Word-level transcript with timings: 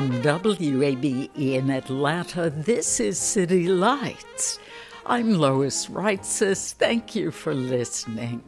From 0.00 0.22
WABE 0.22 1.28
in 1.36 1.68
Atlanta, 1.68 2.48
this 2.48 3.00
is 3.00 3.18
City 3.18 3.68
Lights. 3.68 4.58
I'm 5.04 5.34
Lois 5.34 5.88
Reitzes. 5.88 6.72
Thank 6.72 7.14
you 7.14 7.30
for 7.30 7.52
listening. 7.52 8.42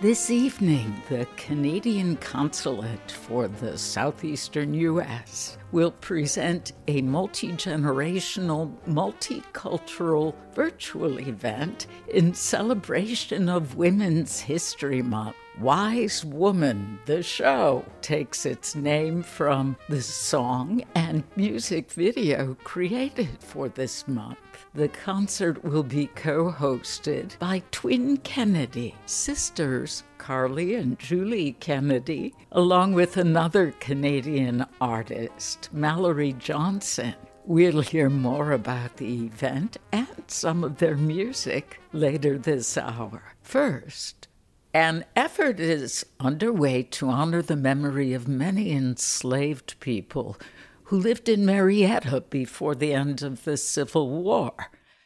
This 0.00 0.30
evening, 0.30 0.94
the 1.08 1.26
Canadian 1.34 2.14
Consulate 2.18 3.10
for 3.10 3.48
the 3.48 3.76
Southeastern 3.76 4.72
U.S. 4.74 5.58
will 5.72 5.90
present 5.90 6.70
a 6.86 7.02
multi 7.02 7.48
generational, 7.48 8.72
multicultural 8.86 10.32
virtual 10.54 11.18
event 11.18 11.88
in 12.06 12.34
celebration 12.34 13.48
of 13.48 13.74
Women's 13.74 14.38
History 14.38 15.02
Month. 15.02 15.34
Wise 15.60 16.24
Woman, 16.24 16.98
the 17.06 17.22
show, 17.22 17.84
takes 18.00 18.44
its 18.44 18.74
name 18.74 19.22
from 19.22 19.76
the 19.88 20.02
song 20.02 20.82
and 20.96 21.22
music 21.36 21.92
video 21.92 22.56
created 22.64 23.38
for 23.38 23.68
this 23.68 24.08
month. 24.08 24.38
The 24.74 24.88
concert 24.88 25.62
will 25.62 25.84
be 25.84 26.08
co 26.08 26.50
hosted 26.50 27.38
by 27.38 27.62
twin 27.70 28.16
Kennedy, 28.18 28.96
sisters 29.06 30.02
Carly 30.18 30.74
and 30.74 30.98
Julie 30.98 31.52
Kennedy, 31.60 32.34
along 32.50 32.94
with 32.94 33.16
another 33.16 33.72
Canadian 33.78 34.66
artist, 34.80 35.68
Mallory 35.72 36.32
Johnson. 36.32 37.14
We'll 37.44 37.80
hear 37.80 38.10
more 38.10 38.50
about 38.52 38.96
the 38.96 39.26
event 39.26 39.76
and 39.92 40.24
some 40.26 40.64
of 40.64 40.78
their 40.78 40.96
music 40.96 41.78
later 41.92 42.38
this 42.38 42.76
hour. 42.76 43.34
First, 43.42 44.26
an 44.74 45.04
effort 45.14 45.60
is 45.60 46.04
underway 46.18 46.82
to 46.82 47.08
honor 47.08 47.40
the 47.40 47.54
memory 47.54 48.12
of 48.12 48.26
many 48.26 48.72
enslaved 48.72 49.78
people 49.78 50.36
who 50.84 50.98
lived 50.98 51.28
in 51.28 51.46
Marietta 51.46 52.22
before 52.28 52.74
the 52.74 52.92
end 52.92 53.22
of 53.22 53.44
the 53.44 53.56
Civil 53.56 54.10
War. 54.10 54.52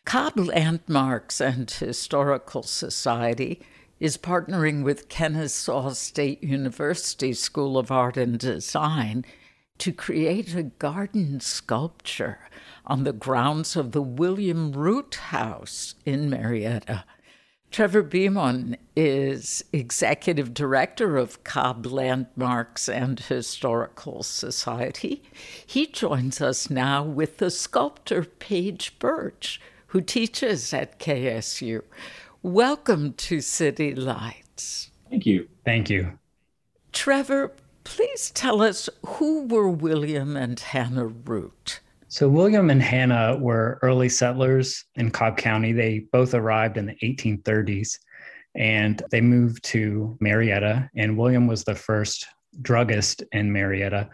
Cobb 0.06 0.38
Landmarks 0.38 1.38
and 1.38 1.70
Historical 1.70 2.62
Society 2.62 3.60
is 4.00 4.16
partnering 4.16 4.82
with 4.82 5.10
Kennesaw 5.10 5.90
State 5.90 6.42
University 6.42 7.34
School 7.34 7.76
of 7.76 7.90
Art 7.90 8.16
and 8.16 8.38
Design 8.38 9.22
to 9.76 9.92
create 9.92 10.54
a 10.54 10.62
garden 10.62 11.40
sculpture 11.40 12.38
on 12.86 13.04
the 13.04 13.12
grounds 13.12 13.76
of 13.76 13.92
the 13.92 14.00
William 14.02 14.72
Root 14.72 15.16
House 15.16 15.94
in 16.06 16.30
Marietta. 16.30 17.04
Trevor 17.70 18.02
Beamon 18.02 18.76
is 18.96 19.62
executive 19.72 20.54
director 20.54 21.16
of 21.16 21.44
Cobb 21.44 21.86
Landmarks 21.86 22.88
and 22.88 23.20
Historical 23.20 24.22
Society. 24.22 25.22
He 25.66 25.86
joins 25.86 26.40
us 26.40 26.70
now 26.70 27.04
with 27.04 27.36
the 27.36 27.50
sculptor 27.50 28.24
Paige 28.24 28.98
Birch, 28.98 29.60
who 29.88 30.00
teaches 30.00 30.72
at 30.72 30.98
KSU. 30.98 31.82
Welcome 32.42 33.12
to 33.14 33.40
City 33.40 33.94
Lights. 33.94 34.90
Thank 35.10 35.26
you. 35.26 35.46
Thank 35.64 35.90
you. 35.90 36.18
Trevor, 36.92 37.52
please 37.84 38.30
tell 38.30 38.62
us 38.62 38.88
who 39.06 39.46
were 39.46 39.68
William 39.68 40.36
and 40.36 40.58
Hannah 40.58 41.06
Root? 41.06 41.80
So, 42.10 42.26
William 42.26 42.70
and 42.70 42.82
Hannah 42.82 43.36
were 43.36 43.78
early 43.82 44.08
settlers 44.08 44.84
in 44.94 45.10
Cobb 45.10 45.36
County. 45.36 45.72
They 45.72 46.06
both 46.10 46.32
arrived 46.32 46.78
in 46.78 46.86
the 46.86 46.96
1830s 47.02 47.98
and 48.54 49.02
they 49.10 49.20
moved 49.20 49.62
to 49.64 50.16
Marietta. 50.18 50.88
And 50.96 51.18
William 51.18 51.46
was 51.46 51.64
the 51.64 51.74
first 51.74 52.26
druggist 52.62 53.22
in 53.32 53.52
Marietta. 53.52 54.08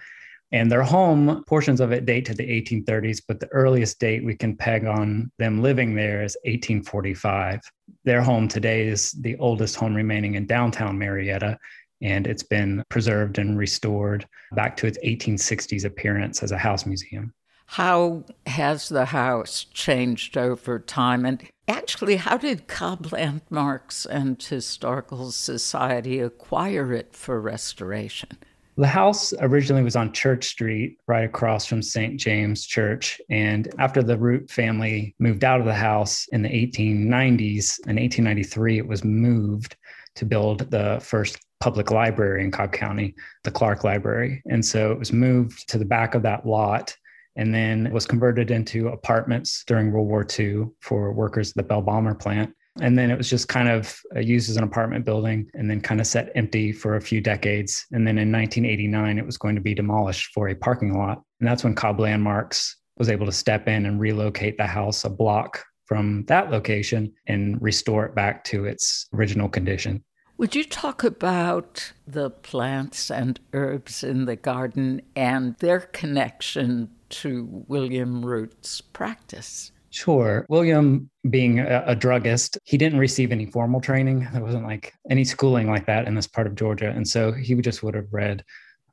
And 0.51 0.71
their 0.71 0.83
home, 0.83 1.45
portions 1.47 1.81
of 1.81 1.93
it 1.93 2.05
date 2.05 2.25
to 2.27 2.35
the 2.35 2.45
1830s, 2.45 3.23
but 3.27 3.39
the 3.39 3.49
earliest 3.49 4.01
date 4.01 4.25
we 4.25 4.35
can 4.35 4.57
peg 4.57 4.87
on 4.87 5.31
them 5.39 5.63
living 5.63 5.95
there 5.95 6.25
is 6.25 6.37
1845. 6.45 7.61
Their 8.05 8.23
home 8.23 8.49
today 8.49 8.89
is 8.89 9.13
the 9.13 9.37
oldest 9.39 9.77
home 9.77 9.95
remaining 9.95 10.35
in 10.35 10.47
downtown 10.47 10.99
Marietta, 10.99 11.59
and 12.03 12.27
it's 12.27 12.43
been 12.43 12.83
preserved 12.89 13.39
and 13.39 13.57
restored 13.57 14.27
back 14.53 14.77
to 14.79 14.87
its 14.89 14.99
1860s 15.05 15.85
appearance 15.85 16.43
as 16.43 16.51
a 16.51 16.59
house 16.59 16.87
museum. 16.87 17.33
How 17.67 18.25
has 18.47 18.89
the 18.89 19.07
house 19.07 19.65
changed 19.65 20.37
over 20.37 20.79
time? 20.79 21.25
And 21.25 21.43
actually, 21.67 22.17
how 22.17 22.37
did 22.37 22.69
Cobb 22.69 23.13
Landmarks 23.13 24.07
and 24.07 24.41
Historical 24.41 25.33
Society 25.33 26.21
acquire 26.21 26.93
it 26.93 27.15
for 27.15 27.41
restoration? 27.41 28.39
The 28.77 28.87
house 28.89 29.33
originally 29.41 29.85
was 29.85 29.95
on 29.95 30.13
Church 30.13 30.47
Street, 30.47 30.99
right 31.07 31.25
across 31.25 31.65
from 31.65 31.81
St. 31.81 32.19
James 32.19 32.67
Church. 32.67 33.21
And 33.31 33.73
after 33.79 34.03
the 34.03 34.19
Root 34.19 34.51
family 34.51 35.15
moved 35.21 35.45
out 35.45 35.61
of 35.61 35.67
the 35.67 35.75
house 35.75 36.27
in 36.33 36.43
the 36.43 36.49
1890s, 36.49 37.79
in 37.87 37.97
1893, 37.97 38.79
it 38.79 38.87
was 38.87 39.05
moved 39.05 39.77
to 40.17 40.25
build 40.25 40.71
the 40.71 40.99
first 41.03 41.39
public 41.61 41.93
library 41.93 42.45
in 42.45 42.51
Cobb 42.51 42.73
County, 42.73 43.15
the 43.45 43.51
Clark 43.51 43.85
Library. 43.85 44.43
And 44.47 44.65
so 44.65 44.91
it 44.91 44.99
was 44.99 45.13
moved 45.13 45.69
to 45.69 45.79
the 45.79 45.85
back 45.85 46.17
of 46.17 46.23
that 46.23 46.45
lot 46.45 46.97
and 47.37 47.55
then 47.55 47.87
it 47.87 47.93
was 47.93 48.07
converted 48.07 48.51
into 48.51 48.89
apartments 48.89 49.65
during 49.67 49.91
World 49.91 50.09
War 50.09 50.27
II 50.39 50.67
for 50.81 51.13
workers 51.13 51.51
at 51.51 51.57
the 51.57 51.63
Bell 51.63 51.83
Bomber 51.83 52.15
plant. 52.15 52.55
And 52.81 52.99
then 52.99 53.11
it 53.11 53.17
was 53.17 53.31
just 53.31 53.49
kind 53.49 53.69
of 53.69 54.01
uh, 54.17 54.21
used 54.21 54.51
as 54.51 54.57
an 54.57 54.65
apartment 54.65 55.05
building 55.05 55.49
and 55.55 55.71
then 55.71 55.81
kind 55.81 56.01
of 56.01 56.09
set 56.09 56.33
empty 56.35 56.73
for 56.73 56.97
a 56.97 57.01
few 57.01 57.21
decades. 57.21 57.87
And 57.93 58.07
then 58.07 58.19
in 58.19 58.33
1989, 58.33 59.19
it 59.19 59.27
was 59.27 59.37
going 59.37 59.55
to 59.55 59.61
be 59.61 59.75
demolished 59.75 60.33
for 60.35 60.49
a 60.49 60.55
parking 60.55 60.99
lot. 60.99 61.23
And 61.39 61.49
that's 61.49 61.63
when 61.63 61.77
Cobb 61.77 62.01
Landmarks 62.01 62.77
was 62.97 63.09
able 63.09 63.27
to 63.27 63.33
step 63.33 63.69
in 63.69 63.87
and 63.87 64.01
relocate 64.01 64.57
the 64.57 64.67
house 64.67 65.05
a 65.05 65.11
block 65.11 65.65
from 65.87 66.25
that 66.27 66.51
location 66.51 67.13
and 67.27 67.61
restore 67.61 68.07
it 68.07 68.15
back 68.15 68.43
to 68.45 68.65
its 68.65 69.07
original 69.13 69.49
condition. 69.49 70.03
Would 70.37 70.57
you 70.57 70.65
talk 70.65 71.05
about 71.05 71.93
the 72.09 72.31
plants 72.31 73.09
and 73.09 73.39
herbs 73.53 74.03
in 74.03 74.25
the 74.25 74.35
garden 74.35 75.03
and 75.15 75.57
their 75.59 75.81
connection 75.81 76.91
to 77.23 77.65
William 77.69 78.25
Root's 78.25 78.81
practice? 78.81 79.73
Sure. 79.91 80.45
William, 80.49 81.09
being 81.31 81.61
a, 81.61 81.85
a, 81.87 81.95
druggist, 81.95 82.59
he 82.65 82.77
didn't 82.77 82.99
receive 82.99 83.31
any 83.31 83.47
formal 83.47 83.81
training. 83.81 84.27
There 84.33 84.43
wasn't 84.43 84.65
like 84.65 84.93
any 85.09 85.25
schooling 85.25 85.71
like 85.71 85.87
that 85.87 86.09
in 86.09 86.17
this 86.17 86.27
part 86.27 86.49
of 86.49 86.57
Georgia. 86.57 86.91
And 86.91 87.07
so 87.07 87.31
he 87.31 87.55
just 87.57 87.85
would 87.85 87.95
have 87.95 88.09
read 88.11 88.45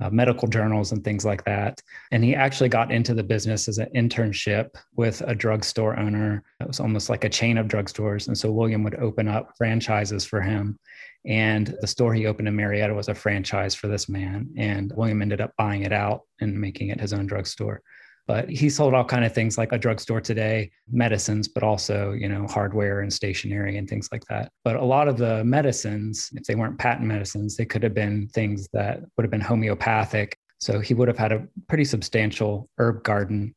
uh, 0.01 0.09
medical 0.09 0.47
journals 0.47 0.91
and 0.91 1.03
things 1.03 1.25
like 1.25 1.44
that. 1.45 1.79
And 2.12 2.23
he 2.23 2.35
actually 2.35 2.69
got 2.69 2.91
into 2.91 3.13
the 3.13 3.23
business 3.23 3.68
as 3.68 3.77
an 3.77 3.89
internship 3.95 4.75
with 4.95 5.21
a 5.25 5.35
drugstore 5.35 5.97
owner. 5.97 6.44
It 6.59 6.67
was 6.67 6.79
almost 6.79 7.09
like 7.09 7.24
a 7.24 7.29
chain 7.29 7.57
of 7.57 7.67
drugstores. 7.67 8.27
And 8.27 8.38
so 8.38 8.51
William 8.51 8.83
would 8.83 8.95
open 8.95 9.27
up 9.27 9.53
franchises 9.57 10.25
for 10.25 10.41
him. 10.41 10.77
And 11.25 11.75
the 11.81 11.88
store 11.88 12.13
he 12.13 12.25
opened 12.25 12.47
in 12.47 12.56
Marietta 12.56 12.94
was 12.94 13.07
a 13.07 13.15
franchise 13.15 13.75
for 13.75 13.88
this 13.88 14.09
man. 14.09 14.50
And 14.57 14.91
William 14.95 15.21
ended 15.21 15.39
up 15.39 15.53
buying 15.57 15.83
it 15.83 15.94
out 15.94 16.21
and 16.39 16.59
making 16.59 16.89
it 16.89 17.00
his 17.00 17.13
own 17.13 17.27
drugstore. 17.27 17.81
But 18.27 18.50
he 18.50 18.69
sold 18.69 18.94
all 18.94 19.03
kind 19.03 19.25
of 19.25 19.33
things 19.33 19.57
like 19.57 19.71
a 19.71 19.77
drugstore 19.77 20.21
today 20.21 20.71
medicines 20.91 21.47
but 21.47 21.63
also 21.63 22.12
you 22.12 22.29
know 22.29 22.47
hardware 22.47 23.01
and 23.01 23.12
stationery 23.12 23.77
and 23.77 23.89
things 23.89 24.09
like 24.12 24.23
that 24.25 24.51
but 24.63 24.75
a 24.75 24.83
lot 24.83 25.07
of 25.07 25.18
the 25.18 25.44
medicines 25.44 26.29
if 26.35 26.44
they 26.44 26.56
weren't 26.56 26.77
patent 26.77 27.07
medicines 27.07 27.56
they 27.56 27.65
could 27.65 27.83
have 27.83 27.94
been 27.94 28.27
things 28.29 28.68
that 28.73 29.00
would 29.15 29.23
have 29.23 29.31
been 29.31 29.41
homeopathic 29.41 30.38
so 30.59 30.79
he 30.79 30.94
would 30.94 31.07
have 31.07 31.18
had 31.18 31.31
a 31.31 31.47
pretty 31.68 31.85
substantial 31.85 32.69
herb 32.77 33.03
garden 33.03 33.53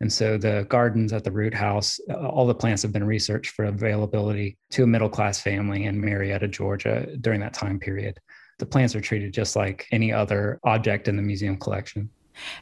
and 0.00 0.12
so 0.12 0.38
the 0.38 0.64
gardens 0.68 1.12
at 1.12 1.24
the 1.24 1.32
root 1.32 1.54
house, 1.54 1.98
all 2.08 2.46
the 2.46 2.54
plants 2.54 2.82
have 2.82 2.92
been 2.92 3.06
researched 3.06 3.52
for 3.52 3.64
availability 3.64 4.56
to 4.70 4.84
a 4.84 4.86
middle 4.86 5.08
class 5.08 5.40
family 5.40 5.84
in 5.84 6.00
Marietta, 6.00 6.46
Georgia 6.48 7.16
during 7.20 7.40
that 7.40 7.54
time 7.54 7.80
period. 7.80 8.18
The 8.58 8.66
plants 8.66 8.94
are 8.94 9.00
treated 9.00 9.32
just 9.32 9.56
like 9.56 9.86
any 9.90 10.12
other 10.12 10.60
object 10.64 11.08
in 11.08 11.16
the 11.16 11.22
museum 11.22 11.56
collection. 11.56 12.10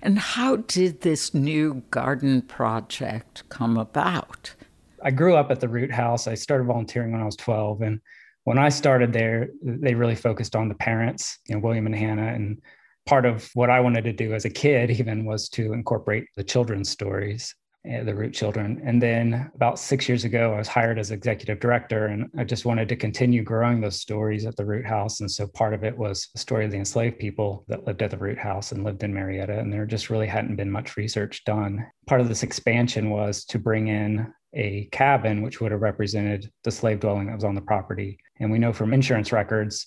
And 0.03 0.19
how 0.19 0.57
did 0.57 1.01
this 1.01 1.35
new 1.35 1.83
garden 1.91 2.43
project 2.43 3.43
come 3.49 3.77
about? 3.77 4.55
I 5.03 5.11
grew 5.11 5.37
up 5.37 5.51
at 5.51 5.61
the 5.61 5.69
Root 5.69 5.93
House. 5.93 6.27
I 6.27 6.35
started 6.35 6.65
volunteering 6.65 7.13
when 7.13 7.21
I 7.21 7.27
was 7.27 7.37
12. 7.37 7.83
And 7.83 8.01
when 8.45 8.59
I 8.59 8.69
started 8.69 9.13
there, 9.13 9.49
they 9.63 9.95
really 9.95 10.15
focused 10.15 10.57
on 10.57 10.69
the 10.69 10.75
parents, 10.75 11.39
you 11.49 11.55
know, 11.55 11.61
William 11.61 11.87
and 11.87 11.95
Hannah. 11.95 12.33
And 12.33 12.61
part 13.07 13.27
of 13.27 13.51
what 13.55 13.71
I 13.71 13.81
wanted 13.81 14.05
to 14.05 14.13
do 14.13 14.35
as 14.35 14.45
a 14.45 14.51
kid, 14.51 14.91
even, 14.91 15.25
was 15.25 15.49
to 15.51 15.73
incorporate 15.73 16.27
the 16.37 16.45
children's 16.45 16.89
stories 16.89 17.55
Eh, 17.87 18.03
the 18.03 18.15
root 18.15 18.35
children. 18.35 18.81
And 18.85 19.01
then 19.01 19.49
about 19.55 19.79
six 19.79 20.09
years 20.09 20.25
ago, 20.25 20.55
I 20.55 20.59
was 20.59 20.67
hired 20.67 20.99
as 20.99 21.13
executive 21.13 21.61
director, 21.61 22.07
and 22.07 22.29
I 22.37 22.43
just 22.43 22.65
wanted 22.65 22.89
to 22.89 22.97
continue 22.97 23.45
growing 23.45 23.81
those 23.81 24.01
stories 24.01 24.45
at 24.45 24.57
the 24.57 24.65
root 24.65 24.85
house. 24.85 25.21
And 25.21 25.31
so 25.31 25.47
part 25.47 25.73
of 25.73 25.85
it 25.85 25.97
was 25.97 26.29
the 26.33 26.41
story 26.41 26.65
of 26.65 26.73
the 26.73 26.79
enslaved 26.79 27.21
people 27.21 27.65
that 27.69 27.87
lived 27.87 28.03
at 28.03 28.11
the 28.11 28.19
root 28.19 28.39
house 28.39 28.73
and 28.73 28.83
lived 28.83 29.05
in 29.05 29.15
Marietta. 29.15 29.59
And 29.59 29.73
there 29.73 29.87
just 29.87 30.11
really 30.11 30.27
hadn't 30.27 30.57
been 30.57 30.71
much 30.71 30.97
research 30.97 31.45
done. 31.45 31.87
Part 32.09 32.21
of 32.21 32.29
this 32.29 32.43
expansion 32.43 33.11
was 33.11 33.45
to 33.47 33.59
bring 33.59 33.87
in 33.87 34.33
a 34.53 34.89
cabin, 34.91 35.43
which 35.43 35.61
would 35.61 35.71
have 35.71 35.83
represented 35.83 36.51
the 36.65 36.73
slave 36.73 36.99
dwelling 36.99 37.27
that 37.27 37.37
was 37.37 37.45
on 37.45 37.55
the 37.55 37.61
property. 37.61 38.19
And 38.41 38.51
we 38.51 38.59
know 38.59 38.73
from 38.73 38.95
insurance 38.95 39.31
records, 39.31 39.87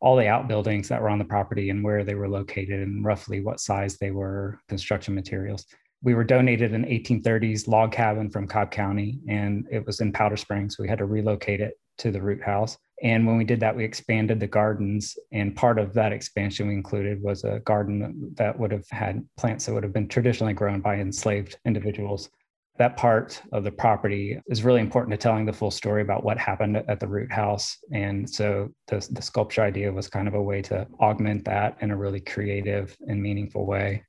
all 0.00 0.16
the 0.16 0.28
outbuildings 0.28 0.88
that 0.88 1.00
were 1.00 1.08
on 1.08 1.18
the 1.18 1.24
property 1.24 1.70
and 1.70 1.84
where 1.84 2.04
they 2.04 2.14
were 2.14 2.28
located 2.28 2.80
and 2.80 3.04
roughly 3.04 3.40
what 3.40 3.60
size 3.60 3.96
they 3.98 4.10
were, 4.10 4.60
construction 4.68 5.14
materials 5.14 5.66
we 6.04 6.12
were 6.12 6.22
donated 6.22 6.74
an 6.74 6.84
1830s 6.84 7.66
log 7.66 7.90
cabin 7.90 8.30
from 8.30 8.46
Cobb 8.46 8.70
County, 8.70 9.18
and 9.26 9.66
it 9.70 9.86
was 9.86 10.00
in 10.00 10.12
Powder 10.12 10.36
Springs. 10.36 10.78
We 10.78 10.86
had 10.86 10.98
to 10.98 11.06
relocate 11.06 11.62
it 11.62 11.78
to 11.98 12.10
the 12.10 12.20
root 12.20 12.42
house. 12.42 12.76
And 13.02 13.26
when 13.26 13.38
we 13.38 13.44
did 13.44 13.58
that, 13.60 13.74
we 13.74 13.84
expanded 13.84 14.38
the 14.38 14.46
gardens. 14.46 15.16
And 15.32 15.56
part 15.56 15.78
of 15.78 15.94
that 15.94 16.12
expansion 16.12 16.68
we 16.68 16.74
included 16.74 17.22
was 17.22 17.42
a 17.44 17.60
garden 17.60 18.32
that 18.34 18.58
would 18.58 18.70
have 18.70 18.84
had 18.90 19.26
plants 19.38 19.64
that 19.64 19.72
would 19.72 19.82
have 19.82 19.94
been 19.94 20.08
traditionally 20.08 20.52
grown 20.52 20.80
by 20.80 20.96
enslaved 20.96 21.56
individuals. 21.64 22.28
That 22.76 22.98
part 22.98 23.40
of 23.52 23.64
the 23.64 23.72
property 23.72 24.38
is 24.48 24.62
really 24.62 24.80
important 24.80 25.12
to 25.12 25.16
telling 25.16 25.46
the 25.46 25.52
full 25.52 25.70
story 25.70 26.02
about 26.02 26.22
what 26.24 26.36
happened 26.36 26.76
at 26.76 27.00
the 27.00 27.08
root 27.08 27.32
house. 27.32 27.78
And 27.92 28.28
so 28.28 28.68
the, 28.88 29.06
the 29.10 29.22
sculpture 29.22 29.62
idea 29.62 29.92
was 29.92 30.08
kind 30.08 30.28
of 30.28 30.34
a 30.34 30.42
way 30.42 30.60
to 30.62 30.86
augment 31.00 31.46
that 31.46 31.78
in 31.80 31.90
a 31.90 31.96
really 31.96 32.20
creative 32.20 32.94
and 33.08 33.22
meaningful 33.22 33.64
way. 33.64 34.04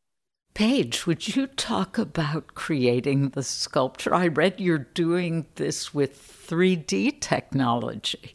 Paige, 0.56 1.06
would 1.06 1.36
you 1.36 1.48
talk 1.48 1.98
about 1.98 2.56
creating 2.56 3.32
the 3.32 3.44
sculpture? 3.44 4.16
I 4.16 4.28
read 4.28 4.62
you're 4.62 4.78
doing 4.78 5.48
this 5.56 5.94
with 5.94 6.48
3D 6.48 7.20
technology. 7.20 8.34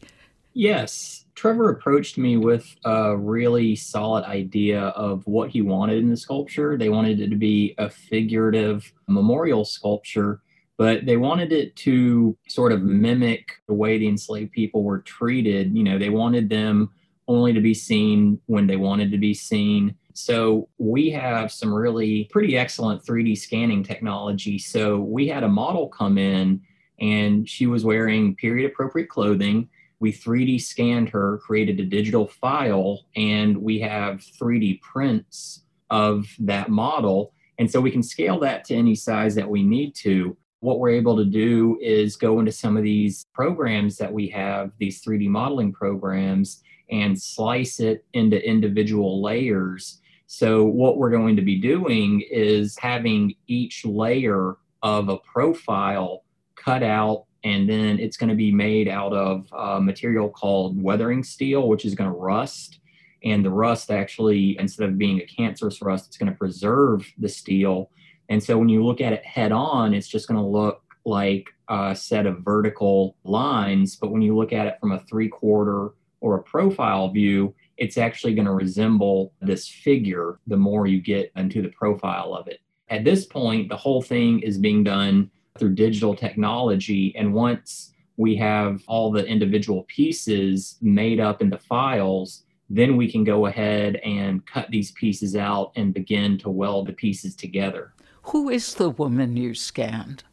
Yes. 0.53 1.25
Trevor 1.33 1.71
approached 1.71 2.19
me 2.19 2.37
with 2.37 2.75
a 2.85 3.17
really 3.17 3.75
solid 3.75 4.23
idea 4.25 4.81
of 4.89 5.25
what 5.25 5.49
he 5.49 5.63
wanted 5.63 5.97
in 5.97 6.11
the 6.11 6.17
sculpture. 6.17 6.77
They 6.77 6.89
wanted 6.89 7.19
it 7.21 7.31
to 7.31 7.35
be 7.35 7.73
a 7.79 7.89
figurative 7.89 8.93
memorial 9.07 9.65
sculpture, 9.65 10.43
but 10.77 11.07
they 11.07 11.17
wanted 11.17 11.51
it 11.51 11.75
to 11.77 12.37
sort 12.47 12.71
of 12.71 12.83
mimic 12.83 13.63
the 13.67 13.73
way 13.73 13.97
the 13.97 14.07
enslaved 14.07 14.51
people 14.51 14.83
were 14.83 14.99
treated. 14.99 15.75
You 15.75 15.83
know, 15.83 15.97
they 15.97 16.11
wanted 16.11 16.51
them 16.51 16.91
only 17.27 17.51
to 17.53 17.61
be 17.61 17.73
seen 17.73 18.39
when 18.45 18.67
they 18.67 18.75
wanted 18.75 19.09
to 19.09 19.17
be 19.17 19.33
seen 19.33 19.95
so 20.13 20.69
we 20.77 21.09
have 21.11 21.51
some 21.51 21.73
really 21.73 22.25
pretty 22.31 22.57
excellent 22.57 23.03
3D 23.03 23.37
scanning 23.37 23.83
technology. 23.83 24.57
So 24.57 24.99
we 24.99 25.27
had 25.27 25.43
a 25.43 25.49
model 25.49 25.87
come 25.87 26.17
in 26.17 26.61
and 26.99 27.49
she 27.49 27.67
was 27.67 27.83
wearing 27.83 28.35
period 28.35 28.69
appropriate 28.71 29.09
clothing. 29.09 29.69
We 29.99 30.11
3D 30.11 30.61
scanned 30.61 31.09
her, 31.09 31.39
created 31.39 31.79
a 31.79 31.85
digital 31.85 32.27
file, 32.27 33.05
and 33.15 33.57
we 33.57 33.79
have 33.79 34.17
3D 34.17 34.81
prints 34.81 35.63
of 35.89 36.27
that 36.39 36.69
model. 36.69 37.33
And 37.59 37.69
so 37.69 37.79
we 37.79 37.91
can 37.91 38.03
scale 38.03 38.39
that 38.39 38.65
to 38.65 38.75
any 38.75 38.95
size 38.95 39.35
that 39.35 39.49
we 39.49 39.63
need 39.63 39.93
to. 39.97 40.35
What 40.61 40.79
we're 40.79 40.89
able 40.89 41.17
to 41.17 41.25
do 41.25 41.77
is 41.81 42.15
go 42.15 42.39
into 42.39 42.51
some 42.51 42.77
of 42.77 42.83
these 42.83 43.25
programs 43.33 43.97
that 43.97 44.11
we 44.11 44.27
have, 44.29 44.71
these 44.79 45.03
3D 45.03 45.27
modeling 45.27 45.71
programs, 45.71 46.63
and 46.89 47.19
slice 47.19 47.79
it 47.79 48.05
into 48.13 48.43
individual 48.47 49.21
layers 49.21 50.00
so, 50.33 50.63
what 50.63 50.97
we're 50.97 51.09
going 51.09 51.35
to 51.35 51.41
be 51.41 51.57
doing 51.57 52.21
is 52.31 52.77
having 52.77 53.35
each 53.47 53.83
layer 53.83 54.55
of 54.81 55.09
a 55.09 55.17
profile 55.17 56.23
cut 56.55 56.83
out, 56.83 57.25
and 57.43 57.69
then 57.69 57.99
it's 57.99 58.15
going 58.15 58.29
to 58.29 58.35
be 58.35 58.49
made 58.49 58.87
out 58.87 59.11
of 59.11 59.51
material 59.83 60.29
called 60.29 60.81
weathering 60.81 61.21
steel, 61.25 61.67
which 61.67 61.83
is 61.83 61.95
going 61.95 62.09
to 62.09 62.15
rust. 62.15 62.79
And 63.25 63.43
the 63.43 63.49
rust 63.49 63.91
actually, 63.91 64.57
instead 64.57 64.87
of 64.87 64.97
being 64.97 65.19
a 65.19 65.25
cancerous 65.25 65.81
rust, 65.81 66.07
it's 66.07 66.15
going 66.15 66.31
to 66.31 66.37
preserve 66.37 67.05
the 67.17 67.27
steel. 67.27 67.91
And 68.29 68.41
so, 68.41 68.57
when 68.57 68.69
you 68.69 68.85
look 68.85 69.01
at 69.01 69.11
it 69.11 69.25
head 69.25 69.51
on, 69.51 69.93
it's 69.93 70.07
just 70.07 70.29
going 70.29 70.39
to 70.39 70.47
look 70.47 70.81
like 71.03 71.49
a 71.67 71.93
set 71.93 72.25
of 72.25 72.39
vertical 72.39 73.17
lines. 73.25 73.97
But 73.97 74.11
when 74.11 74.21
you 74.21 74.37
look 74.37 74.53
at 74.53 74.65
it 74.65 74.77
from 74.79 74.93
a 74.93 75.03
three 75.09 75.27
quarter 75.27 75.89
or 76.21 76.37
a 76.37 76.43
profile 76.43 77.09
view, 77.09 77.53
it's 77.81 77.97
actually 77.97 78.35
going 78.35 78.45
to 78.45 78.53
resemble 78.53 79.33
this 79.41 79.67
figure 79.67 80.39
the 80.45 80.55
more 80.55 80.85
you 80.85 81.01
get 81.01 81.31
into 81.35 81.63
the 81.63 81.69
profile 81.69 82.35
of 82.35 82.47
it. 82.47 82.59
At 82.89 83.03
this 83.03 83.25
point, 83.25 83.69
the 83.69 83.75
whole 83.75 84.03
thing 84.03 84.39
is 84.41 84.59
being 84.59 84.83
done 84.83 85.31
through 85.57 85.73
digital 85.73 86.15
technology. 86.15 87.11
And 87.17 87.33
once 87.33 87.93
we 88.17 88.35
have 88.35 88.83
all 88.87 89.11
the 89.11 89.25
individual 89.25 89.83
pieces 89.87 90.77
made 90.83 91.19
up 91.19 91.41
into 91.41 91.57
files, 91.57 92.43
then 92.69 92.97
we 92.97 93.11
can 93.11 93.23
go 93.23 93.47
ahead 93.47 93.95
and 93.95 94.45
cut 94.45 94.69
these 94.69 94.91
pieces 94.91 95.35
out 95.35 95.71
and 95.75 95.91
begin 95.91 96.37
to 96.37 96.51
weld 96.51 96.85
the 96.85 96.93
pieces 96.93 97.35
together. 97.35 97.93
Who 98.25 98.49
is 98.49 98.75
the 98.75 98.91
woman 98.91 99.35
you 99.35 99.55
scanned? 99.55 100.23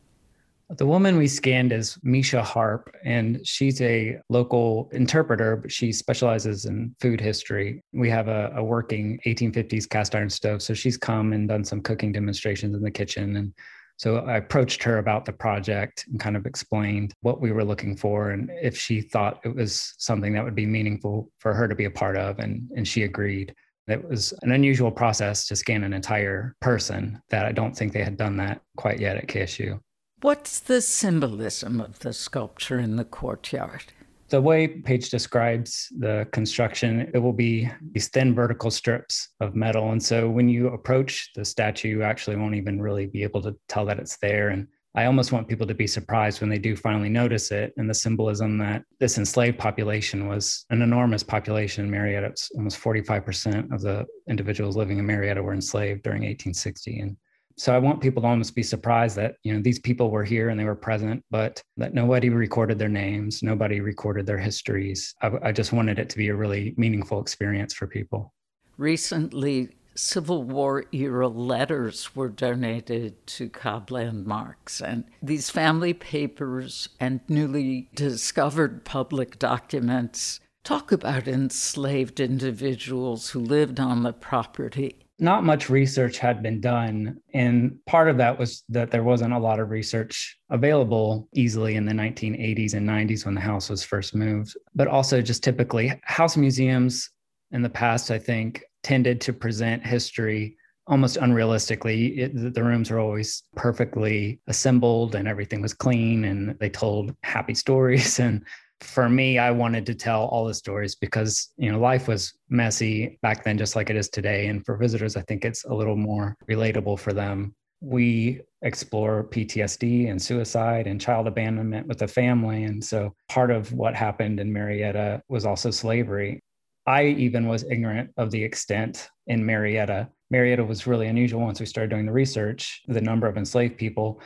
The 0.76 0.86
woman 0.86 1.16
we 1.16 1.28
scanned 1.28 1.72
is 1.72 1.98
Misha 2.02 2.42
Harp, 2.42 2.94
and 3.02 3.40
she's 3.42 3.80
a 3.80 4.18
local 4.28 4.90
interpreter, 4.92 5.56
but 5.56 5.72
she 5.72 5.92
specializes 5.92 6.66
in 6.66 6.94
food 7.00 7.22
history. 7.22 7.82
We 7.94 8.10
have 8.10 8.28
a, 8.28 8.52
a, 8.54 8.62
working 8.62 9.18
1850s 9.24 9.88
cast 9.88 10.14
iron 10.14 10.28
stove, 10.28 10.60
so 10.60 10.74
she's 10.74 10.98
come 10.98 11.32
and 11.32 11.48
done 11.48 11.64
some 11.64 11.80
cooking 11.80 12.12
demonstrations 12.12 12.76
in 12.76 12.82
the 12.82 12.90
kitchen. 12.90 13.36
And 13.36 13.54
so 13.96 14.18
I 14.18 14.36
approached 14.36 14.82
her 14.82 14.98
about 14.98 15.24
the 15.24 15.32
project 15.32 16.04
and 16.10 16.20
kind 16.20 16.36
of 16.36 16.44
explained 16.44 17.14
what 17.22 17.40
we 17.40 17.50
were 17.50 17.64
looking 17.64 17.96
for 17.96 18.30
and 18.30 18.50
if 18.62 18.76
she 18.76 19.00
thought 19.00 19.40
it 19.44 19.54
was 19.54 19.94
something 19.96 20.34
that 20.34 20.44
would 20.44 20.54
be 20.54 20.66
meaningful 20.66 21.30
for 21.38 21.54
her 21.54 21.66
to 21.66 21.74
be 21.74 21.86
a 21.86 21.90
part 21.90 22.18
of, 22.18 22.40
and, 22.40 22.70
and 22.76 22.86
she 22.86 23.04
agreed. 23.04 23.54
It 23.86 24.06
was 24.06 24.34
an 24.42 24.52
unusual 24.52 24.90
process 24.90 25.46
to 25.46 25.56
scan 25.56 25.82
an 25.82 25.94
entire 25.94 26.54
person 26.60 27.22
that 27.30 27.46
I 27.46 27.52
don't 27.52 27.74
think 27.74 27.94
they 27.94 28.04
had 28.04 28.18
done 28.18 28.36
that 28.36 28.60
quite 28.76 29.00
yet 29.00 29.16
at 29.16 29.28
KSU. 29.28 29.80
What's 30.20 30.58
the 30.58 30.80
symbolism 30.80 31.80
of 31.80 32.00
the 32.00 32.12
sculpture 32.12 32.80
in 32.80 32.96
the 32.96 33.04
courtyard? 33.04 33.84
The 34.30 34.40
way 34.40 34.66
Paige 34.66 35.10
describes 35.10 35.88
the 35.96 36.26
construction, 36.32 37.08
it 37.14 37.18
will 37.18 37.32
be 37.32 37.70
these 37.92 38.08
thin 38.08 38.34
vertical 38.34 38.72
strips 38.72 39.28
of 39.40 39.54
metal. 39.54 39.92
And 39.92 40.02
so 40.02 40.28
when 40.28 40.48
you 40.48 40.68
approach 40.68 41.30
the 41.36 41.44
statue, 41.44 41.88
you 41.88 42.02
actually 42.02 42.36
won't 42.36 42.56
even 42.56 42.82
really 42.82 43.06
be 43.06 43.22
able 43.22 43.40
to 43.42 43.56
tell 43.68 43.86
that 43.86 44.00
it's 44.00 44.18
there. 44.18 44.48
And 44.48 44.66
I 44.96 45.04
almost 45.04 45.30
want 45.30 45.46
people 45.46 45.68
to 45.68 45.74
be 45.74 45.86
surprised 45.86 46.40
when 46.40 46.50
they 46.50 46.58
do 46.58 46.74
finally 46.74 47.08
notice 47.08 47.52
it 47.52 47.72
and 47.76 47.88
the 47.88 47.94
symbolism 47.94 48.58
that 48.58 48.82
this 48.98 49.18
enslaved 49.18 49.56
population 49.56 50.26
was 50.26 50.66
an 50.70 50.82
enormous 50.82 51.22
population 51.22 51.84
in 51.84 51.90
Marietta. 51.92 52.26
It's 52.26 52.50
almost 52.56 52.80
45% 52.80 53.72
of 53.72 53.82
the 53.82 54.04
individuals 54.28 54.76
living 54.76 54.98
in 54.98 55.06
Marietta 55.06 55.40
were 55.40 55.54
enslaved 55.54 56.02
during 56.02 56.22
1860. 56.22 56.98
And 56.98 57.16
so 57.58 57.74
I 57.74 57.78
want 57.78 58.00
people 58.00 58.22
to 58.22 58.28
almost 58.28 58.54
be 58.54 58.62
surprised 58.62 59.16
that 59.16 59.36
you 59.42 59.52
know 59.52 59.60
these 59.60 59.80
people 59.80 60.10
were 60.10 60.24
here 60.24 60.48
and 60.48 60.58
they 60.58 60.64
were 60.64 60.76
present, 60.76 61.24
but 61.30 61.60
that 61.76 61.92
nobody 61.92 62.30
recorded 62.30 62.78
their 62.78 62.88
names, 62.88 63.42
nobody 63.42 63.80
recorded 63.80 64.26
their 64.26 64.38
histories. 64.38 65.14
I, 65.22 65.32
I 65.42 65.52
just 65.52 65.72
wanted 65.72 65.98
it 65.98 66.08
to 66.10 66.16
be 66.16 66.28
a 66.28 66.36
really 66.36 66.74
meaningful 66.76 67.20
experience 67.20 67.74
for 67.74 67.86
people. 67.86 68.32
Recently, 68.76 69.70
Civil 69.96 70.44
War 70.44 70.84
era 70.92 71.26
letters 71.26 72.14
were 72.14 72.28
donated 72.28 73.26
to 73.26 73.48
Cobb 73.48 73.90
Landmarks, 73.90 74.80
and 74.80 75.04
these 75.20 75.50
family 75.50 75.92
papers 75.92 76.88
and 77.00 77.20
newly 77.28 77.90
discovered 77.96 78.84
public 78.84 79.40
documents 79.40 80.38
talk 80.62 80.92
about 80.92 81.26
enslaved 81.26 82.20
individuals 82.20 83.30
who 83.30 83.40
lived 83.40 83.80
on 83.80 84.04
the 84.04 84.12
property 84.12 85.07
not 85.18 85.44
much 85.44 85.68
research 85.68 86.18
had 86.18 86.42
been 86.42 86.60
done. 86.60 87.18
And 87.34 87.78
part 87.86 88.08
of 88.08 88.18
that 88.18 88.38
was 88.38 88.62
that 88.68 88.90
there 88.90 89.02
wasn't 89.02 89.32
a 89.32 89.38
lot 89.38 89.58
of 89.58 89.70
research 89.70 90.38
available 90.50 91.28
easily 91.34 91.74
in 91.74 91.84
the 91.84 91.92
1980s 91.92 92.74
and 92.74 92.88
90s 92.88 93.24
when 93.24 93.34
the 93.34 93.40
house 93.40 93.68
was 93.68 93.82
first 93.82 94.14
moved. 94.14 94.56
But 94.74 94.88
also, 94.88 95.20
just 95.20 95.42
typically, 95.42 95.92
house 96.04 96.36
museums 96.36 97.10
in 97.50 97.62
the 97.62 97.68
past, 97.68 98.10
I 98.10 98.18
think, 98.18 98.62
tended 98.82 99.20
to 99.22 99.32
present 99.32 99.84
history 99.84 100.56
almost 100.86 101.16
unrealistically. 101.16 102.18
It, 102.18 102.54
the 102.54 102.62
rooms 102.62 102.90
were 102.90 103.00
always 103.00 103.42
perfectly 103.56 104.40
assembled 104.46 105.14
and 105.14 105.26
everything 105.26 105.60
was 105.60 105.74
clean 105.74 106.24
and 106.24 106.58
they 106.58 106.70
told 106.70 107.14
happy 107.22 107.54
stories. 107.54 108.18
And 108.28 108.44
for 108.80 109.08
me, 109.08 109.38
I 109.38 109.50
wanted 109.50 109.86
to 109.86 109.94
tell 109.94 110.26
all 110.26 110.44
the 110.44 110.54
stories 110.54 110.94
because, 110.94 111.52
you 111.56 111.70
know, 111.70 111.80
life 111.80 112.06
was 112.06 112.34
messy 112.48 113.18
back 113.22 113.44
then, 113.44 113.58
just 113.58 113.74
like 113.74 113.90
it 113.90 113.96
is 113.96 114.08
today. 114.08 114.46
And 114.46 114.64
for 114.64 114.76
visitors, 114.76 115.16
I 115.16 115.22
think 115.22 115.44
it's 115.44 115.64
a 115.64 115.74
little 115.74 115.96
more 115.96 116.36
relatable 116.48 116.98
for 116.98 117.12
them. 117.12 117.54
We 117.80 118.40
explore 118.62 119.24
PTSD 119.24 120.10
and 120.10 120.20
suicide 120.20 120.86
and 120.86 121.00
child 121.00 121.26
abandonment 121.26 121.86
with 121.86 121.98
the 121.98 122.08
family. 122.08 122.64
And 122.64 122.82
so 122.82 123.14
part 123.28 123.50
of 123.50 123.72
what 123.72 123.94
happened 123.94 124.40
in 124.40 124.52
Marietta 124.52 125.22
was 125.28 125.44
also 125.44 125.70
slavery. 125.70 126.40
I 126.86 127.04
even 127.06 127.46
was 127.46 127.64
ignorant 127.64 128.10
of 128.16 128.30
the 128.30 128.42
extent 128.42 129.10
in 129.26 129.44
Marietta. 129.44 130.08
Marietta 130.30 130.64
was 130.64 130.86
really 130.86 131.06
unusual 131.06 131.40
once 131.40 131.60
we 131.60 131.66
started 131.66 131.90
doing 131.90 132.06
the 132.06 132.12
research, 132.12 132.82
the 132.88 133.00
number 133.00 133.26
of 133.26 133.36
enslaved 133.36 133.76
people 133.76 134.20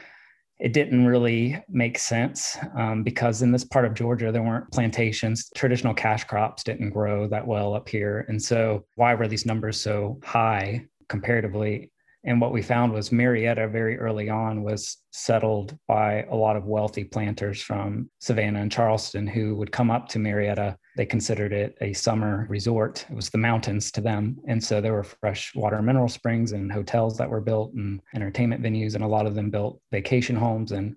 it 0.63 0.73
didn't 0.73 1.07
really 1.07 1.61
make 1.69 1.99
sense 1.99 2.57
um, 2.79 3.03
because 3.03 3.43
in 3.43 3.51
this 3.51 3.65
part 3.65 3.85
of 3.85 3.95
Georgia, 3.95 4.31
there 4.31 4.45
weren't 4.45 4.71
plantations. 4.71 5.51
Traditional 5.57 5.93
cash 5.93 6.23
crops 6.23 6.63
didn't 6.63 6.91
grow 6.91 7.27
that 7.27 7.45
well 7.45 7.75
up 7.75 7.89
here. 7.89 8.25
And 8.29 8.41
so, 8.41 8.85
why 8.95 9.15
were 9.15 9.27
these 9.27 9.45
numbers 9.45 9.81
so 9.81 10.21
high 10.23 10.87
comparatively? 11.09 11.91
And 12.25 12.41
what 12.41 12.53
we 12.53 12.63
found 12.63 12.93
was 12.93 13.11
Marietta 13.11 13.67
very 13.67 13.99
early 13.99 14.31
on 14.31 14.63
was 14.63 14.99
settled 15.11 15.77
by 15.89 16.23
a 16.31 16.37
lot 16.37 16.55
of 16.55 16.65
wealthy 16.65 17.03
planters 17.03 17.61
from 17.61 18.09
Savannah 18.21 18.61
and 18.61 18.71
Charleston 18.71 19.27
who 19.27 19.57
would 19.57 19.73
come 19.73 19.91
up 19.91 20.09
to 20.11 20.21
Marietta. 20.21 20.79
They 20.97 21.07
considered 21.07 21.53
it 21.53 21.77
a 21.81 21.93
summer 21.93 22.47
resort. 22.49 23.07
It 23.11 23.15
was 23.15 23.31
the 23.31 23.39
mountains 23.39 23.91
to 23.93 24.01
them. 24.01 24.39
And 24.47 24.63
so 24.63 24.81
there 24.81 24.93
were 24.93 25.05
fresh 25.05 25.55
water 25.55 25.81
mineral 25.81 26.09
springs 26.09 26.53
and 26.53 26.71
hotels 26.71 27.17
that 27.19 27.31
were 27.31 27.41
built 27.41 27.73
and 27.75 28.01
entertainment 28.15 28.63
venues. 28.63 28.95
And 28.95 29.03
a 29.03 29.09
lot 29.09 29.27
of 29.27 29.35
them 29.35 29.51
built 29.51 29.81
vacation 29.91 30.37
homes. 30.37 30.73
And 30.73 30.97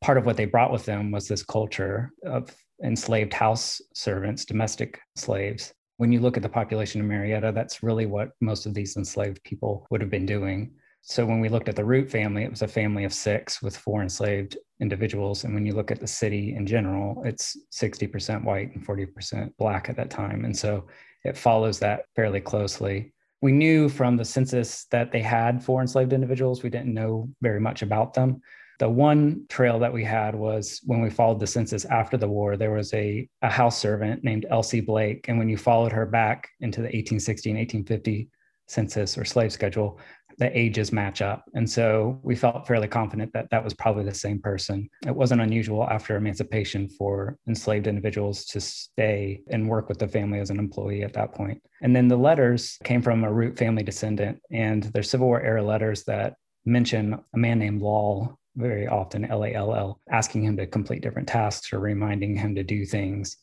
part 0.00 0.18
of 0.18 0.26
what 0.26 0.36
they 0.36 0.44
brought 0.44 0.72
with 0.72 0.84
them 0.84 1.10
was 1.10 1.28
this 1.28 1.44
culture 1.44 2.12
of 2.24 2.54
enslaved 2.82 3.32
house 3.32 3.80
servants, 3.94 4.44
domestic 4.44 5.00
slaves 5.16 5.72
when 5.98 6.12
you 6.12 6.20
look 6.20 6.36
at 6.36 6.42
the 6.42 6.48
population 6.48 7.00
of 7.00 7.06
Marietta, 7.08 7.52
that's 7.52 7.82
really 7.82 8.06
what 8.06 8.30
most 8.40 8.66
of 8.66 8.72
these 8.72 8.96
enslaved 8.96 9.42
people 9.42 9.86
would 9.90 10.00
have 10.00 10.10
been 10.10 10.26
doing. 10.26 10.70
So 11.08 11.24
when 11.24 11.40
we 11.40 11.48
looked 11.48 11.70
at 11.70 11.76
the 11.76 11.86
Root 11.86 12.10
family, 12.10 12.44
it 12.44 12.50
was 12.50 12.60
a 12.60 12.68
family 12.68 13.04
of 13.04 13.14
six 13.14 13.62
with 13.62 13.74
four 13.74 14.02
enslaved 14.02 14.58
individuals. 14.78 15.44
And 15.44 15.54
when 15.54 15.64
you 15.64 15.74
look 15.74 15.90
at 15.90 16.00
the 16.00 16.06
city 16.06 16.54
in 16.54 16.66
general, 16.66 17.22
it's 17.24 17.56
60% 17.72 18.44
white 18.44 18.74
and 18.74 18.86
40% 18.86 19.50
black 19.56 19.88
at 19.88 19.96
that 19.96 20.10
time. 20.10 20.44
And 20.44 20.54
so 20.54 20.86
it 21.24 21.34
follows 21.34 21.78
that 21.78 22.02
fairly 22.14 22.42
closely. 22.42 23.14
We 23.40 23.52
knew 23.52 23.88
from 23.88 24.18
the 24.18 24.24
census 24.24 24.84
that 24.90 25.10
they 25.10 25.22
had 25.22 25.64
four 25.64 25.80
enslaved 25.80 26.12
individuals. 26.12 26.62
We 26.62 26.68
didn't 26.68 26.92
know 26.92 27.30
very 27.40 27.58
much 27.58 27.80
about 27.80 28.12
them. 28.12 28.42
The 28.78 28.90
one 28.90 29.46
trail 29.48 29.78
that 29.78 29.92
we 29.92 30.04
had 30.04 30.34
was 30.34 30.82
when 30.84 31.00
we 31.00 31.08
followed 31.08 31.40
the 31.40 31.46
census 31.46 31.86
after 31.86 32.18
the 32.18 32.28
war, 32.28 32.58
there 32.58 32.72
was 32.72 32.92
a, 32.92 33.26
a 33.40 33.48
house 33.48 33.78
servant 33.78 34.24
named 34.24 34.44
Elsie 34.50 34.82
Blake. 34.82 35.24
And 35.28 35.38
when 35.38 35.48
you 35.48 35.56
followed 35.56 35.92
her 35.92 36.04
back 36.04 36.50
into 36.60 36.80
the 36.80 36.88
1860 36.88 37.48
and 37.48 37.58
1850 37.58 38.28
census 38.68 39.16
or 39.16 39.24
slave 39.24 39.52
schedule, 39.52 39.98
the 40.38 40.56
ages 40.56 40.92
match 40.92 41.20
up. 41.20 41.44
And 41.54 41.68
so 41.68 42.20
we 42.22 42.36
felt 42.36 42.66
fairly 42.66 42.88
confident 42.88 43.32
that 43.32 43.50
that 43.50 43.62
was 43.62 43.74
probably 43.74 44.04
the 44.04 44.14
same 44.14 44.40
person. 44.40 44.88
It 45.06 45.14
wasn't 45.14 45.40
unusual 45.40 45.84
after 45.88 46.16
emancipation 46.16 46.88
for 46.88 47.36
enslaved 47.48 47.88
individuals 47.88 48.44
to 48.46 48.60
stay 48.60 49.42
and 49.50 49.68
work 49.68 49.88
with 49.88 49.98
the 49.98 50.08
family 50.08 50.38
as 50.38 50.50
an 50.50 50.58
employee 50.58 51.02
at 51.02 51.12
that 51.14 51.34
point. 51.34 51.60
And 51.82 51.94
then 51.94 52.08
the 52.08 52.16
letters 52.16 52.78
came 52.84 53.02
from 53.02 53.24
a 53.24 53.32
root 53.32 53.58
family 53.58 53.82
descendant, 53.82 54.40
and 54.50 54.84
they're 54.84 55.02
Civil 55.02 55.26
War 55.26 55.40
era 55.40 55.62
letters 55.62 56.04
that 56.04 56.34
mention 56.64 57.18
a 57.34 57.38
man 57.38 57.58
named 57.58 57.82
Lall 57.82 58.38
very 58.56 58.86
often 58.86 59.24
L 59.24 59.44
A 59.44 59.54
L 59.54 59.74
L, 59.74 60.00
asking 60.10 60.42
him 60.42 60.56
to 60.56 60.66
complete 60.66 61.02
different 61.02 61.28
tasks 61.28 61.72
or 61.72 61.78
reminding 61.78 62.36
him 62.36 62.54
to 62.54 62.62
do 62.62 62.84
things. 62.84 63.36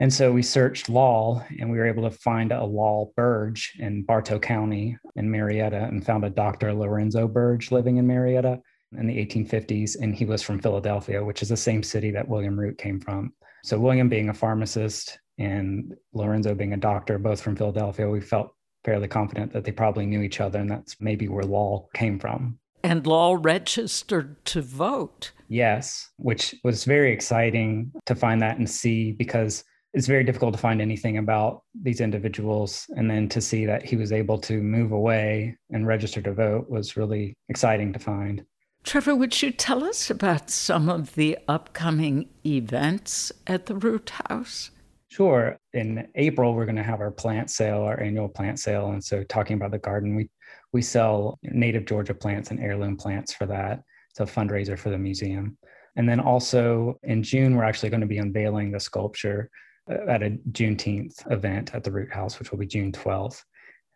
And 0.00 0.12
so 0.12 0.32
we 0.32 0.42
searched 0.42 0.88
Lall 0.88 1.44
and 1.58 1.70
we 1.70 1.76
were 1.76 1.86
able 1.86 2.08
to 2.08 2.10
find 2.10 2.52
a 2.52 2.64
Lall 2.64 3.12
Burge 3.16 3.76
in 3.78 4.02
Bartow 4.02 4.38
County 4.38 4.96
in 5.14 5.30
Marietta 5.30 5.84
and 5.84 6.04
found 6.04 6.24
a 6.24 6.30
Dr. 6.30 6.72
Lorenzo 6.72 7.28
Burge 7.28 7.70
living 7.70 7.98
in 7.98 8.06
Marietta 8.06 8.60
in 8.98 9.06
the 9.06 9.26
1850s. 9.26 10.00
And 10.00 10.14
he 10.14 10.24
was 10.24 10.42
from 10.42 10.58
Philadelphia, 10.58 11.22
which 11.22 11.42
is 11.42 11.50
the 11.50 11.56
same 11.56 11.82
city 11.82 12.10
that 12.12 12.26
William 12.26 12.58
Root 12.58 12.78
came 12.78 12.98
from. 12.98 13.34
So, 13.62 13.78
William 13.78 14.08
being 14.08 14.30
a 14.30 14.34
pharmacist 14.34 15.18
and 15.36 15.94
Lorenzo 16.14 16.54
being 16.54 16.72
a 16.72 16.78
doctor, 16.78 17.18
both 17.18 17.42
from 17.42 17.54
Philadelphia, 17.54 18.08
we 18.08 18.22
felt 18.22 18.54
fairly 18.86 19.06
confident 19.06 19.52
that 19.52 19.64
they 19.64 19.72
probably 19.72 20.06
knew 20.06 20.22
each 20.22 20.40
other. 20.40 20.60
And 20.60 20.70
that's 20.70 20.96
maybe 20.98 21.28
where 21.28 21.44
Lall 21.44 21.90
came 21.92 22.18
from. 22.18 22.58
And 22.82 23.06
Lall 23.06 23.36
registered 23.36 24.42
to 24.46 24.62
vote. 24.62 25.32
Yes, 25.48 26.08
which 26.16 26.54
was 26.64 26.84
very 26.84 27.12
exciting 27.12 27.92
to 28.06 28.14
find 28.14 28.40
that 28.40 28.56
and 28.56 28.70
see 28.70 29.12
because 29.12 29.62
it's 29.92 30.06
very 30.06 30.24
difficult 30.24 30.54
to 30.54 30.60
find 30.60 30.80
anything 30.80 31.18
about 31.18 31.62
these 31.80 32.00
individuals. 32.00 32.86
And 32.96 33.10
then 33.10 33.28
to 33.30 33.40
see 33.40 33.66
that 33.66 33.84
he 33.84 33.96
was 33.96 34.12
able 34.12 34.38
to 34.38 34.62
move 34.62 34.92
away 34.92 35.56
and 35.70 35.86
register 35.86 36.22
to 36.22 36.32
vote 36.32 36.70
was 36.70 36.96
really 36.96 37.34
exciting 37.48 37.92
to 37.92 37.98
find. 37.98 38.44
Trevor, 38.82 39.14
would 39.14 39.42
you 39.42 39.50
tell 39.50 39.84
us 39.84 40.08
about 40.08 40.48
some 40.48 40.88
of 40.88 41.14
the 41.14 41.38
upcoming 41.48 42.28
events 42.46 43.30
at 43.46 43.66
the 43.66 43.74
Root 43.74 44.10
House? 44.28 44.70
Sure. 45.08 45.58
In 45.74 46.08
April, 46.14 46.54
we're 46.54 46.64
going 46.64 46.76
to 46.76 46.82
have 46.82 47.00
our 47.00 47.10
plant 47.10 47.50
sale, 47.50 47.82
our 47.82 48.00
annual 48.00 48.28
plant 48.28 48.60
sale. 48.60 48.90
And 48.92 49.02
so, 49.02 49.24
talking 49.24 49.56
about 49.56 49.72
the 49.72 49.78
garden, 49.78 50.14
we 50.14 50.30
we 50.72 50.82
sell 50.82 51.38
native 51.42 51.84
Georgia 51.84 52.14
plants 52.14 52.50
and 52.50 52.60
heirloom 52.60 52.96
plants 52.96 53.32
for 53.32 53.46
that. 53.46 53.82
It's 54.10 54.20
a 54.20 54.24
fundraiser 54.24 54.78
for 54.78 54.90
the 54.90 54.98
museum. 54.98 55.58
And 55.96 56.08
then 56.08 56.20
also 56.20 56.98
in 57.02 57.22
June, 57.22 57.56
we're 57.56 57.64
actually 57.64 57.90
going 57.90 58.00
to 58.00 58.06
be 58.06 58.18
unveiling 58.18 58.70
the 58.70 58.80
sculpture 58.80 59.50
Uh, 59.88 59.94
at 60.08 60.22
a 60.22 60.30
Juneteenth 60.52 61.30
event 61.32 61.74
at 61.74 61.84
the 61.84 61.90
Root 61.90 62.12
House, 62.12 62.38
which 62.38 62.50
will 62.50 62.58
be 62.58 62.66
June 62.66 62.92
12th. 62.92 63.42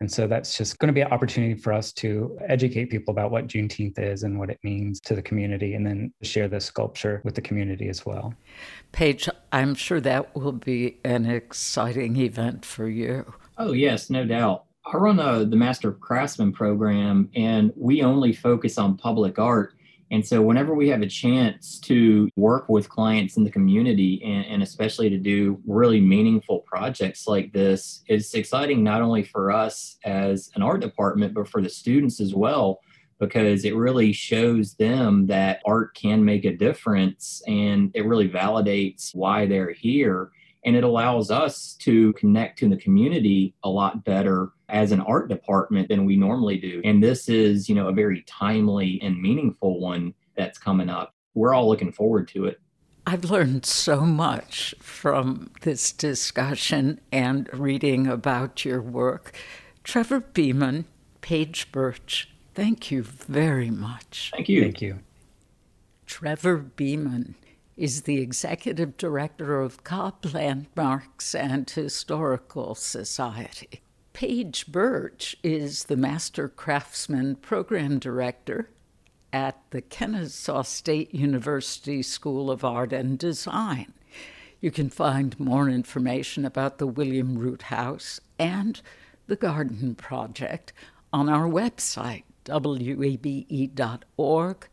And 0.00 0.11
so 0.11 0.26
that's 0.26 0.57
just 0.57 0.79
going 0.79 0.88
to 0.88 0.93
be 0.93 1.03
an 1.03 1.12
opportunity 1.12 1.55
for 1.55 1.73
us 1.73 1.93
to 1.95 2.37
educate 2.49 2.87
people 2.87 3.12
about 3.12 3.31
what 3.31 3.47
Juneteenth 3.47 3.99
is 3.99 4.23
and 4.23 4.38
what 4.38 4.50
it 4.50 4.59
means 4.62 5.00
to 5.00 5.14
the 5.14 5.23
community, 5.23 5.75
and 5.75 5.87
then 5.87 6.12
share 6.23 6.49
the 6.49 6.61
sculpture 6.61 7.21
with 7.25 7.35
the 7.35 7.41
community 7.41 7.88
as 7.88 8.05
well. 8.05 8.35
Paige, 8.93 9.29
I'm 9.53 9.75
sure 9.75 10.00
that 10.00 10.35
will 10.35 10.53
be 10.53 10.99
an 11.05 11.26
exciting 11.26 12.17
event 12.17 12.64
for 12.64 12.88
you. 12.88 13.33
Oh, 13.57 13.73
yes, 13.73 14.11
no 14.11 14.25
doubt. 14.25 14.64
I 14.87 14.97
run 14.97 15.21
a, 15.21 15.45
the 15.45 15.57
Master 15.57 15.93
Craftsman 15.93 16.53
program, 16.53 17.31
and 17.35 17.73
we 17.76 18.03
only 18.03 18.33
focus 18.33 18.79
on 18.79 18.97
public 18.97 19.38
art. 19.38 19.74
And 20.11 20.25
so, 20.25 20.42
whenever 20.42 20.75
we 20.75 20.88
have 20.88 21.02
a 21.02 21.06
chance 21.06 21.78
to 21.80 22.28
work 22.37 22.68
with 22.68 22.88
clients 22.88 23.37
in 23.37 23.44
the 23.44 23.50
community, 23.50 24.23
and, 24.25 24.44
and, 24.46 24.62
especially 24.62 25.08
to 25.11 25.18
do 25.18 25.61
really 25.66 26.00
meaningful 26.00 26.61
projects 26.61 27.26
like 27.26 27.52
this, 27.52 28.02
it's 28.06 28.34
exciting 28.34 28.84
not 28.84 29.02
only 29.02 29.23
for 29.23 29.50
us 29.50 29.96
as 30.04 30.50
an 30.54 30.62
art 30.62 30.80
department, 30.80 31.34
but 31.34 31.49
for 31.49 31.62
the 31.62 31.68
students 31.68 32.20
as 32.20 32.34
well, 32.34 32.80
because 33.18 33.64
it 33.64 33.75
really 33.75 34.12
shows 34.12 34.75
them 34.75 35.26
that 35.26 35.61
art 35.64 35.94
can 35.94 36.25
make 36.25 36.44
a 36.44 36.56
difference 36.56 37.42
and 37.46 37.90
it 37.94 38.06
really 38.06 38.28
validates 38.28 39.14
why 39.14 39.46
they're 39.46 39.73
here. 39.73 40.30
And 40.66 40.76
it 40.76 40.84
allows 40.84 41.30
us 41.30 41.75
to 41.80 42.12
connect 42.14 42.58
to 42.61 42.68
the 42.68 42.76
community 42.76 43.54
a 43.64 43.68
lot 43.68 44.04
better 44.04 44.50
as 44.68 44.92
an 44.92 45.00
art 45.00 45.28
department 45.28 45.88
than 45.88 46.04
we 46.04 46.16
normally 46.16 46.59
do 46.59 46.80
and 46.85 47.02
this 47.02 47.28
is 47.28 47.68
you 47.68 47.75
know 47.75 47.88
a 47.88 47.92
very 47.92 48.23
timely 48.23 49.00
and 49.02 49.21
meaningful 49.21 49.80
one 49.80 50.14
that's 50.37 50.59
coming 50.59 50.88
up 50.88 51.14
we're 51.35 51.54
all 51.54 51.68
looking 51.68 51.92
forward 51.92 52.28
to 52.28 52.47
it 52.47 52.61
I've 53.06 53.30
learned 53.30 53.66
so 53.66 54.00
much 54.00 54.75
from 54.80 55.50
this 55.61 55.92
discussion 55.92 57.00
and 57.12 57.50
reading 57.52 58.06
about 58.06 58.64
your 58.64 58.80
work. 58.80 59.33
Trevor 59.83 60.21
Beeman, 60.21 60.87
Paige 61.21 61.71
Birch, 61.71 62.30
thank 62.54 62.90
you 62.90 63.02
very 63.02 63.71
much. 63.71 64.30
Thank 64.35 64.49
you. 64.49 64.62
Thank 64.62 64.80
you. 64.80 65.00
Trevor 66.06 66.56
Beeman 66.56 67.35
is 67.76 68.02
the 68.02 68.23
executive 68.23 68.97
director 68.97 69.61
of 69.61 69.85
Cobb 69.85 70.25
Landmarks 70.33 71.35
and 71.35 71.68
Historical 71.68 72.75
Society. 72.75 73.83
Paige 74.14 74.68
Birch 74.68 75.37
is 75.42 75.85
the 75.85 75.97
Master 75.97 76.49
Craftsman 76.49 77.35
Program 77.35 77.99
Director 77.99 78.71
at 79.33 79.61
the 79.71 79.83
Kennesaw 79.83 80.62
State 80.62 81.12
University 81.12 82.00
School 82.00 82.49
of 82.49 82.64
Art 82.64 82.92
and 82.92 83.18
Design. 83.18 83.92
You 84.61 84.71
can 84.71 84.88
find 84.88 85.38
more 85.40 85.68
information 85.68 86.44
about 86.44 86.78
the 86.78 86.87
William 86.87 87.37
Root 87.37 87.62
House 87.62 88.21
and 88.38 88.80
the 89.26 89.35
Garden 89.35 89.97
Project 89.97 90.73
on 91.12 91.28
our 91.28 91.49
website, 91.49 92.23
wabe.org 92.49 93.49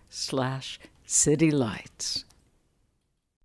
slash 0.07 0.79
citylights. 1.07 2.25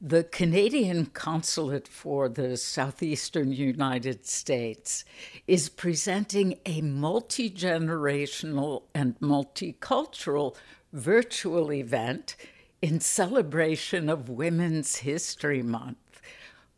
the 0.00 0.24
Canadian 0.24 1.06
Consulate 1.06 1.88
for 1.88 2.28
the 2.28 2.56
Southeastern 2.56 3.52
United 3.52 4.26
States 4.26 5.04
is 5.46 5.68
presenting 5.68 6.58
a 6.66 6.80
multi 6.80 7.48
generational 7.48 8.82
and 8.94 9.18
multicultural 9.20 10.56
virtual 10.92 11.72
event 11.72 12.36
in 12.82 13.00
celebration 13.00 14.08
of 14.08 14.28
Women's 14.28 14.96
History 14.96 15.62
Month. 15.62 16.20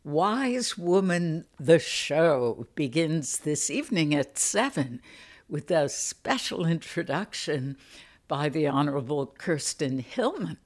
Wise 0.05 0.79
Woman 0.79 1.47
the 1.59 1.79
Show 1.79 2.67
begins 2.75 3.39
this 3.39 3.71
evening 3.71 4.15
at 4.15 4.39
7 4.39 5.01
with 5.49 5.71
a 5.71 5.89
special 5.89 6.67
introduction 6.67 7.77
by 8.29 8.49
the 8.49 8.67
Honorable 8.67 9.27
Kirsten 9.27 10.01
Hillman 10.01 10.59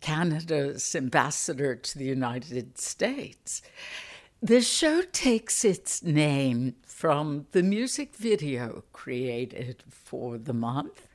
Canada's 0.00 0.94
ambassador 0.94 1.74
to 1.74 1.98
the 1.98 2.04
United 2.04 2.78
States. 2.78 3.62
The 4.42 4.60
show 4.60 5.02
takes 5.02 5.64
its 5.64 6.02
name 6.02 6.74
from 6.84 7.46
the 7.52 7.62
music 7.62 8.14
video 8.14 8.84
created 8.92 9.82
for 9.88 10.38
the 10.38 10.52
month. 10.52 11.08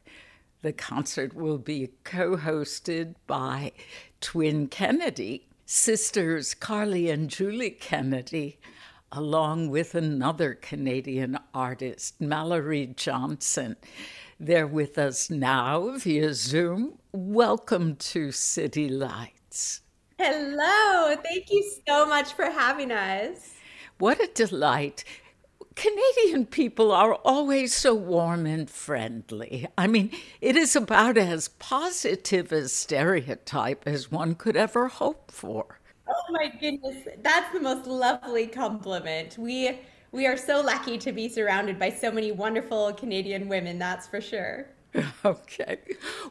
The 0.61 0.73
concert 0.73 1.33
will 1.33 1.57
be 1.57 1.91
co 2.03 2.35
hosted 2.37 3.15
by 3.27 3.71
twin 4.19 4.67
Kennedy, 4.67 5.47
sisters 5.65 6.53
Carly 6.53 7.09
and 7.09 7.29
Julie 7.29 7.71
Kennedy, 7.71 8.59
along 9.11 9.69
with 9.69 9.95
another 9.95 10.53
Canadian 10.53 11.37
artist, 11.53 12.19
Mallory 12.19 12.87
Johnson. 12.87 13.75
They're 14.43 14.65
with 14.65 14.97
us 14.97 15.29
now 15.29 15.95
via 15.99 16.33
Zoom. 16.33 16.97
Welcome 17.13 17.95
to 17.97 18.31
City 18.31 18.89
Lights. 18.89 19.81
Hello. 20.17 21.15
Thank 21.23 21.51
you 21.51 21.63
so 21.87 22.07
much 22.07 22.33
for 22.33 22.45
having 22.45 22.91
us. 22.91 23.53
What 23.99 24.19
a 24.19 24.25
delight. 24.33 25.03
Canadian 25.75 26.47
people 26.47 26.91
are 26.91 27.13
always 27.13 27.75
so 27.75 27.93
warm 27.93 28.47
and 28.47 28.67
friendly. 28.67 29.67
I 29.77 29.85
mean, 29.85 30.09
it 30.41 30.55
is 30.55 30.75
about 30.75 31.19
as 31.19 31.49
positive 31.49 32.51
a 32.51 32.67
stereotype 32.67 33.83
as 33.85 34.09
one 34.09 34.33
could 34.33 34.57
ever 34.57 34.87
hope 34.87 35.29
for. 35.29 35.77
Oh 36.07 36.31
my 36.31 36.51
goodness, 36.59 37.07
that's 37.21 37.53
the 37.53 37.59
most 37.59 37.85
lovely 37.85 38.47
compliment. 38.47 39.37
We 39.37 39.81
we 40.11 40.27
are 40.27 40.37
so 40.37 40.61
lucky 40.61 40.97
to 40.97 41.11
be 41.11 41.29
surrounded 41.29 41.79
by 41.79 41.89
so 41.89 42.11
many 42.11 42.31
wonderful 42.31 42.93
Canadian 42.93 43.47
women, 43.47 43.79
that's 43.79 44.07
for 44.07 44.21
sure. 44.21 44.67
Okay. 45.23 45.77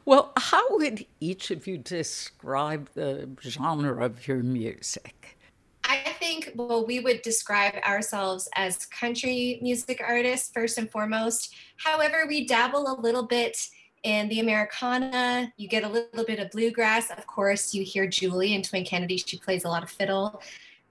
Well, 0.05 0.33
how 0.37 0.77
would 0.77 1.07
each 1.21 1.51
of 1.51 1.67
you 1.67 1.79
describe 1.79 2.91
the 2.95 3.29
genre 3.43 4.05
of 4.05 4.29
your 4.29 4.43
music? 4.43 5.39
I 5.85 6.15
think, 6.19 6.53
well, 6.55 6.85
we 6.85 7.01
would 7.01 7.23
describe 7.23 7.75
ourselves 7.87 8.49
as 8.55 8.85
country 8.87 9.59
music 9.63 10.03
artists 10.07 10.51
first 10.53 10.77
and 10.77 10.91
foremost. 10.91 11.55
However, 11.79 12.27
we 12.29 12.47
dabble 12.47 12.87
a 12.87 13.01
little 13.01 13.23
bit 13.23 13.57
in 14.03 14.29
the 14.29 14.41
Americana. 14.41 15.53
You 15.57 15.67
get 15.67 15.85
a 15.85 15.89
little 15.89 16.25
bit 16.25 16.39
of 16.39 16.51
bluegrass. 16.51 17.11
Of 17.11 17.27
course, 17.27 17.75
you 17.75 17.83
hear 17.83 18.07
Julie 18.07 18.55
and 18.55 18.65
Twin 18.65 18.85
Kennedy. 18.85 19.17
She 19.17 19.39
plays 19.39 19.65
a 19.65 19.69
lot 19.69 19.83
of 19.83 19.91
fiddle. 19.91 20.43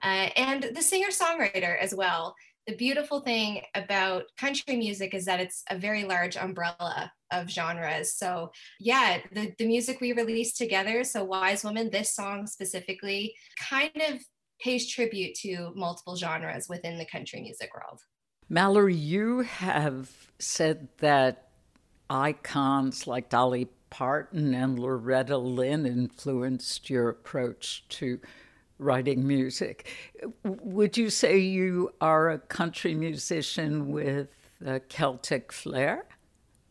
Uh, 0.02 0.28
and 0.36 0.70
the 0.74 0.82
singer 0.82 1.08
songwriter 1.08 1.78
as 1.78 1.94
well 1.94 2.34
the 2.66 2.76
beautiful 2.76 3.20
thing 3.20 3.62
about 3.74 4.24
country 4.38 4.76
music 4.76 5.14
is 5.14 5.24
that 5.24 5.40
it's 5.40 5.62
a 5.70 5.78
very 5.78 6.04
large 6.04 6.36
umbrella 6.36 7.12
of 7.32 7.48
genres. 7.48 8.14
So, 8.14 8.50
yeah, 8.78 9.18
the, 9.32 9.52
the 9.58 9.66
music 9.66 10.00
we 10.00 10.12
released 10.12 10.56
together, 10.56 11.04
so 11.04 11.24
Wise 11.24 11.64
Woman, 11.64 11.90
this 11.90 12.14
song 12.14 12.46
specifically, 12.46 13.34
kind 13.58 13.90
of 14.08 14.20
pays 14.60 14.88
tribute 14.88 15.34
to 15.36 15.72
multiple 15.74 16.16
genres 16.16 16.68
within 16.68 16.98
the 16.98 17.06
country 17.06 17.40
music 17.40 17.70
world. 17.74 18.00
Mallory, 18.48 18.94
you 18.94 19.40
have 19.40 20.10
said 20.38 20.88
that 20.98 21.48
icons 22.10 23.06
like 23.06 23.28
Dolly 23.28 23.68
Parton 23.90 24.54
and 24.54 24.78
Loretta 24.78 25.38
Lynn 25.38 25.86
influenced 25.86 26.90
your 26.90 27.08
approach 27.08 27.84
to 27.88 28.20
writing 28.80 29.26
music. 29.26 29.88
Would 30.44 30.96
you 30.96 31.10
say 31.10 31.38
you 31.38 31.92
are 32.00 32.30
a 32.30 32.38
country 32.38 32.94
musician 32.94 33.92
with 33.92 34.34
a 34.64 34.80
Celtic 34.80 35.52
flair? 35.52 36.06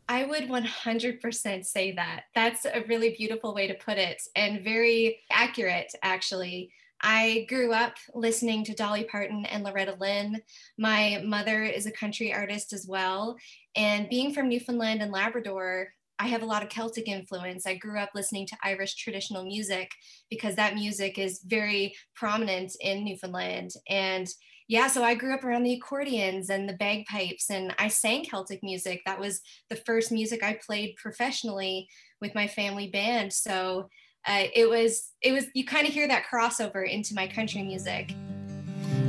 I 0.10 0.26
would 0.26 0.50
100% 0.50 1.66
say 1.66 1.92
that. 1.92 2.24
That's 2.34 2.66
a 2.66 2.84
really 2.88 3.16
beautiful 3.16 3.54
way 3.54 3.68
to 3.68 3.76
put 3.76 4.00
it 4.00 4.22
and 4.36 4.64
very 4.64 5.20
accurate, 5.32 5.94
actually. 6.02 6.72
I 7.02 7.46
grew 7.48 7.72
up 7.72 7.94
listening 8.14 8.66
to 8.66 8.74
Dolly 8.74 9.06
Parton 9.06 9.46
and 9.46 9.64
Loretta 9.64 9.96
Lynn. 10.00 10.42
My 10.78 11.22
mother 11.24 11.64
is 11.64 11.86
a 11.86 11.92
country 11.92 12.34
artist 12.34 12.74
as 12.74 12.88
well. 12.88 13.38
And 13.76 14.10
being 14.10 14.34
from 14.34 14.50
Newfoundland 14.50 15.02
and 15.02 15.12
Labrador, 15.12 15.94
I 16.22 16.28
have 16.28 16.44
a 16.44 16.46
lot 16.46 16.64
of 16.64 16.70
Celtic 16.70 17.08
influence. 17.08 17.66
I 17.66 17.76
grew 17.76 17.98
up 17.98 18.10
listening 18.14 18.46
to 18.48 18.58
Irish 18.62 18.96
traditional 18.96 19.46
music 19.46 19.90
because 20.30 20.56
that 20.56 20.76
music 20.76 21.18
is 21.18 21.40
very 21.46 21.96
prominent 22.14 22.74
in 22.82 23.06
Newfoundland. 23.06 23.72
And 23.88 24.28
yeah, 24.68 24.88
so 24.88 25.02
I 25.02 25.16
grew 25.16 25.34
up 25.34 25.46
around 25.46 25.64
the 25.64 25.74
accordions 25.74 26.50
and 26.50 26.68
the 26.68 26.74
bagpipes, 26.74 27.50
and 27.50 27.74
I 27.80 27.88
sang 27.88 28.26
Celtic 28.26 28.62
music. 28.62 29.02
That 29.06 29.20
was 29.20 29.42
the 29.70 29.78
first 29.78 30.12
music 30.12 30.44
I 30.44 30.60
played 30.64 30.96
professionally 30.98 31.88
with 32.22 32.36
my 32.36 32.48
family 32.48 32.88
band. 32.88 33.34
So 33.34 33.90
uh, 34.28 34.44
it 34.54 34.70
was, 34.70 35.14
it 35.22 35.32
was, 35.32 35.46
you 35.56 35.66
kind 35.66 35.88
of 35.88 35.94
hear 35.94 36.08
that 36.10 36.26
crossover 36.32 36.88
into 36.88 37.16
my 37.16 37.28
country 37.28 37.64
music. 37.64 38.14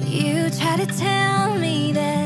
You 0.06 0.48
try 0.50 0.76
to 0.76 0.86
tell 0.86 1.58
me 1.58 1.92
that 1.92 2.19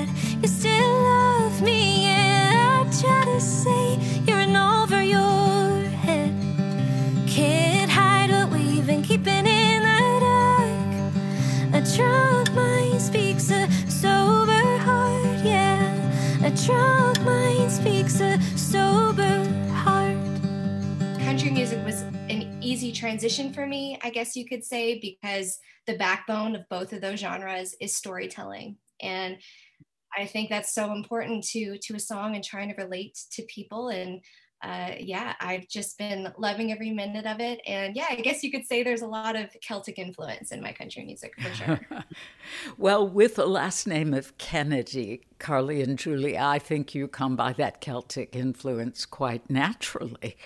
drunk 16.64 17.20
mind 17.20 17.70
speaks 17.70 18.20
a 18.20 18.40
sober 18.56 19.44
heart. 19.70 20.16
Country 21.20 21.50
music 21.50 21.84
was 21.84 22.00
an 22.30 22.58
easy 22.62 22.90
transition 22.90 23.52
for 23.52 23.66
me, 23.66 23.98
I 24.02 24.08
guess 24.08 24.34
you 24.34 24.46
could 24.46 24.64
say, 24.64 24.98
because 24.98 25.58
the 25.86 25.98
backbone 25.98 26.56
of 26.56 26.66
both 26.70 26.94
of 26.94 27.02
those 27.02 27.20
genres 27.20 27.74
is 27.82 27.94
storytelling. 27.94 28.78
And 29.02 29.36
I 30.16 30.24
think 30.24 30.48
that's 30.48 30.72
so 30.72 30.92
important 30.92 31.44
to 31.48 31.76
to 31.76 31.96
a 31.96 32.00
song 32.00 32.34
and 32.34 32.42
trying 32.42 32.70
to 32.70 32.82
relate 32.82 33.18
to 33.32 33.42
people 33.42 33.88
and 33.88 34.22
uh, 34.64 34.92
yeah, 34.98 35.34
I've 35.40 35.68
just 35.68 35.98
been 35.98 36.32
loving 36.38 36.72
every 36.72 36.90
minute 36.90 37.26
of 37.26 37.38
it. 37.38 37.60
And 37.66 37.94
yeah, 37.94 38.06
I 38.10 38.16
guess 38.16 38.42
you 38.42 38.50
could 38.50 38.64
say 38.64 38.82
there's 38.82 39.02
a 39.02 39.06
lot 39.06 39.36
of 39.36 39.50
Celtic 39.60 39.98
influence 39.98 40.52
in 40.52 40.62
my 40.62 40.72
country 40.72 41.04
music 41.04 41.34
for 41.38 41.54
sure. 41.54 41.80
well, 42.78 43.06
with 43.06 43.34
the 43.34 43.46
last 43.46 43.86
name 43.86 44.14
of 44.14 44.36
Kennedy, 44.38 45.20
Carly 45.38 45.82
and 45.82 45.98
Julie, 45.98 46.38
I 46.38 46.58
think 46.58 46.94
you 46.94 47.06
come 47.08 47.36
by 47.36 47.52
that 47.54 47.82
Celtic 47.82 48.34
influence 48.34 49.04
quite 49.04 49.48
naturally. 49.50 50.36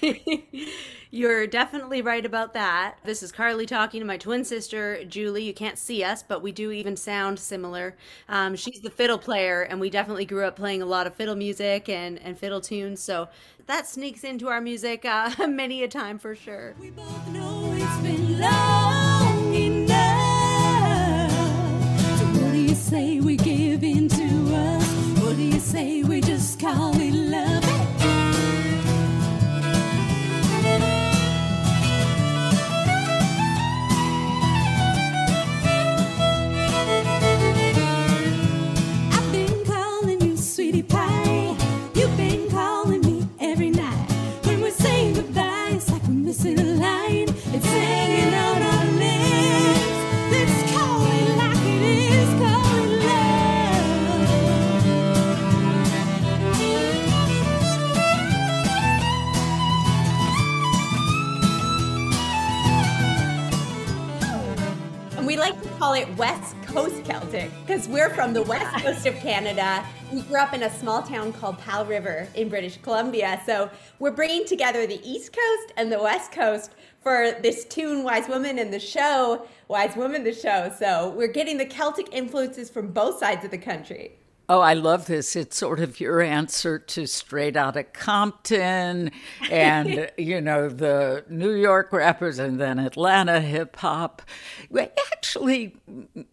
You're 1.14 1.46
definitely 1.46 2.02
right 2.02 2.26
about 2.26 2.54
that. 2.54 2.96
This 3.04 3.22
is 3.22 3.30
Carly 3.30 3.66
talking 3.66 4.00
to 4.00 4.04
my 4.04 4.16
twin 4.16 4.44
sister, 4.44 5.04
Julie. 5.04 5.44
You 5.44 5.54
can't 5.54 5.78
see 5.78 6.02
us, 6.02 6.24
but 6.24 6.42
we 6.42 6.50
do 6.50 6.72
even 6.72 6.96
sound 6.96 7.38
similar. 7.38 7.94
Um, 8.28 8.56
she's 8.56 8.80
the 8.80 8.90
fiddle 8.90 9.16
player, 9.16 9.62
and 9.62 9.78
we 9.78 9.90
definitely 9.90 10.24
grew 10.24 10.44
up 10.44 10.56
playing 10.56 10.82
a 10.82 10.86
lot 10.86 11.06
of 11.06 11.14
fiddle 11.14 11.36
music 11.36 11.88
and, 11.88 12.18
and 12.18 12.36
fiddle 12.36 12.60
tunes. 12.60 13.00
So 13.00 13.28
that 13.66 13.86
sneaks 13.86 14.24
into 14.24 14.48
our 14.48 14.60
music 14.60 15.04
uh, 15.04 15.30
many 15.46 15.84
a 15.84 15.88
time 15.88 16.18
for 16.18 16.34
sure. 16.34 16.74
We 16.80 16.90
both 16.90 17.28
know 17.28 17.72
it's 17.76 17.96
been 17.98 18.24
from 68.24 68.32
the 68.32 68.42
west 68.44 68.82
coast 68.82 69.04
of 69.04 69.14
Canada. 69.16 69.84
We 70.10 70.22
grew 70.22 70.38
up 70.38 70.54
in 70.54 70.62
a 70.62 70.70
small 70.78 71.02
town 71.02 71.30
called 71.34 71.58
Powell 71.58 71.84
River 71.84 72.26
in 72.34 72.48
British 72.48 72.78
Columbia. 72.78 73.42
So 73.44 73.68
we're 73.98 74.12
bringing 74.12 74.46
together 74.46 74.86
the 74.86 74.98
East 75.06 75.34
Coast 75.34 75.74
and 75.76 75.92
the 75.92 76.02
West 76.02 76.32
Coast 76.32 76.70
for 77.02 77.32
this 77.42 77.66
tune, 77.66 78.02
Wise 78.02 78.26
Woman, 78.26 78.58
and 78.58 78.72
the 78.72 78.80
show, 78.80 79.46
Wise 79.68 79.94
Woman, 79.94 80.24
the 80.24 80.32
show. 80.32 80.72
So 80.78 81.10
we're 81.10 81.28
getting 81.28 81.58
the 81.58 81.66
Celtic 81.66 82.14
influences 82.14 82.70
from 82.70 82.92
both 82.92 83.18
sides 83.18 83.44
of 83.44 83.50
the 83.50 83.58
country. 83.58 84.12
Oh, 84.48 84.60
I 84.60 84.72
love 84.72 85.06
this. 85.06 85.36
It's 85.36 85.58
sort 85.58 85.80
of 85.80 86.00
your 86.00 86.22
answer 86.22 86.78
to 86.78 87.06
Straight 87.06 87.58
Outta 87.58 87.84
Compton 87.84 89.10
and, 89.50 90.10
you 90.18 90.40
know, 90.40 90.70
the 90.70 91.26
New 91.28 91.52
York 91.52 91.92
rappers 91.92 92.38
and 92.38 92.58
then 92.58 92.78
Atlanta 92.78 93.42
hip 93.42 93.76
hop. 93.76 94.22
Actually, 95.12 95.76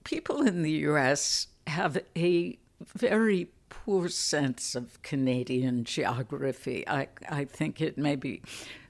people 0.05 0.41
in 0.41 0.61
the 0.61 0.71
US 0.71 1.47
have 1.71 1.97
a 2.15 2.57
very 2.95 3.49
poor 3.69 4.09
sense 4.09 4.75
of 4.75 5.01
Canadian 5.01 5.83
geography. 5.83 6.87
I, 6.87 7.07
I 7.29 7.45
think 7.45 7.81
it 7.81 7.97
may 7.97 8.15
be 8.15 8.41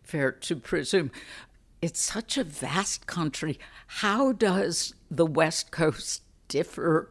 fair 0.04 0.32
to 0.32 0.56
presume. 0.56 1.12
It's 1.82 2.02
such 2.02 2.38
a 2.38 2.44
vast 2.44 3.08
country. 3.08 3.60
How 3.88 4.32
does 4.34 4.94
the 5.10 5.26
West 5.26 5.72
Coast 5.72 6.24
differ, 6.48 7.10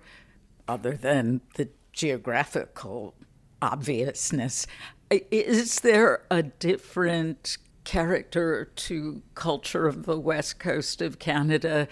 other 0.68 0.92
than 0.92 1.40
the 1.54 1.70
geographical 1.92 3.14
obviousness. 3.62 4.66
Is 5.10 5.80
there 5.80 6.22
a 6.30 6.42
different 6.42 7.58
character 7.84 8.66
to 8.76 9.22
culture 9.34 9.86
of 9.88 10.04
the 10.04 10.18
west 10.18 10.58
coast 10.58 11.02
of 11.02 11.18
Canada 11.18 11.88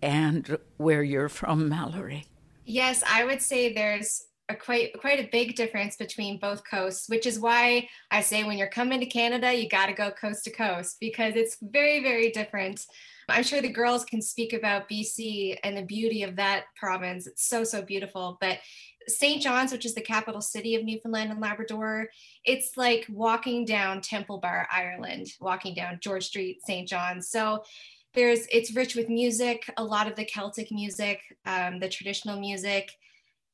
and 0.00 0.56
where 0.76 1.02
you're 1.02 1.28
from, 1.28 1.68
Mallory? 1.68 2.26
Yes, 2.64 3.02
I 3.06 3.24
would 3.24 3.42
say 3.42 3.72
there's 3.72 4.22
a 4.50 4.54
quite 4.54 4.98
quite 5.00 5.20
a 5.20 5.28
big 5.30 5.56
difference 5.56 5.96
between 5.96 6.38
both 6.38 6.62
coasts, 6.68 7.08
which 7.08 7.26
is 7.26 7.38
why 7.38 7.88
I 8.10 8.20
say 8.20 8.44
when 8.44 8.58
you're 8.58 8.68
coming 8.68 9.00
to 9.00 9.06
Canada, 9.06 9.54
you 9.54 9.68
got 9.68 9.86
to 9.86 9.94
go 9.94 10.10
coast 10.10 10.44
to 10.44 10.50
coast 10.50 10.98
because 11.00 11.34
it's 11.34 11.56
very 11.62 12.02
very 12.02 12.30
different. 12.30 12.84
I'm 13.28 13.42
sure 13.42 13.62
the 13.62 13.68
girls 13.72 14.04
can 14.04 14.20
speak 14.20 14.52
about 14.52 14.88
BC 14.88 15.56
and 15.64 15.76
the 15.76 15.82
beauty 15.82 16.24
of 16.24 16.36
that 16.36 16.64
province. 16.76 17.26
It's 17.26 17.46
so 17.46 17.64
so 17.64 17.80
beautiful, 17.80 18.36
but 18.40 18.58
St. 19.08 19.42
John's, 19.42 19.72
which 19.72 19.84
is 19.84 19.94
the 19.94 20.00
capital 20.00 20.40
city 20.40 20.74
of 20.74 20.84
Newfoundland 20.84 21.30
and 21.30 21.40
Labrador, 21.40 22.08
it's 22.44 22.76
like 22.76 23.06
walking 23.10 23.64
down 23.64 24.00
Temple 24.00 24.38
Bar, 24.38 24.66
Ireland, 24.72 25.28
walking 25.40 25.74
down 25.74 25.98
George 26.00 26.26
Street, 26.26 26.60
St. 26.64 26.88
John's. 26.88 27.28
So 27.28 27.64
there's 28.14 28.46
it's 28.50 28.74
rich 28.74 28.94
with 28.94 29.08
music, 29.08 29.70
a 29.76 29.84
lot 29.84 30.06
of 30.06 30.16
the 30.16 30.24
Celtic 30.24 30.70
music, 30.70 31.20
um, 31.46 31.80
the 31.80 31.88
traditional 31.88 32.38
music. 32.38 32.92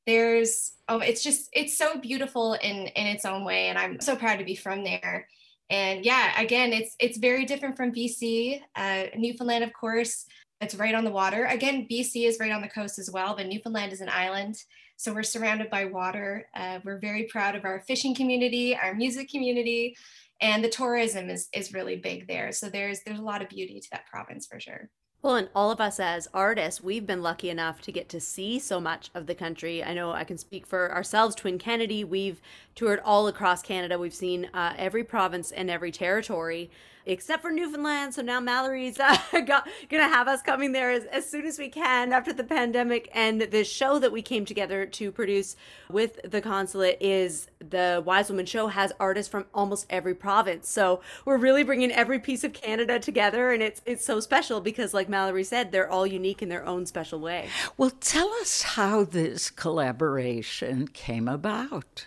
There's 0.07 0.73
oh, 0.89 0.99
it's 0.99 1.23
just 1.23 1.49
it's 1.53 1.77
so 1.77 1.99
beautiful 1.99 2.55
in 2.55 2.87
in 2.89 3.07
its 3.07 3.25
own 3.25 3.45
way, 3.45 3.69
and 3.69 3.79
I'm 3.79 4.01
so 4.01 4.17
proud 4.17 4.39
to 4.39 4.45
be 4.45 4.55
from 4.55 4.85
there. 4.85 5.27
And 5.71 6.05
yeah, 6.05 6.41
again, 6.41 6.73
it's 6.73 6.97
it's 6.99 7.19
very 7.19 7.45
different 7.45 7.77
from 7.77 7.93
BC. 7.93 8.61
Uh, 8.75 9.05
Newfoundland, 9.17 9.65
of 9.65 9.73
course, 9.73 10.27
it's 10.61 10.75
right 10.75 10.95
on 10.95 11.05
the 11.05 11.11
water. 11.11 11.47
Again, 11.47 11.87
BC 11.91 12.27
is 12.27 12.39
right 12.41 12.53
on 12.53 12.61
the 12.61 12.69
coast 12.69 12.99
as 12.99 13.11
well, 13.11 13.35
but 13.37 13.47
Newfoundland 13.47 13.93
is 13.93 14.01
an 14.01 14.09
island. 14.11 14.57
So 14.97 15.15
we're 15.15 15.23
surrounded 15.23 15.71
by 15.71 15.87
water. 15.87 16.47
Uh, 16.55 16.81
we're 16.85 16.99
very 16.99 17.23
proud 17.23 17.57
of 17.57 17.65
our 17.65 17.81
fishing 17.81 18.15
community, 18.15 18.77
our 18.77 18.93
music 18.93 19.31
community, 19.31 19.97
and 20.41 20.65
the 20.65 20.69
tourism 20.69 21.31
is, 21.31 21.49
is 21.55 21.75
really 21.75 21.97
big 21.97 22.27
there. 22.29 22.53
So 22.53 22.69
there's 22.69 23.01
there's 23.05 23.19
a 23.19 23.23
lot 23.23 23.43
of 23.43 23.49
beauty 23.49 23.81
to 23.81 23.89
that 23.93 24.07
province 24.07 24.47
for 24.47 24.61
sure. 24.61 24.89
Well, 25.23 25.37
and 25.37 25.51
all 25.55 25.71
of 25.71 25.83
us 25.83 26.01
as 26.01 26.29
artists, 26.33 26.83
we've 26.83 27.07
been 27.07 27.23
lucky 27.23 27.51
enough 27.51 27.83
to 27.83 27.93
get 27.93 28.09
to 28.09 28.21
see 28.21 28.59
so 28.59 28.81
much 28.81 29.11
of 29.15 29.27
the 29.27 29.35
country. 29.35 29.85
I 29.85 29.93
know 29.93 30.13
I 30.13 30.25
can 30.25 30.39
speak 30.39 30.67
for 30.67 30.91
ourselves, 30.91 31.35
Twin 31.35 31.59
Kennedy. 31.59 32.05
We've 32.05 32.41
toured 32.75 33.01
all 33.05 33.29
across 33.29 33.61
Canada. 33.61 33.99
We've 33.99 34.15
seen 34.15 34.49
uh, 34.55 34.73
every 34.79 35.05
province 35.05 35.53
and 35.53 35.69
every 35.69 35.93
territory 35.93 36.71
except 37.07 37.43
for 37.43 37.51
Newfoundland. 37.51 38.15
So 38.15 38.23
now 38.23 38.41
Mallory's 38.41 38.99
uh, 38.99 39.17
got, 39.47 39.69
gonna 39.89 40.09
have 40.09 40.29
us 40.29 40.43
coming 40.43 40.73
there 40.73 40.91
as, 40.91 41.05
as 41.07 41.29
soon 41.29 41.47
as 41.47 41.59
we 41.59 41.69
can 41.69 42.13
after 42.13 42.33
the 42.33 42.45
pandemic. 42.45 43.09
And 43.13 43.43
the 43.43 43.65
show 43.65 43.99
that 43.99 44.13
we 44.13 44.23
came 44.23 44.45
together 44.45 44.87
to 44.87 45.13
produce 45.13 45.57
with 45.91 46.21
the 46.29 46.41
consulate 46.41 46.99
is 47.01 47.49
the 47.59 48.03
Wise 48.05 48.31
Woman 48.31 48.47
Show 48.47 48.69
has 48.69 48.93
artists 48.99 49.31
from 49.31 49.47
almost 49.55 49.87
every 49.91 50.15
province. 50.15 50.69
So 50.69 51.01
we're 51.25 51.37
really 51.37 51.63
bringing 51.63 51.93
every 51.93 52.19
piece 52.19 52.45
of 52.45 52.53
Canada 52.53 52.99
together, 52.99 53.53
and 53.53 53.63
it's 53.63 53.83
it's 53.87 54.05
so 54.05 54.21
special 54.21 54.61
because, 54.61 54.95
like 54.95 55.09
Mallory 55.09 55.45
said, 55.45 55.73
they're 55.73 55.91
all 55.91 56.07
unique 56.07 56.43
in 56.43 56.49
their 56.49 56.65
own 56.67 56.87
special 56.87 57.21
way. 57.21 57.49
Well, 57.77 57.91
tell 57.91 58.29
us 58.35 58.63
how 58.63 59.05
this 59.05 59.51
collaboration 59.51 60.89
came 60.89 61.29
about. 61.29 62.07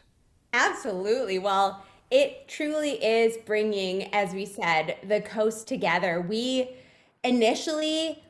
Absolutely. 0.53 1.39
Well, 1.39 1.83
it 2.13 2.47
truly 2.47 3.03
is 3.03 3.37
bringing, 3.37 4.13
as 4.13 4.35
we 4.35 4.45
said, 4.45 4.97
the 5.03 5.19
coast 5.19 5.67
together. 5.67 6.21
We 6.21 6.69
initially 7.23 8.21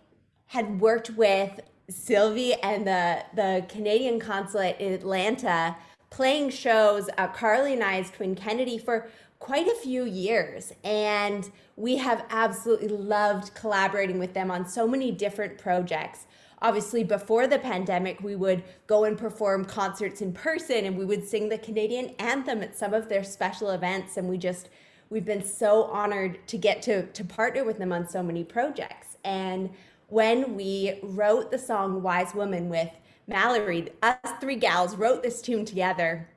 had 0.46 0.80
worked 0.80 1.10
with 1.10 1.60
Sylvie 1.90 2.54
and 2.54 2.88
the, 2.88 3.26
the 3.36 3.66
Canadian 3.68 4.22
consulate 4.22 4.80
in 4.80 4.94
Atlanta 4.94 5.76
playing 6.10 6.52
shows, 6.52 7.10
uh, 7.18 7.28
Carly 7.28 7.74
and 7.74 7.84
I's 7.84 8.10
Twin 8.10 8.36
Kennedy, 8.36 8.78
for 8.78 9.10
quite 9.40 9.68
a 9.68 9.76
few 9.76 10.06
years. 10.06 10.72
And 10.86 11.52
we 11.76 11.98
have 11.98 12.24
absolutely 12.30 12.88
loved 12.88 13.54
collaborating 13.54 14.18
with 14.18 14.34
them 14.34 14.50
on 14.50 14.66
so 14.66 14.88
many 14.88 15.12
different 15.12 15.58
projects 15.58 16.26
obviously 16.64 17.04
before 17.04 17.46
the 17.46 17.60
pandemic 17.60 18.20
we 18.22 18.36
would 18.36 18.64
go 18.88 19.04
and 19.04 19.18
perform 19.18 19.66
concerts 19.66 20.22
in 20.22 20.34
person 20.34 20.86
and 20.86 20.98
we 20.98 21.06
would 21.06 21.28
sing 21.28 21.50
the 21.50 21.58
Canadian 21.58 22.16
anthem 22.18 22.64
at 22.64 22.76
some 22.76 22.94
of 22.94 23.10
their 23.10 23.24
special 23.24 23.70
events. 23.70 24.18
And 24.18 24.28
we 24.28 24.38
just 24.38 24.70
we've 25.10 25.26
been 25.26 25.46
so 25.46 25.84
honored 25.84 26.40
to 26.48 26.58
get 26.58 26.82
to 26.84 27.06
to 27.06 27.24
partner 27.24 27.64
with 27.64 27.78
them 27.78 27.92
on 27.92 28.08
so 28.08 28.24
many 28.24 28.44
projects. 28.44 29.18
And 29.24 29.70
when 30.08 30.56
we 30.56 31.00
wrote 31.04 31.52
the 31.52 31.60
song 31.60 32.02
Wise 32.02 32.34
Woman 32.34 32.70
with 32.70 32.90
Mallory 33.28 33.90
us 34.02 34.18
three 34.42 34.58
gals 34.58 34.96
wrote 34.96 35.24
this 35.24 35.42
tune 35.42 35.66
together. 35.66 36.30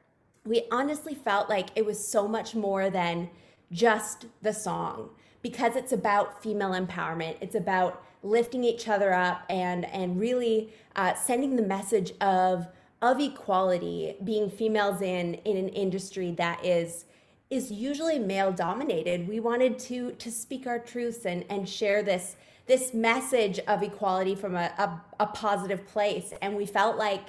We 0.44 0.64
honestly 0.70 1.14
felt 1.14 1.48
like 1.48 1.70
it 1.74 1.84
was 1.84 2.06
so 2.06 2.28
much 2.28 2.54
more 2.54 2.90
than 2.90 3.28
just 3.72 4.26
the 4.42 4.52
song 4.52 5.10
because 5.42 5.74
it's 5.74 5.92
about 5.92 6.40
female 6.42 6.70
empowerment. 6.70 7.36
It's 7.40 7.56
about 7.56 8.04
lifting 8.26 8.64
each 8.64 8.88
other 8.88 9.12
up 9.12 9.44
and 9.48 9.84
and 9.86 10.20
really 10.20 10.72
uh, 10.96 11.14
sending 11.14 11.56
the 11.56 11.62
message 11.62 12.12
of 12.20 12.68
of 13.02 13.20
equality 13.20 14.16
being 14.24 14.50
females 14.50 15.00
in 15.00 15.34
in 15.44 15.56
an 15.56 15.68
industry 15.68 16.32
that 16.32 16.64
is 16.64 17.04
is 17.48 17.70
usually 17.70 18.18
male 18.18 18.52
dominated. 18.52 19.28
We 19.28 19.40
wanted 19.40 19.78
to 19.80 20.12
to 20.12 20.30
speak 20.30 20.66
our 20.66 20.78
truths 20.78 21.24
and 21.24 21.44
and 21.48 21.68
share 21.68 22.02
this 22.02 22.36
this 22.66 22.92
message 22.92 23.60
of 23.60 23.82
equality 23.82 24.34
from 24.34 24.56
a, 24.56 24.72
a, 24.76 25.00
a 25.20 25.26
positive 25.26 25.86
place. 25.86 26.32
And 26.42 26.56
we 26.56 26.66
felt 26.66 26.96
like 26.96 27.28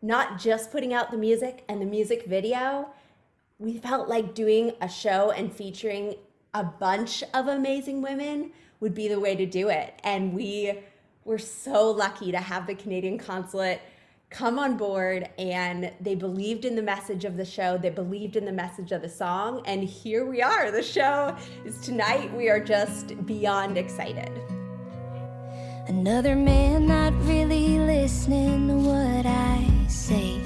not 0.00 0.38
just 0.38 0.70
putting 0.70 0.94
out 0.94 1.10
the 1.10 1.16
music 1.16 1.64
and 1.68 1.82
the 1.82 1.86
music 1.86 2.26
video, 2.26 2.88
we 3.58 3.76
felt 3.78 4.08
like 4.08 4.34
doing 4.34 4.72
a 4.80 4.88
show 4.88 5.32
and 5.32 5.52
featuring 5.52 6.14
a 6.54 6.64
bunch 6.64 7.22
of 7.34 7.48
amazing 7.48 8.00
women 8.00 8.52
would 8.80 8.94
be 8.94 9.08
the 9.08 9.20
way 9.20 9.36
to 9.36 9.46
do 9.46 9.68
it. 9.68 10.00
And 10.04 10.34
we 10.34 10.78
were 11.24 11.38
so 11.38 11.90
lucky 11.90 12.32
to 12.32 12.38
have 12.38 12.66
the 12.66 12.74
Canadian 12.74 13.18
consulate 13.18 13.80
come 14.30 14.60
on 14.60 14.76
board 14.76 15.28
and 15.38 15.92
they 16.00 16.14
believed 16.14 16.64
in 16.64 16.76
the 16.76 16.82
message 16.82 17.24
of 17.24 17.36
the 17.36 17.44
show 17.44 17.76
they 17.76 17.90
believed 17.90 18.36
in 18.36 18.44
the 18.44 18.52
message 18.52 18.92
of 18.92 19.02
the 19.02 19.08
song 19.08 19.60
and 19.66 19.82
here 19.82 20.24
we 20.24 20.40
are. 20.40 20.70
The 20.70 20.82
show 20.82 21.36
is 21.64 21.78
tonight. 21.80 22.32
We 22.34 22.48
are 22.48 22.60
just 22.60 23.26
beyond 23.26 23.76
excited. 23.76 24.30
Another 25.88 26.36
man 26.36 26.86
not 26.86 27.12
really 27.24 27.80
listening 27.80 28.68
to 28.68 28.74
what 28.74 29.26
i 29.26 29.68
say. 29.88 30.38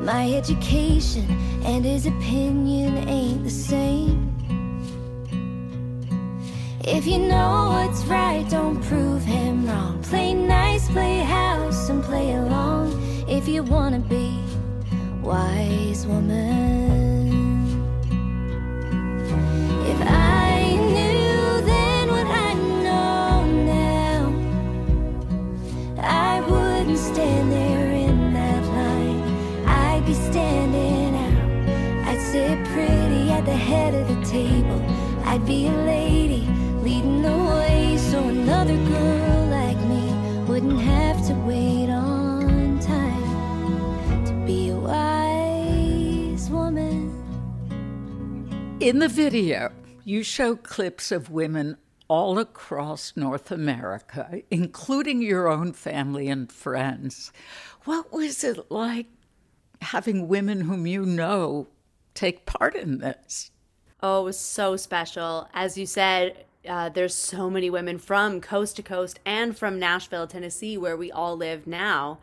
My 0.00 0.32
education 0.32 1.30
and 1.64 1.84
his 1.84 2.06
opinion 2.06 3.06
ain't 3.08 3.44
the 3.44 3.50
same 3.50 4.31
if 6.84 7.06
you 7.06 7.18
know 7.18 7.70
what's 7.70 8.04
right, 8.04 8.44
don't 8.50 8.82
prove 8.82 9.22
him 9.22 9.66
wrong. 9.66 10.02
Play 10.02 10.34
nice, 10.34 10.88
play 10.88 11.18
house, 11.18 11.88
and 11.88 12.02
play 12.02 12.34
along. 12.34 13.00
If 13.28 13.46
you 13.46 13.62
wanna 13.62 14.00
be 14.00 14.38
wise 15.22 16.06
woman. 16.06 17.30
If 19.86 20.00
I 20.00 20.76
knew 20.76 21.60
then 21.64 22.08
what 22.08 22.26
I 22.26 22.54
know 22.54 23.46
now, 23.78 24.32
I 26.00 26.40
wouldn't 26.40 26.98
stand 26.98 27.52
there 27.52 27.92
in 27.92 28.34
that 28.34 28.64
line. 28.64 29.22
I'd 29.66 30.04
be 30.04 30.14
standing 30.14 31.14
out. 31.14 32.08
I'd 32.08 32.20
sit 32.20 32.58
pretty 32.74 33.30
at 33.30 33.44
the 33.46 33.56
head 33.56 33.94
of 33.94 34.08
the 34.08 34.26
table. 34.26 34.82
I'd 35.24 35.46
be 35.46 35.68
a 35.68 35.70
lady 35.70 36.21
In 48.82 48.98
the 48.98 49.06
video, 49.06 49.70
you 50.04 50.24
show 50.24 50.56
clips 50.56 51.12
of 51.12 51.30
women 51.30 51.76
all 52.08 52.40
across 52.40 53.12
North 53.14 53.52
America, 53.52 54.42
including 54.50 55.22
your 55.22 55.46
own 55.46 55.72
family 55.72 56.26
and 56.28 56.50
friends. 56.50 57.30
What 57.84 58.12
was 58.12 58.42
it 58.42 58.72
like 58.72 59.06
having 59.82 60.26
women 60.26 60.62
whom 60.62 60.88
you 60.88 61.06
know 61.06 61.68
take 62.14 62.44
part 62.44 62.74
in 62.74 62.98
this? 62.98 63.52
Oh, 64.02 64.22
it 64.22 64.24
was 64.24 64.40
so 64.40 64.74
special. 64.74 65.48
As 65.54 65.78
you 65.78 65.86
said, 65.86 66.44
uh, 66.68 66.88
there's 66.88 67.14
so 67.14 67.48
many 67.48 67.70
women 67.70 67.98
from 67.98 68.40
coast 68.40 68.74
to 68.76 68.82
coast 68.82 69.20
and 69.24 69.56
from 69.56 69.78
Nashville, 69.78 70.26
Tennessee, 70.26 70.76
where 70.76 70.96
we 70.96 71.12
all 71.12 71.36
live 71.36 71.68
now, 71.68 72.18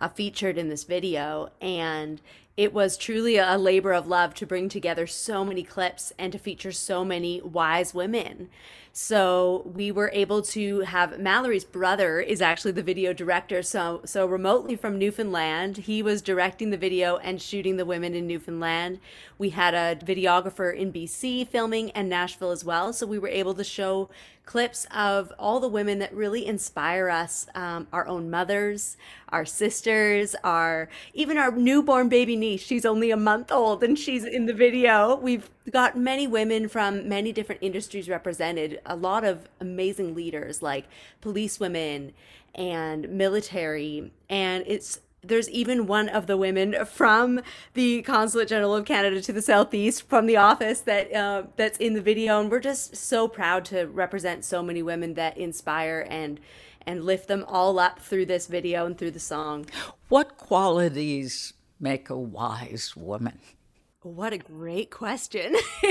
uh, 0.00 0.08
featured 0.08 0.58
in 0.58 0.70
this 0.70 0.82
video. 0.82 1.50
And 1.60 2.20
it 2.60 2.74
was 2.74 2.98
truly 2.98 3.38
a 3.38 3.56
labor 3.56 3.94
of 3.94 4.06
love 4.06 4.34
to 4.34 4.44
bring 4.44 4.68
together 4.68 5.06
so 5.06 5.46
many 5.46 5.62
clips 5.62 6.12
and 6.18 6.30
to 6.30 6.38
feature 6.38 6.72
so 6.72 7.02
many 7.02 7.40
wise 7.40 7.94
women. 7.94 8.50
So 8.92 9.70
we 9.72 9.92
were 9.92 10.10
able 10.12 10.42
to 10.42 10.80
have 10.80 11.20
Mallory's 11.20 11.64
brother 11.64 12.18
is 12.18 12.42
actually 12.42 12.72
the 12.72 12.82
video 12.82 13.12
director. 13.12 13.62
So 13.62 14.00
so 14.04 14.26
remotely 14.26 14.74
from 14.74 14.98
Newfoundland, 14.98 15.76
he 15.78 16.02
was 16.02 16.20
directing 16.20 16.70
the 16.70 16.76
video 16.76 17.16
and 17.18 17.40
shooting 17.40 17.76
the 17.76 17.84
women 17.84 18.14
in 18.14 18.26
Newfoundland. 18.26 18.98
We 19.38 19.50
had 19.50 19.74
a 19.74 19.96
videographer 20.04 20.74
in 20.74 20.92
BC 20.92 21.46
filming 21.46 21.92
and 21.92 22.08
Nashville 22.08 22.50
as 22.50 22.64
well. 22.64 22.92
So 22.92 23.06
we 23.06 23.18
were 23.18 23.28
able 23.28 23.54
to 23.54 23.64
show 23.64 24.10
clips 24.44 24.84
of 24.92 25.32
all 25.38 25.60
the 25.60 25.68
women 25.68 26.00
that 26.00 26.12
really 26.12 26.44
inspire 26.44 27.08
us 27.08 27.46
um, 27.54 27.86
our 27.92 28.04
own 28.08 28.28
mothers, 28.28 28.96
our 29.28 29.44
sisters, 29.44 30.34
our 30.42 30.88
even 31.14 31.38
our 31.38 31.52
newborn 31.52 32.08
baby 32.08 32.34
niece. 32.34 32.60
She's 32.60 32.84
only 32.84 33.12
a 33.12 33.16
month 33.16 33.52
old 33.52 33.84
and 33.84 33.96
she's 33.96 34.24
in 34.24 34.46
the 34.46 34.52
video. 34.52 35.14
We've 35.14 35.48
got 35.70 35.96
many 35.96 36.26
women 36.26 36.68
from 36.68 37.08
many 37.08 37.32
different 37.32 37.62
industries 37.62 38.08
represented, 38.08 38.80
a 38.86 38.96
lot 38.96 39.24
of 39.24 39.48
amazing 39.60 40.14
leaders 40.14 40.62
like 40.62 40.86
police 41.20 41.60
women 41.60 42.12
and 42.54 43.08
military. 43.08 44.12
And 44.28 44.64
it's 44.66 45.00
there's 45.22 45.50
even 45.50 45.86
one 45.86 46.08
of 46.08 46.26
the 46.26 46.36
women 46.36 46.84
from 46.86 47.42
the 47.74 48.02
consulate 48.02 48.48
general 48.48 48.74
of 48.74 48.86
canada 48.86 49.20
to 49.20 49.32
the 49.32 49.42
southeast 49.42 50.08
from 50.08 50.26
the 50.26 50.36
office 50.36 50.80
that 50.80 51.12
uh, 51.12 51.42
that's 51.56 51.78
in 51.78 51.92
the 51.92 52.00
video 52.00 52.40
and 52.40 52.50
we're 52.50 52.60
just 52.60 52.96
so 52.96 53.28
proud 53.28 53.64
to 53.64 53.84
represent 53.84 54.44
so 54.44 54.62
many 54.62 54.82
women 54.82 55.14
that 55.14 55.36
inspire 55.36 56.06
and 56.08 56.40
and 56.86 57.04
lift 57.04 57.28
them 57.28 57.44
all 57.46 57.78
up 57.78 57.98
through 57.98 58.24
this 58.24 58.46
video 58.46 58.86
and 58.86 58.96
through 58.96 59.10
the 59.10 59.20
song 59.20 59.66
what 60.08 60.38
qualities 60.38 61.52
make 61.78 62.08
a 62.08 62.16
wise 62.16 62.96
woman 62.96 63.38
what 64.02 64.32
a 64.32 64.38
great 64.38 64.90
question 64.90 65.54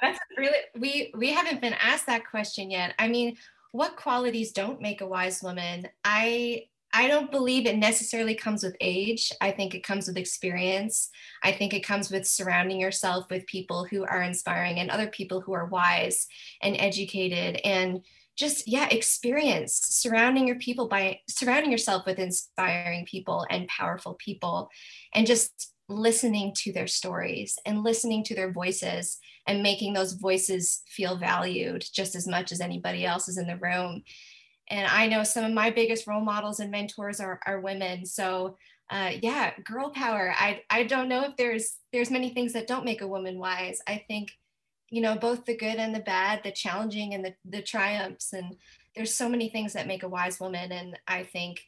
that's 0.00 0.18
really 0.36 0.58
we 0.78 1.12
we 1.16 1.32
haven't 1.32 1.60
been 1.60 1.74
asked 1.80 2.06
that 2.06 2.26
question 2.28 2.70
yet 2.70 2.94
i 2.98 3.08
mean 3.08 3.36
what 3.72 3.96
qualities 3.96 4.52
don't 4.52 4.80
make 4.80 5.00
a 5.00 5.06
wise 5.06 5.42
woman 5.42 5.86
i 6.04 6.62
I 6.92 7.06
don't 7.06 7.30
believe 7.30 7.66
it 7.66 7.76
necessarily 7.76 8.34
comes 8.34 8.64
with 8.64 8.76
age. 8.80 9.30
I 9.40 9.52
think 9.52 9.74
it 9.74 9.84
comes 9.84 10.08
with 10.08 10.16
experience. 10.16 11.10
I 11.42 11.52
think 11.52 11.72
it 11.72 11.86
comes 11.86 12.10
with 12.10 12.26
surrounding 12.26 12.80
yourself 12.80 13.30
with 13.30 13.46
people 13.46 13.84
who 13.84 14.04
are 14.04 14.22
inspiring 14.22 14.78
and 14.80 14.90
other 14.90 15.06
people 15.06 15.40
who 15.40 15.52
are 15.52 15.66
wise 15.66 16.26
and 16.62 16.76
educated 16.78 17.60
and 17.64 18.04
just 18.36 18.66
yeah, 18.66 18.88
experience 18.90 19.78
surrounding 19.90 20.48
your 20.48 20.56
people 20.56 20.88
by 20.88 21.20
surrounding 21.28 21.70
yourself 21.70 22.06
with 22.06 22.18
inspiring 22.18 23.04
people 23.04 23.46
and 23.50 23.68
powerful 23.68 24.14
people 24.14 24.68
and 25.14 25.26
just 25.26 25.72
listening 25.90 26.54
to 26.56 26.72
their 26.72 26.86
stories 26.86 27.58
and 27.66 27.82
listening 27.82 28.24
to 28.24 28.34
their 28.34 28.52
voices 28.52 29.18
and 29.46 29.62
making 29.62 29.92
those 29.92 30.12
voices 30.12 30.82
feel 30.86 31.18
valued 31.18 31.84
just 31.92 32.14
as 32.14 32.26
much 32.26 32.52
as 32.52 32.60
anybody 32.60 33.04
else 33.04 33.28
is 33.28 33.38
in 33.38 33.46
the 33.46 33.56
room 33.56 34.02
and 34.70 34.86
I 34.86 35.08
know 35.08 35.24
some 35.24 35.44
of 35.44 35.52
my 35.52 35.70
biggest 35.70 36.06
role 36.06 36.20
models 36.20 36.60
and 36.60 36.70
mentors 36.70 37.20
are, 37.20 37.40
are 37.44 37.60
women. 37.60 38.06
So 38.06 38.56
uh, 38.88 39.12
yeah, 39.22 39.52
girl 39.64 39.90
power. 39.90 40.34
I 40.36 40.62
I 40.68 40.84
don't 40.84 41.08
know 41.08 41.24
if 41.24 41.36
there's 41.36 41.76
there's 41.92 42.10
many 42.10 42.30
things 42.30 42.52
that 42.54 42.66
don't 42.66 42.84
make 42.84 43.02
a 43.02 43.08
woman 43.08 43.38
wise. 43.38 43.80
I 43.86 44.04
think, 44.08 44.32
you 44.88 45.00
know, 45.00 45.16
both 45.16 45.44
the 45.44 45.56
good 45.56 45.76
and 45.76 45.94
the 45.94 46.00
bad, 46.00 46.40
the 46.42 46.50
challenging 46.50 47.14
and 47.14 47.24
the 47.24 47.34
the 47.44 47.62
triumphs, 47.62 48.32
and 48.32 48.56
there's 48.96 49.14
so 49.14 49.28
many 49.28 49.48
things 49.48 49.74
that 49.74 49.86
make 49.86 50.02
a 50.02 50.08
wise 50.08 50.40
woman. 50.40 50.72
And 50.72 50.98
I 51.06 51.22
think 51.22 51.60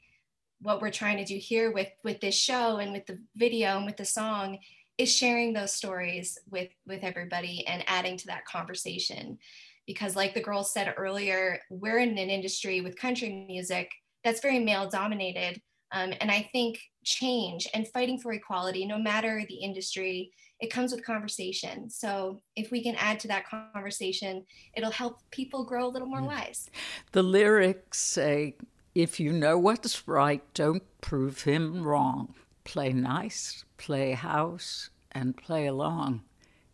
what 0.62 0.81
we're 0.81 0.90
trying 0.90 1.18
to 1.18 1.25
do 1.25 1.37
here 1.37 1.72
with 1.72 1.88
with 2.05 2.20
this 2.20 2.37
show 2.37 2.77
and 2.79 2.92
with 2.92 3.07
the 3.07 3.18
video 3.37 3.77
and 3.77 3.87
with 3.87 3.96
the 3.96 4.05
song 4.05 4.59
is 4.98 5.14
sharing 5.14 5.53
those 5.53 5.72
stories 5.72 6.38
with 6.51 6.68
with 6.87 7.03
everybody 7.03 7.66
and 7.66 7.85
adding 7.87 8.16
to 8.16 8.27
that 8.27 8.44
conversation. 8.44 9.38
Because 9.87 10.14
like 10.14 10.35
the 10.35 10.42
girls 10.42 10.72
said 10.72 10.94
earlier 10.96 11.59
we're 11.70 11.98
in 11.98 12.11
an 12.11 12.31
industry 12.31 12.81
with 12.81 12.96
country 12.96 13.44
music 13.48 13.90
that's 14.25 14.40
very 14.40 14.61
male 14.61 14.88
dominated 14.88 15.61
um, 15.90 16.12
and 16.20 16.31
i 16.31 16.48
think 16.53 16.79
change 17.05 17.68
and 17.75 17.88
fighting 17.88 18.16
for 18.16 18.33
equality 18.33 18.87
no 18.87 18.96
matter 18.96 19.42
the 19.48 19.57
industry 19.57 20.31
it 20.61 20.70
comes 20.70 20.92
with 20.92 21.05
conversation. 21.05 21.90
So 21.90 22.40
if 22.55 22.70
we 22.70 22.85
can 22.85 22.94
add 22.94 23.18
to 23.20 23.29
that 23.29 23.48
conversation 23.48 24.44
it'll 24.75 24.92
help 24.92 25.18
people 25.33 25.64
grow 25.64 25.87
a 25.87 25.90
little 25.90 26.07
more 26.07 26.22
wise. 26.22 26.70
The 27.11 27.25
lyrics 27.25 27.98
say 27.98 28.55
if 28.95 29.19
you 29.19 29.33
know 29.33 29.59
what's 29.59 30.07
right 30.07 30.43
don't 30.55 30.83
prove 31.01 31.43
him 31.43 31.83
wrong 31.83 32.35
play 32.65 32.93
nice 32.93 33.65
play 33.77 34.13
house 34.13 34.91
and 35.13 35.37
play 35.37 35.67
along 35.67 36.23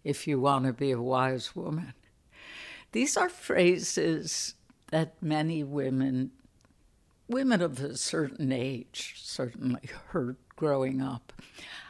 if 0.05 0.27
you 0.27 0.41
want 0.41 0.65
to 0.65 0.73
be 0.73 0.91
a 0.91 1.01
wise 1.01 1.55
woman 1.57 1.95
these 2.93 3.17
are 3.17 3.29
phrases 3.29 4.55
that 4.91 5.23
many 5.23 5.63
women, 5.63 6.31
women 7.29 7.61
of 7.61 7.81
a 7.81 7.97
certain 7.97 8.51
age, 8.51 9.15
certainly 9.19 9.91
heard 10.09 10.37
growing 10.57 11.03
up. 11.03 11.33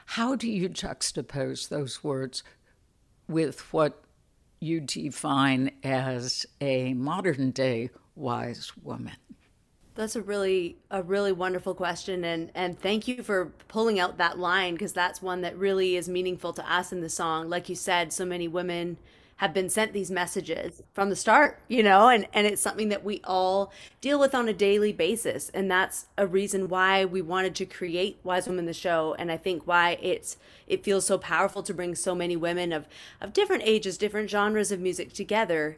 How 0.07 0.35
do 0.35 0.51
you 0.51 0.69
juxtapose 0.69 1.69
those 1.69 2.03
words 2.03 2.43
with 3.29 3.73
what 3.73 4.03
you 4.59 4.81
define 4.81 5.71
as 5.85 6.47
a 6.61 6.95
modern 6.95 7.53
day 7.53 7.91
wise 8.17 8.73
woman? 8.83 9.17
That's 9.99 10.15
a 10.15 10.23
really 10.23 10.77
a 10.93 11.03
really 11.03 11.33
wonderful 11.33 11.75
question 11.75 12.23
and 12.23 12.53
and 12.55 12.79
thank 12.79 13.09
you 13.09 13.21
for 13.25 13.47
pulling 13.67 13.99
out 13.99 14.17
that 14.19 14.39
line 14.39 14.75
because 14.75 14.93
that's 14.93 15.21
one 15.21 15.41
that 15.41 15.59
really 15.59 15.97
is 15.97 16.09
meaningful 16.09 16.53
to 16.53 16.73
us 16.73 16.93
in 16.93 17.01
the 17.01 17.09
song. 17.09 17.51
Like 17.51 17.69
you 17.69 17.75
said, 17.75 18.13
so 18.13 18.25
many 18.25 18.47
women 18.47 18.99
have 19.39 19.53
been 19.53 19.69
sent 19.69 19.93
these 19.93 20.09
messages 20.09 20.83
from 20.95 21.11
the 21.11 21.17
start, 21.17 21.59
you 21.67 21.83
know, 21.83 22.09
and 22.09 22.29
and 22.33 22.47
it's 22.47 22.63
something 22.63 22.91
that 22.91 23.03
we 23.03 23.21
all 23.25 23.73
deal 24.01 24.21
with 24.21 24.37
on 24.37 24.49
a 24.49 24.53
daily 24.53 24.93
basis 24.93 25.51
and 25.53 25.69
that's 25.69 26.07
a 26.17 26.29
reason 26.29 26.69
why 26.69 27.05
we 27.05 27.21
wanted 27.21 27.57
to 27.57 27.67
create 27.67 28.21
Wise 28.23 28.47
Women 28.47 28.67
the 28.67 28.73
show 28.73 29.17
and 29.19 29.33
I 29.33 29.37
think 29.37 29.67
why 29.67 29.99
it's 30.01 30.37
it 30.69 30.85
feels 30.85 31.07
so 31.07 31.19
powerful 31.19 31.65
to 31.65 31.75
bring 31.75 31.97
so 31.97 32.15
many 32.15 32.37
women 32.37 32.73
of 32.73 32.87
of 33.21 33.33
different 33.33 33.65
ages, 33.67 33.99
different 33.99 34.31
genres 34.31 34.71
of 34.71 34.79
music 34.79 35.13
together 35.13 35.77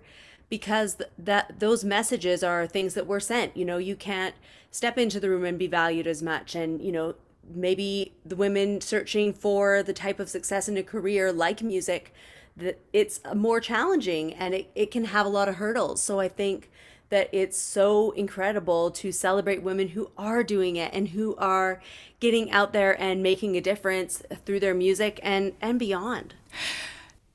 because 0.50 0.96
th- 0.96 1.10
that 1.16 1.60
those 1.60 1.84
messages 1.84 2.42
are 2.42 2.66
things 2.66 2.92
that 2.94 3.06
were 3.06 3.20
sent. 3.20 3.56
You 3.56 3.64
know 3.64 3.78
you 3.78 3.96
can't 3.96 4.34
step 4.70 4.98
into 4.98 5.18
the 5.18 5.30
room 5.30 5.44
and 5.44 5.58
be 5.58 5.66
valued 5.66 6.06
as 6.06 6.22
much. 6.22 6.54
And 6.54 6.82
you 6.82 6.92
know 6.92 7.14
maybe 7.52 8.12
the 8.24 8.36
women 8.36 8.80
searching 8.80 9.32
for 9.32 9.82
the 9.82 9.92
type 9.92 10.20
of 10.20 10.28
success 10.28 10.68
in 10.68 10.76
a 10.76 10.82
career 10.82 11.32
like 11.32 11.62
music 11.62 12.12
that 12.56 12.78
it's 12.92 13.20
more 13.34 13.60
challenging 13.60 14.34
and 14.34 14.54
it, 14.54 14.70
it 14.74 14.90
can 14.90 15.06
have 15.06 15.24
a 15.24 15.30
lot 15.30 15.48
of 15.48 15.54
hurdles. 15.56 16.02
So 16.02 16.20
i 16.20 16.28
think 16.28 16.70
that 17.10 17.28
it's 17.32 17.58
so 17.58 18.12
incredible 18.12 18.90
to 18.92 19.12
celebrate 19.12 19.62
women 19.62 19.88
who 19.88 20.10
are 20.16 20.42
doing 20.42 20.76
it 20.76 20.92
and 20.94 21.08
who 21.08 21.36
are 21.36 21.82
getting 22.20 22.50
out 22.52 22.72
there 22.72 23.00
and 23.00 23.22
making 23.22 23.56
a 23.56 23.60
difference 23.60 24.22
through 24.46 24.60
their 24.60 24.74
music 24.74 25.20
and 25.22 25.52
and 25.60 25.78
beyond. 25.78 26.34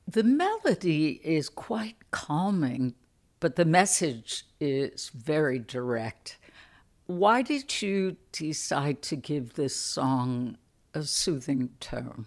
The 0.08 0.24
melody 0.24 1.20
is 1.24 1.50
quite 1.50 1.96
calming 2.12 2.94
but 3.46 3.58
the 3.58 3.64
message 3.64 4.44
is 4.60 5.10
very 5.10 5.60
direct. 5.60 6.40
Why 7.06 7.44
did 7.44 7.80
you 7.80 8.18
decide 8.32 9.04
to 9.04 9.16
give 9.16 9.54
this 9.54 9.76
song 9.76 10.58
a 10.96 11.04
soothing 11.04 11.70
tone? 11.80 12.26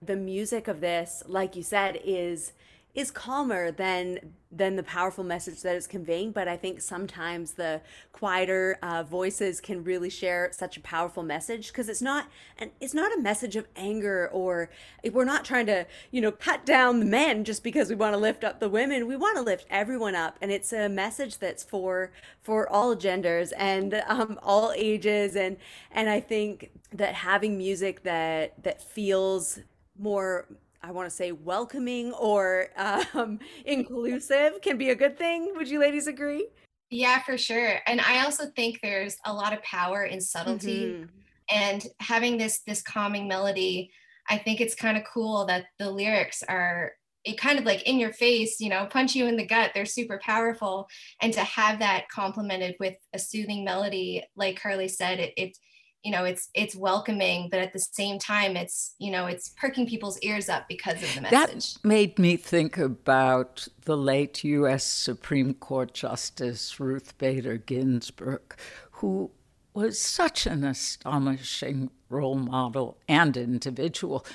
The 0.00 0.14
music 0.14 0.68
of 0.68 0.80
this, 0.80 1.24
like 1.26 1.56
you 1.56 1.64
said, 1.64 2.00
is 2.04 2.52
is 2.94 3.10
calmer 3.10 3.70
than 3.70 4.34
than 4.52 4.74
the 4.74 4.82
powerful 4.82 5.22
message 5.22 5.62
that 5.62 5.76
it's 5.76 5.86
conveying 5.86 6.32
but 6.32 6.48
i 6.48 6.56
think 6.56 6.80
sometimes 6.80 7.52
the 7.52 7.80
quieter 8.12 8.76
uh, 8.82 9.02
voices 9.02 9.60
can 9.60 9.84
really 9.84 10.10
share 10.10 10.50
such 10.52 10.76
a 10.76 10.80
powerful 10.80 11.22
message 11.22 11.68
because 11.68 11.88
it's 11.88 12.02
not 12.02 12.26
and 12.58 12.70
it's 12.80 12.92
not 12.92 13.16
a 13.16 13.20
message 13.20 13.54
of 13.54 13.66
anger 13.76 14.28
or 14.32 14.68
we're 15.12 15.24
not 15.24 15.44
trying 15.44 15.66
to 15.66 15.86
you 16.10 16.20
know 16.20 16.32
cut 16.32 16.66
down 16.66 16.98
the 16.98 17.06
men 17.06 17.44
just 17.44 17.62
because 17.62 17.88
we 17.88 17.94
want 17.94 18.12
to 18.12 18.18
lift 18.18 18.42
up 18.42 18.58
the 18.58 18.68
women 18.68 19.06
we 19.06 19.16
want 19.16 19.36
to 19.36 19.42
lift 19.42 19.66
everyone 19.70 20.16
up 20.16 20.36
and 20.40 20.50
it's 20.50 20.72
a 20.72 20.88
message 20.88 21.38
that's 21.38 21.62
for 21.62 22.10
for 22.42 22.68
all 22.68 22.96
genders 22.96 23.52
and 23.52 24.02
um, 24.08 24.38
all 24.42 24.72
ages 24.74 25.36
and 25.36 25.56
and 25.92 26.08
i 26.08 26.18
think 26.18 26.70
that 26.92 27.14
having 27.14 27.56
music 27.56 28.02
that 28.02 28.60
that 28.64 28.82
feels 28.82 29.60
more 29.96 30.46
I 30.82 30.92
want 30.92 31.08
to 31.08 31.14
say 31.14 31.32
welcoming 31.32 32.12
or 32.12 32.68
um, 32.76 33.38
inclusive 33.64 34.60
can 34.62 34.78
be 34.78 34.90
a 34.90 34.94
good 34.94 35.18
thing. 35.18 35.52
Would 35.56 35.68
you 35.68 35.78
ladies 35.78 36.06
agree? 36.06 36.48
Yeah, 36.90 37.22
for 37.22 37.38
sure. 37.38 37.78
And 37.86 38.00
I 38.00 38.24
also 38.24 38.46
think 38.56 38.80
there's 38.82 39.16
a 39.24 39.32
lot 39.32 39.52
of 39.52 39.62
power 39.62 40.04
in 40.04 40.20
subtlety 40.20 40.86
mm-hmm. 40.86 41.04
and 41.50 41.86
having 42.00 42.36
this 42.36 42.60
this 42.66 42.82
calming 42.82 43.28
melody. 43.28 43.92
I 44.28 44.38
think 44.38 44.60
it's 44.60 44.74
kind 44.74 44.96
of 44.96 45.04
cool 45.12 45.46
that 45.46 45.66
the 45.78 45.90
lyrics 45.90 46.42
are 46.48 46.92
it 47.24 47.38
kind 47.38 47.58
of 47.58 47.64
like 47.64 47.82
in 47.82 47.98
your 47.98 48.12
face, 48.12 48.60
you 48.60 48.70
know, 48.70 48.86
punch 48.86 49.14
you 49.14 49.26
in 49.26 49.36
the 49.36 49.46
gut. 49.46 49.72
They're 49.74 49.84
super 49.84 50.18
powerful. 50.24 50.88
And 51.20 51.32
to 51.34 51.40
have 51.40 51.78
that 51.80 52.08
complemented 52.08 52.76
with 52.80 52.94
a 53.12 53.18
soothing 53.18 53.62
melody, 53.64 54.24
like 54.36 54.60
Carly 54.60 54.88
said, 54.88 55.20
it, 55.20 55.34
it 55.36 55.56
you 56.02 56.10
know 56.10 56.24
it's 56.24 56.48
it's 56.54 56.74
welcoming 56.74 57.48
but 57.50 57.60
at 57.60 57.72
the 57.72 57.78
same 57.78 58.18
time 58.18 58.56
it's 58.56 58.94
you 58.98 59.10
know 59.10 59.26
it's 59.26 59.50
perking 59.50 59.86
people's 59.86 60.18
ears 60.20 60.48
up 60.48 60.66
because 60.68 61.02
of 61.02 61.14
the 61.14 61.20
message. 61.22 61.74
that 61.74 61.84
made 61.84 62.18
me 62.18 62.36
think 62.36 62.78
about 62.78 63.68
the 63.84 63.96
late 63.96 64.42
US 64.44 64.84
Supreme 64.84 65.54
Court 65.54 65.92
Justice 65.92 66.80
Ruth 66.80 67.16
Bader 67.18 67.56
Ginsburg 67.56 68.56
who 68.92 69.30
was 69.74 70.00
such 70.00 70.46
an 70.46 70.64
astonishing 70.64 71.90
role 72.08 72.34
model 72.34 72.98
and 73.06 73.36
individual. 73.36 74.26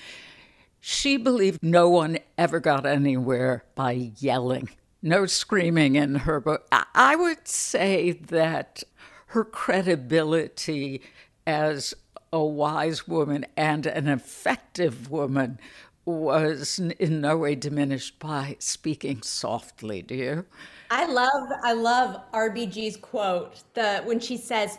She 0.80 1.18
believed 1.18 1.62
no 1.62 1.90
one 1.90 2.20
ever 2.38 2.60
got 2.60 2.86
anywhere 2.86 3.66
by 3.76 4.12
yelling 4.18 4.70
no 5.06 5.28
screaming 5.28 5.96
in 5.96 6.16
her 6.16 6.40
book. 6.42 6.68
I 6.72 7.16
would 7.16 7.48
say 7.48 8.14
that 8.14 8.84
her 9.28 9.46
credibility 9.46 11.02
as 11.48 11.94
a 12.34 12.44
wise 12.44 13.08
woman 13.08 13.46
and 13.56 13.86
an 13.86 14.08
effective 14.08 15.10
woman 15.10 15.60
was 16.06 16.80
in 16.80 17.22
no 17.22 17.38
way 17.38 17.56
diminished 17.56 18.20
by 18.20 18.56
speaking 18.60 19.22
softly 19.24 20.02
do 20.02 20.16
you? 20.16 20.46
I 20.92 21.06
love 21.08 21.50
i 21.64 21.74
love 21.74 22.22
rbg's 22.32 22.98
quote 22.98 23.64
the 23.74 24.02
when 24.04 24.20
she 24.20 24.38
says 24.38 24.78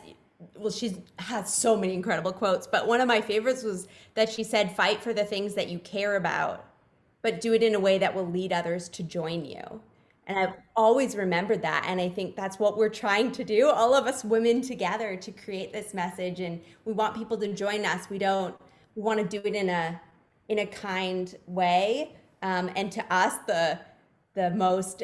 well 0.55 0.71
she 0.71 0.97
has 1.19 1.53
so 1.53 1.77
many 1.77 1.95
incredible 1.95 2.33
quotes 2.33 2.67
but 2.67 2.87
one 2.87 3.01
of 3.01 3.09
my 3.09 3.21
favorites 3.21 3.65
was 3.65 3.89
that 4.15 4.29
she 4.29 4.45
said 4.45 4.75
fight 4.77 5.03
for 5.03 5.13
the 5.13 5.25
things 5.25 5.55
that 5.55 5.69
you 5.69 5.81
care 5.81 6.15
about 6.15 6.65
but 7.23 7.41
do 7.41 7.53
it 7.55 7.63
in 7.63 7.75
a 7.75 7.81
way 7.81 7.99
that 7.99 8.15
will 8.15 8.27
lead 8.27 8.53
others 8.53 8.89
to 8.91 9.03
join 9.03 9.45
you 9.45 9.81
and 10.27 10.39
I've 10.39 10.55
always 10.75 11.17
remembered 11.17 11.63
that. 11.63 11.85
And 11.87 12.01
I 12.01 12.09
think 12.09 12.35
that's 12.35 12.59
what 12.59 12.77
we're 12.77 12.89
trying 12.89 13.31
to 13.33 13.45
do, 13.45 13.69
all 13.69 13.95
of 13.95 14.07
us 14.07 14.25
women 14.25 14.61
together 14.61 15.17
to 15.17 15.31
create 15.31 15.73
this 15.73 15.95
message. 15.95 16.41
And 16.41 16.61
we 16.85 16.93
want 16.93 17.15
people 17.15 17.37
to 17.39 17.53
join 17.53 17.85
us. 17.87 18.11
We 18.11 18.19
don't, 18.19 18.55
we 18.97 19.03
want 19.03 19.21
to 19.21 19.27
do 19.27 19.47
it 19.47 19.55
in 19.55 19.69
a, 19.69 20.01
in 20.49 20.61
a 20.61 20.67
kind 20.67 21.35
way. 21.47 22.17
Um, 22.43 22.71
and 22.75 22.91
to 22.93 23.05
us, 23.13 23.35
the, 23.47 23.79
the 24.35 24.51
most 24.51 25.03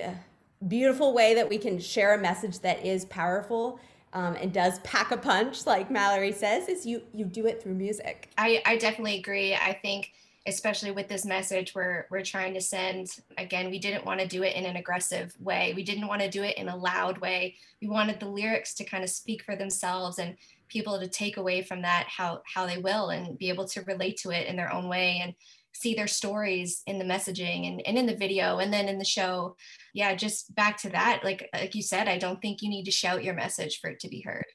beautiful 0.67 1.13
way 1.13 1.35
that 1.35 1.49
we 1.49 1.59
can 1.59 1.79
share 1.79 2.15
a 2.15 2.19
message 2.19 2.59
that 2.61 2.85
is 2.85 3.05
powerful 3.07 3.79
um, 4.13 4.35
and 4.35 4.53
does 4.53 4.79
pack 4.81 5.11
a 5.11 5.17
punch, 5.17 5.67
like 5.67 5.91
Mallory 5.91 6.33
says, 6.33 6.69
is 6.69 6.85
you, 6.85 7.03
you 7.15 7.25
do 7.25 7.47
it 7.47 7.63
through 7.63 7.75
music. 7.75 8.31
I, 8.37 8.63
I 8.67 8.77
definitely 8.77 9.19
agree. 9.19 9.55
I 9.55 9.79
think 9.81 10.13
especially 10.47 10.91
with 10.91 11.09
this 11.09 11.25
message 11.25 11.75
we're 11.75 12.07
we're 12.11 12.23
trying 12.23 12.53
to 12.53 12.61
send 12.61 13.09
again 13.39 13.71
we 13.71 13.79
didn't 13.79 14.05
want 14.05 14.19
to 14.19 14.27
do 14.27 14.43
it 14.43 14.57
in 14.57 14.65
an 14.65 14.77
aggressive 14.77 15.35
way. 15.41 15.73
We 15.77 15.85
didn't 15.85 16.09
want 16.09 16.21
to 16.23 16.29
do 16.29 16.43
it 16.43 16.57
in 16.57 16.69
a 16.69 16.77
loud 16.77 17.19
way. 17.19 17.57
We 17.81 17.89
wanted 17.89 18.19
the 18.19 18.29
lyrics 18.29 18.75
to 18.75 18.85
kind 18.85 19.05
of 19.05 19.11
speak 19.11 19.45
for 19.45 19.55
themselves 19.55 20.19
and 20.19 20.37
people 20.69 20.99
to 20.99 21.07
take 21.07 21.37
away 21.37 21.63
from 21.63 21.83
that 21.83 22.07
how 22.09 22.43
how 22.45 22.67
they 22.67 22.79
will 22.79 23.11
and 23.11 23.39
be 23.39 23.51
able 23.51 23.67
to 23.67 23.83
relate 23.83 24.17
to 24.19 24.31
it 24.31 24.47
in 24.47 24.57
their 24.57 24.73
own 24.73 24.89
way 24.89 25.21
and 25.23 25.35
see 25.75 25.95
their 25.95 26.07
stories 26.09 26.83
in 26.87 26.99
the 26.99 27.05
messaging 27.05 27.67
and, 27.67 27.87
and 27.87 27.97
in 27.97 28.07
the 28.07 28.17
video 28.17 28.59
and 28.59 28.73
then 28.73 28.89
in 28.89 28.99
the 28.99 29.05
show. 29.05 29.57
Yeah 29.95 30.15
just 30.17 30.55
back 30.57 30.77
to 30.79 30.91
that 30.91 31.21
like 31.23 31.49
like 31.53 31.75
you 31.75 31.83
said 31.83 32.09
i 32.09 32.19
don't 32.19 32.43
think 32.43 32.63
you 32.63 32.69
need 32.69 32.85
to 32.85 32.91
shout 32.91 33.23
your 33.23 33.35
message 33.35 33.81
for 33.81 33.91
it 33.91 34.01
to 34.01 34.09
be 34.09 34.23
heard. 34.23 34.47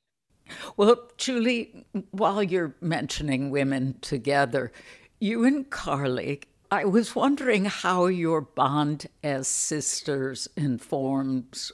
Well 0.76 1.10
julie 1.18 1.86
while 2.12 2.44
you're 2.44 2.76
mentioning 2.82 3.52
women 3.52 3.96
together 4.02 4.74
you 5.20 5.44
and 5.46 5.70
Carly, 5.70 6.42
I 6.70 6.86
was 6.86 7.16
wondering 7.16 7.66
how 7.66 8.08
your 8.08 8.42
bond 8.42 9.08
as 9.24 9.48
sisters 9.48 10.48
informs 10.56 11.72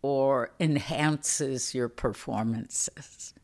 or 0.00 0.52
enhances 0.58 1.74
your 1.74 1.88
performances. 1.88 3.34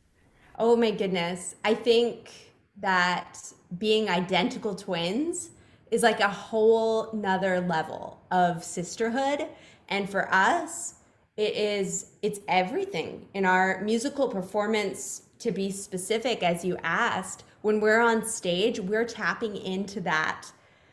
Oh 0.58 0.76
my 0.76 0.90
goodness. 0.90 1.54
I 1.64 1.74
think 1.74 2.30
that 2.78 3.52
being 3.76 4.08
identical 4.08 4.74
twins 4.74 5.50
is 5.90 6.02
like 6.02 6.20
a 6.20 6.28
whole 6.28 7.12
nother 7.12 7.60
level 7.60 8.20
of 8.30 8.62
sisterhood. 8.64 9.46
And 9.88 10.08
for 10.08 10.32
us, 10.32 10.94
it 11.36 11.54
is 11.54 12.12
it's 12.22 12.40
everything 12.48 13.26
in 13.34 13.44
our 13.44 13.80
musical 13.82 14.28
performance 14.28 15.22
to 15.38 15.52
be 15.52 15.70
specific 15.70 16.42
as 16.42 16.64
you 16.64 16.76
asked 16.82 17.44
when 17.68 17.80
we're 17.80 18.00
on 18.00 18.26
stage, 18.26 18.80
we're 18.80 19.04
tapping 19.04 19.54
into 19.54 20.00
that. 20.00 20.50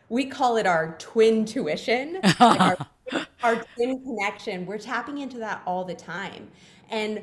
We 0.10 0.26
call 0.26 0.58
it 0.58 0.68
our 0.68 0.98
twin 1.00 1.46
tuition, 1.46 2.20
like 2.42 2.60
our, 2.60 2.78
our 3.44 3.56
twin 3.76 4.04
connection. 4.04 4.66
We're 4.66 4.78
tapping 4.78 5.20
into 5.20 5.38
that 5.38 5.62
all 5.66 5.86
the 5.86 5.96
time. 5.96 6.50
And 6.90 7.22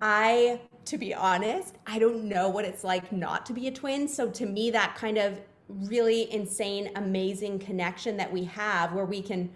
I, 0.00 0.62
to 0.86 0.96
be 0.96 1.12
honest, 1.12 1.74
I 1.86 1.98
don't 1.98 2.24
know 2.24 2.48
what 2.48 2.64
it's 2.64 2.84
like 2.84 3.12
not 3.12 3.44
to 3.46 3.52
be 3.52 3.66
a 3.66 3.70
twin. 3.70 4.08
So 4.08 4.30
to 4.30 4.46
me, 4.46 4.70
that 4.70 4.94
kind 4.94 5.18
of 5.18 5.42
really 5.68 6.32
insane, 6.32 6.90
amazing 6.96 7.58
connection 7.58 8.16
that 8.16 8.32
we 8.32 8.44
have 8.44 8.94
where 8.94 9.04
we 9.04 9.20
can 9.20 9.50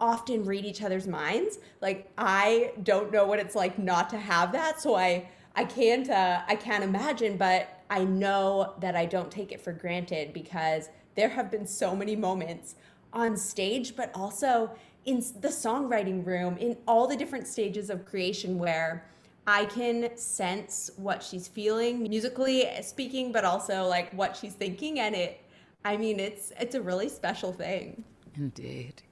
often 0.00 0.42
read 0.42 0.64
each 0.64 0.80
other's 0.80 1.06
minds. 1.06 1.58
Like 1.82 2.10
I 2.16 2.72
don't 2.82 3.12
know 3.12 3.26
what 3.26 3.40
it's 3.40 3.54
like 3.54 3.78
not 3.78 4.08
to 4.08 4.16
have 4.16 4.52
that. 4.52 4.80
So 4.80 4.94
I 4.94 5.28
I 5.54 5.64
can't 5.64 6.08
uh, 6.08 6.40
I 6.48 6.56
can't 6.56 6.82
imagine, 6.82 7.36
but 7.36 7.76
I 7.90 8.04
know 8.04 8.74
that 8.80 8.94
I 8.94 9.04
don't 9.04 9.30
take 9.30 9.50
it 9.52 9.60
for 9.60 9.72
granted 9.72 10.32
because 10.32 10.88
there 11.16 11.28
have 11.28 11.50
been 11.50 11.66
so 11.66 11.94
many 11.94 12.14
moments 12.14 12.76
on 13.12 13.36
stage, 13.36 13.96
but 13.96 14.10
also 14.14 14.70
in 15.04 15.16
the 15.40 15.48
songwriting 15.48 16.24
room, 16.24 16.56
in 16.58 16.76
all 16.86 17.08
the 17.08 17.16
different 17.16 17.48
stages 17.48 17.90
of 17.90 18.06
creation 18.06 18.58
where 18.58 19.04
I 19.46 19.64
can 19.64 20.16
sense 20.16 20.90
what 20.96 21.22
she's 21.22 21.48
feeling 21.48 22.04
musically 22.04 22.66
eh, 22.66 22.82
speaking, 22.82 23.32
but 23.32 23.44
also 23.44 23.84
like 23.86 24.12
what 24.12 24.36
she's 24.36 24.54
thinking. 24.54 25.00
And 25.00 25.14
it, 25.16 25.42
I 25.84 25.96
mean, 25.96 26.20
it's 26.20 26.52
it's 26.60 26.76
a 26.76 26.82
really 26.82 27.08
special 27.08 27.52
thing. 27.52 28.04
Indeed. 28.36 29.02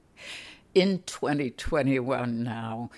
In 0.74 1.03
2021 1.07 2.45
now, 2.45 2.91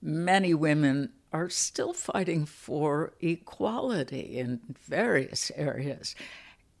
many 0.00 0.54
women 0.54 1.10
are 1.32 1.48
still 1.48 1.92
fighting 1.92 2.46
for 2.46 3.12
equality 3.20 4.38
in 4.38 4.60
various 4.80 5.50
areas. 5.54 6.14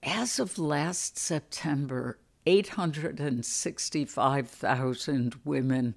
As 0.02 0.38
of 0.38 0.58
last 0.58 1.18
September, 1.18 2.18
865,000 2.46 5.34
women 5.44 5.94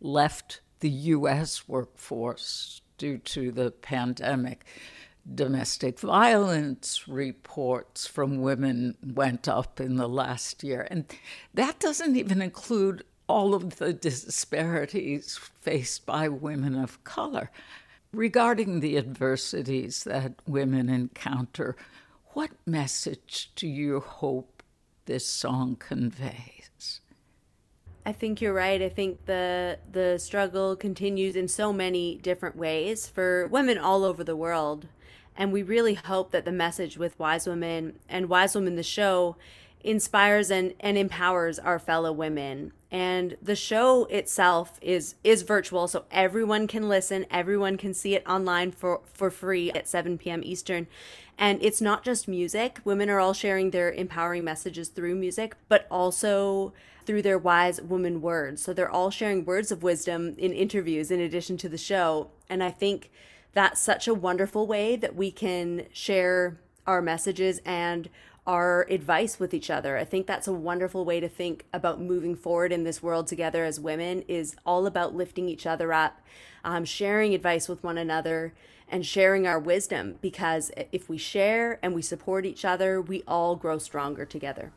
left 0.00 0.60
the 0.80 0.90
U.S. 0.90 1.68
workforce 1.68 2.82
due 2.98 3.18
to 3.18 3.52
the 3.52 3.70
pandemic. 3.70 4.64
Domestic 5.32 6.00
violence 6.00 7.06
reports 7.06 8.08
from 8.08 8.42
women 8.42 8.96
went 9.14 9.46
up 9.46 9.78
in 9.80 9.94
the 9.96 10.08
last 10.08 10.64
year. 10.64 10.88
And 10.90 11.04
that 11.54 11.78
doesn't 11.78 12.16
even 12.16 12.42
include 12.42 13.04
all 13.28 13.54
of 13.54 13.76
the 13.76 13.92
disparities 13.92 15.38
faced 15.60 16.04
by 16.04 16.28
women 16.28 16.74
of 16.74 17.04
color. 17.04 17.52
Regarding 18.12 18.80
the 18.80 18.98
adversities 18.98 20.04
that 20.04 20.34
women 20.46 20.90
encounter, 20.90 21.76
what 22.34 22.50
message 22.66 23.50
do 23.56 23.66
you 23.66 24.00
hope 24.00 24.62
this 25.06 25.24
song 25.24 25.76
conveys? 25.76 27.00
I 28.04 28.12
think 28.12 28.42
you're 28.42 28.52
right. 28.52 28.82
I 28.82 28.90
think 28.90 29.24
the 29.26 29.78
the 29.90 30.18
struggle 30.18 30.76
continues 30.76 31.36
in 31.36 31.48
so 31.48 31.72
many 31.72 32.16
different 32.16 32.56
ways 32.56 33.08
for 33.08 33.46
women 33.46 33.78
all 33.78 34.04
over 34.04 34.22
the 34.22 34.36
world. 34.36 34.88
And 35.34 35.50
we 35.50 35.62
really 35.62 35.94
hope 35.94 36.32
that 36.32 36.44
the 36.44 36.52
message 36.52 36.98
with 36.98 37.18
Wise 37.18 37.46
Women 37.46 37.98
and 38.08 38.28
Wise 38.28 38.54
Women 38.54 38.76
the 38.76 38.82
show 38.82 39.36
inspires 39.84 40.50
and, 40.50 40.74
and 40.80 40.96
empowers 40.96 41.58
our 41.58 41.78
fellow 41.78 42.12
women. 42.12 42.72
And 42.90 43.36
the 43.40 43.56
show 43.56 44.04
itself 44.04 44.78
is 44.82 45.14
is 45.24 45.42
virtual, 45.42 45.88
so 45.88 46.04
everyone 46.10 46.66
can 46.66 46.88
listen, 46.88 47.24
everyone 47.30 47.78
can 47.78 47.94
see 47.94 48.14
it 48.14 48.22
online 48.28 48.70
for, 48.70 49.00
for 49.14 49.30
free 49.30 49.70
at 49.72 49.88
7 49.88 50.18
p.m. 50.18 50.42
Eastern. 50.44 50.86
And 51.38 51.62
it's 51.62 51.80
not 51.80 52.04
just 52.04 52.28
music. 52.28 52.80
Women 52.84 53.08
are 53.08 53.18
all 53.18 53.32
sharing 53.32 53.70
their 53.70 53.90
empowering 53.90 54.44
messages 54.44 54.88
through 54.88 55.14
music, 55.14 55.56
but 55.68 55.86
also 55.90 56.74
through 57.06 57.22
their 57.22 57.38
wise 57.38 57.80
woman 57.80 58.20
words. 58.20 58.62
So 58.62 58.72
they're 58.72 58.90
all 58.90 59.10
sharing 59.10 59.44
words 59.44 59.72
of 59.72 59.82
wisdom 59.82 60.34
in 60.38 60.52
interviews 60.52 61.10
in 61.10 61.20
addition 61.20 61.56
to 61.58 61.68
the 61.68 61.78
show. 61.78 62.30
And 62.48 62.62
I 62.62 62.70
think 62.70 63.10
that's 63.54 63.80
such 63.80 64.06
a 64.06 64.14
wonderful 64.14 64.66
way 64.66 64.96
that 64.96 65.16
we 65.16 65.30
can 65.30 65.86
share 65.92 66.58
our 66.86 67.02
messages 67.02 67.60
and 67.64 68.08
our 68.46 68.86
advice 68.90 69.38
with 69.38 69.54
each 69.54 69.70
other. 69.70 69.96
I 69.96 70.04
think 70.04 70.26
that's 70.26 70.48
a 70.48 70.52
wonderful 70.52 71.04
way 71.04 71.20
to 71.20 71.28
think 71.28 71.64
about 71.72 72.00
moving 72.00 72.34
forward 72.34 72.72
in 72.72 72.84
this 72.84 73.02
world 73.02 73.26
together 73.26 73.64
as 73.64 73.78
women 73.78 74.22
is 74.22 74.56
all 74.66 74.86
about 74.86 75.14
lifting 75.14 75.48
each 75.48 75.66
other 75.66 75.92
up, 75.92 76.20
um, 76.64 76.84
sharing 76.84 77.34
advice 77.34 77.68
with 77.68 77.82
one 77.84 77.98
another 77.98 78.52
and 78.88 79.06
sharing 79.06 79.46
our 79.46 79.58
wisdom 79.58 80.16
because 80.20 80.70
if 80.90 81.08
we 81.08 81.18
share 81.18 81.78
and 81.82 81.94
we 81.94 82.02
support 82.02 82.44
each 82.44 82.64
other, 82.64 83.00
we 83.00 83.22
all 83.26 83.56
grow 83.56 83.78
stronger 83.78 84.24
together. 84.24 84.72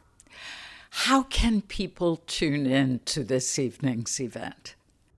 How 0.89 1.23
can 1.23 1.61
people 1.61 2.21
tune 2.25 2.65
in 2.65 2.99
to 3.05 3.23
this 3.23 3.59
evening's 3.59 4.19
event? 4.19 4.75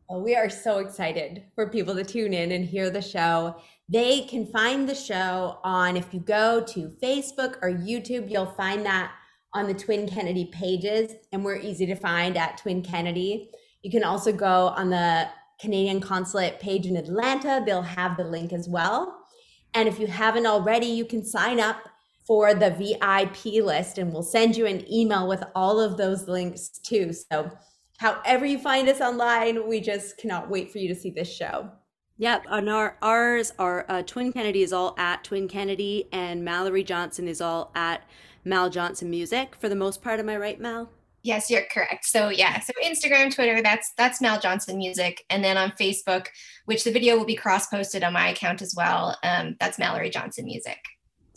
Well, 0.10 0.22
we 0.22 0.36
are 0.36 0.50
so 0.50 0.80
excited 0.80 1.44
for 1.54 1.68
people 1.68 1.94
to 1.96 2.04
tune 2.04 2.34
in 2.34 2.52
and 2.54 2.66
hear 2.66 2.90
the 2.90 3.02
show. 3.02 3.58
They 3.90 4.22
can 4.22 4.46
find 4.48 4.88
the 4.88 4.96
show 4.96 5.60
on, 5.64 5.96
if 5.96 6.14
you 6.14 6.20
go 6.20 6.62
to 6.62 6.94
Facebook 7.02 7.56
or 7.62 7.70
YouTube, 7.70 8.30
you'll 8.30 8.46
find 8.46 8.86
that 8.86 9.14
on 9.54 9.68
the 9.68 9.74
Twin 9.74 10.08
Kennedy 10.08 10.50
pages, 10.52 11.14
and 11.32 11.44
we're 11.44 11.56
easy 11.56 11.86
to 11.86 11.96
find 11.96 12.38
at 12.38 12.58
Twin 12.58 12.82
Kennedy. 12.82 13.50
You 13.84 13.92
can 13.92 14.04
also 14.04 14.34
go 14.34 14.68
on 14.76 14.90
the 14.90 15.30
Canadian 15.60 16.02
Consulate 16.02 16.60
page 16.60 16.86
in 16.86 16.98
Atlanta, 16.98 17.64
they'll 17.66 17.82
have 17.82 18.18
the 18.18 18.26
link 18.26 18.52
as 18.52 18.68
well. 18.68 19.26
And 19.74 19.88
if 19.88 20.00
you 20.00 20.08
haven't 20.08 20.46
already, 20.46 20.88
you 20.88 21.06
can 21.06 21.26
sign 21.26 21.60
up 21.60 21.78
for 22.26 22.54
the 22.54 22.72
VIP 22.72 23.64
list, 23.64 23.98
and 23.98 24.12
we'll 24.12 24.22
send 24.22 24.58
you 24.58 24.66
an 24.66 24.92
email 24.92 25.28
with 25.28 25.44
all 25.56 25.80
of 25.80 25.96
those 25.96 26.28
links 26.28 26.68
too. 26.68 27.14
So, 27.14 27.50
however 27.98 28.46
you 28.46 28.60
find 28.60 28.90
us 28.90 29.00
online, 29.00 29.68
we 29.68 29.80
just 29.80 30.18
cannot 30.18 30.50
wait 30.50 30.72
for 30.72 30.78
you 30.78 30.90
to 30.90 30.96
see 30.96 31.10
this 31.10 31.34
show. 31.34 31.72
Yep, 32.20 32.46
and 32.50 32.70
our 32.70 32.98
ours 33.02 33.54
are 33.60 33.86
uh, 33.88 34.02
Twin 34.02 34.34
Kennedy 34.34 34.64
is 34.64 34.74
all 34.74 34.96
at 34.98 35.24
Twin 35.24 35.48
Kennedy, 35.48 36.08
and 36.12 36.44
Mallory 36.44 36.84
Johnson 36.84 37.28
is 37.28 37.42
all 37.42 37.72
at 37.76 38.04
Mal 38.44 38.70
Johnson 38.70 39.10
Music 39.10 39.56
for 39.60 39.70
the 39.70 39.76
most 39.76 40.02
part. 40.02 40.20
Am 40.20 40.30
I 40.30 40.38
right, 40.38 40.60
Mal? 40.60 40.90
Yes, 41.22 41.52
you're 41.52 41.66
correct. 41.72 42.06
So 42.06 42.30
yeah, 42.30 42.60
so 42.62 42.74
Instagram, 42.84 43.34
Twitter, 43.34 43.62
that's 43.62 43.92
that's 43.98 44.20
Mal 44.20 44.40
Johnson 44.40 44.78
Music, 44.78 45.24
and 45.30 45.44
then 45.44 45.58
on 45.58 45.72
Facebook, 45.72 46.28
which 46.66 46.84
the 46.84 46.92
video 46.92 47.18
will 47.18 47.26
be 47.26 47.36
cross 47.36 47.68
posted 47.68 48.04
on 48.04 48.14
my 48.14 48.30
account 48.30 48.62
as 48.62 48.74
well. 48.76 49.16
Um, 49.24 49.56
that's 49.60 49.78
Mallory 49.78 50.10
Johnson 50.10 50.46
Music. 50.46 50.80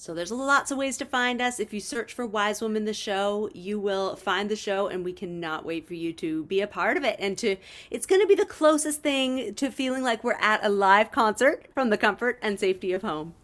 So 0.00 0.14
there's 0.14 0.32
lots 0.32 0.70
of 0.70 0.78
ways 0.78 0.96
to 0.96 1.04
find 1.04 1.42
us. 1.42 1.60
If 1.60 1.74
you 1.74 1.80
search 1.80 2.14
for 2.14 2.24
Wise 2.24 2.62
Woman 2.62 2.86
the 2.86 2.94
show, 2.94 3.50
you 3.52 3.78
will 3.78 4.16
find 4.16 4.48
the 4.48 4.56
show 4.56 4.86
and 4.86 5.04
we 5.04 5.12
cannot 5.12 5.66
wait 5.66 5.86
for 5.86 5.92
you 5.92 6.14
to 6.14 6.44
be 6.44 6.62
a 6.62 6.66
part 6.66 6.96
of 6.96 7.04
it 7.04 7.16
and 7.18 7.36
to 7.36 7.56
it's 7.90 8.06
going 8.06 8.22
to 8.22 8.26
be 8.26 8.34
the 8.34 8.46
closest 8.46 9.02
thing 9.02 9.52
to 9.56 9.70
feeling 9.70 10.02
like 10.02 10.24
we're 10.24 10.38
at 10.40 10.64
a 10.64 10.70
live 10.70 11.12
concert 11.12 11.66
from 11.74 11.90
the 11.90 11.98
comfort 11.98 12.38
and 12.40 12.58
safety 12.58 12.94
of 12.94 13.02
home. 13.02 13.34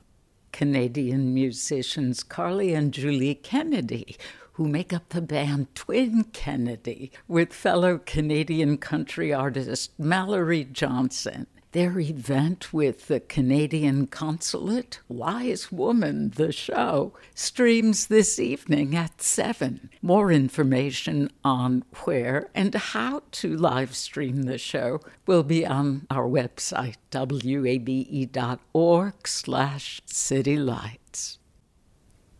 Canadian 0.50 1.34
musicians 1.34 2.22
Carly 2.22 2.72
and 2.72 2.90
Julie 2.90 3.34
Kennedy 3.34 4.16
who 4.52 4.66
make 4.66 4.94
up 4.94 5.10
the 5.10 5.20
band 5.20 5.74
Twin 5.74 6.24
Kennedy 6.32 7.12
with 7.28 7.52
fellow 7.52 7.98
Canadian 7.98 8.78
country 8.78 9.30
artist 9.30 9.90
Mallory 9.98 10.64
Johnson 10.64 11.48
their 11.72 11.98
event 12.00 12.72
with 12.72 13.08
the 13.08 13.20
Canadian 13.20 14.06
Consulate, 14.06 15.00
Wise 15.08 15.70
Woman, 15.70 16.30
the 16.30 16.52
show, 16.52 17.12
streams 17.34 18.06
this 18.06 18.38
evening 18.38 18.94
at 18.94 19.20
7. 19.20 19.90
More 20.00 20.32
information 20.32 21.30
on 21.44 21.84
where 22.04 22.48
and 22.54 22.74
how 22.74 23.22
to 23.32 23.56
live 23.56 23.94
stream 23.94 24.42
the 24.42 24.58
show 24.58 25.00
will 25.26 25.42
be 25.42 25.66
on 25.66 26.06
our 26.10 26.28
website, 26.28 26.96
wabe.org 27.12 29.28
slash 29.28 30.00
citylights. 30.06 31.38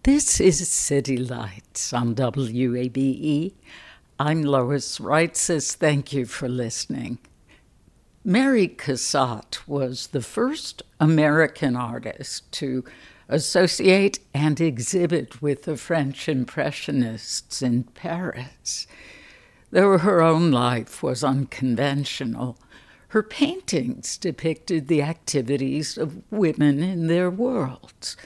This 0.02 0.40
is 0.40 0.68
City 0.68 1.16
Lights 1.16 1.92
on 1.92 2.14
WABE. 2.14 3.54
I'm 4.20 4.42
Lois 4.42 4.98
Reitzes. 4.98 5.74
Thank 5.74 6.12
you 6.12 6.26
for 6.26 6.48
listening. 6.48 7.18
Mary 8.28 8.66
Cassatt 8.66 9.60
was 9.68 10.08
the 10.08 10.20
first 10.20 10.82
American 10.98 11.76
artist 11.76 12.50
to 12.50 12.84
associate 13.28 14.18
and 14.34 14.60
exhibit 14.60 15.40
with 15.40 15.62
the 15.62 15.76
French 15.76 16.28
Impressionists 16.28 17.62
in 17.62 17.84
Paris. 17.84 18.88
Though 19.70 19.98
her 19.98 20.20
own 20.22 20.50
life 20.50 21.04
was 21.04 21.22
unconventional, 21.22 22.58
her 23.10 23.22
paintings 23.22 24.18
depicted 24.18 24.88
the 24.88 25.02
activities 25.02 25.96
of 25.96 26.20
women 26.32 26.82
in 26.82 27.06
their 27.06 27.30
worlds, 27.30 28.16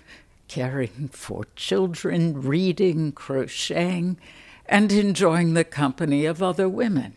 caring 0.48 1.11
for 1.12 1.44
children, 1.57 2.40
reading, 2.40 3.12
crocheting, 3.12 4.16
and 4.64 4.90
enjoying 4.92 5.53
the 5.53 5.64
company 5.64 6.24
of 6.24 6.42
other 6.42 6.70
women. 6.70 7.16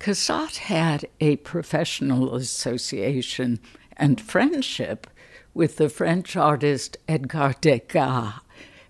Cassatt 0.00 0.56
had 0.56 1.04
a 1.20 1.36
professional 1.36 2.34
association 2.34 3.60
and 3.98 4.18
friendship 4.18 5.06
with 5.52 5.76
the 5.76 5.90
French 5.90 6.36
artist 6.36 6.96
Edgar 7.06 7.54
Degas 7.60 8.40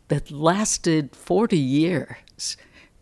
that 0.07 0.31
lasted 0.31 1.17
40 1.17 1.59
years. 1.59 2.57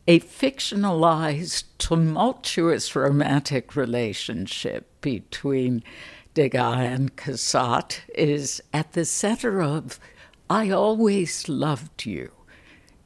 A 0.07 0.21
fictionalized, 0.21 1.65
tumultuous 1.77 2.97
romantic 2.97 3.77
relationship 3.77 4.89
between 5.03 5.85
Degas 6.33 6.79
and 6.79 7.15
Cassatt 7.15 8.01
is 8.15 8.63
at 8.73 8.93
the 8.95 9.05
center 9.05 9.61
of 9.61 10.01
I 10.49 10.71
Always 10.71 11.47
Loved 11.47 12.07
You, 12.07 12.31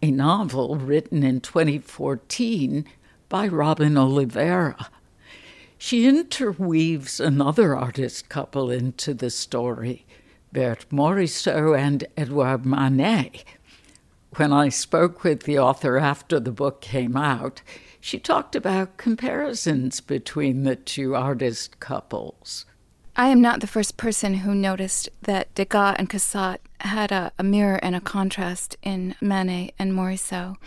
a 0.01 0.13
novel 0.13 0.77
written 0.77 1.25
in 1.25 1.41
2014 1.41 2.85
by 3.33 3.49
Robin 3.49 3.97
Oliveira. 3.97 4.91
She 5.79 6.07
interweaves 6.07 7.19
another 7.19 7.75
artist 7.75 8.29
couple 8.29 8.71
into 8.71 9.15
the 9.15 9.31
story, 9.31 10.05
Berthe 10.53 10.85
Morisot 10.91 11.79
and 11.79 12.05
Edouard 12.15 12.67
Manet. 12.67 13.43
When 14.37 14.53
I 14.53 14.69
spoke 14.69 15.25
with 15.25 15.45
the 15.45 15.59
author 15.59 15.97
after 15.97 16.39
the 16.39 16.53
book 16.53 16.83
came 16.83 17.17
out, 17.17 17.63
she 18.03 18.19
talked 18.19 18.55
about 18.55 18.99
comparisons 18.99 20.03
between 20.03 20.65
the 20.65 20.77
two 20.77 21.17
artist 21.17 21.81
couples. 21.81 22.67
I 23.17 23.29
am 23.29 23.41
not 23.41 23.61
the 23.61 23.67
first 23.67 23.97
person 23.97 24.35
who 24.35 24.55
noticed 24.55 25.09
that 25.23 25.55
Degas 25.55 25.97
and 25.99 26.11
Cassatt 26.11 26.59
had 26.81 27.11
a, 27.11 27.33
a 27.39 27.43
mirror 27.43 27.81
and 27.83 27.97
a 27.97 28.01
contrast 28.03 28.77
in 28.83 29.15
Manet 29.23 29.73
and 29.79 29.95
Morisot. 29.95 30.59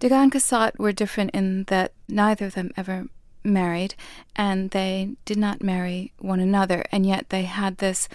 Degas 0.00 0.22
and 0.22 0.32
Cassatt 0.32 0.78
were 0.78 0.92
different 0.92 1.30
in 1.32 1.64
that 1.64 1.92
neither 2.08 2.46
of 2.46 2.54
them 2.54 2.72
ever 2.74 3.06
married, 3.44 3.94
and 4.34 4.70
they 4.70 5.10
did 5.26 5.36
not 5.36 5.62
marry 5.62 6.12
one 6.18 6.40
another, 6.40 6.84
and 6.90 7.04
yet 7.04 7.28
they 7.28 7.42
had 7.42 7.78
this 7.78 8.08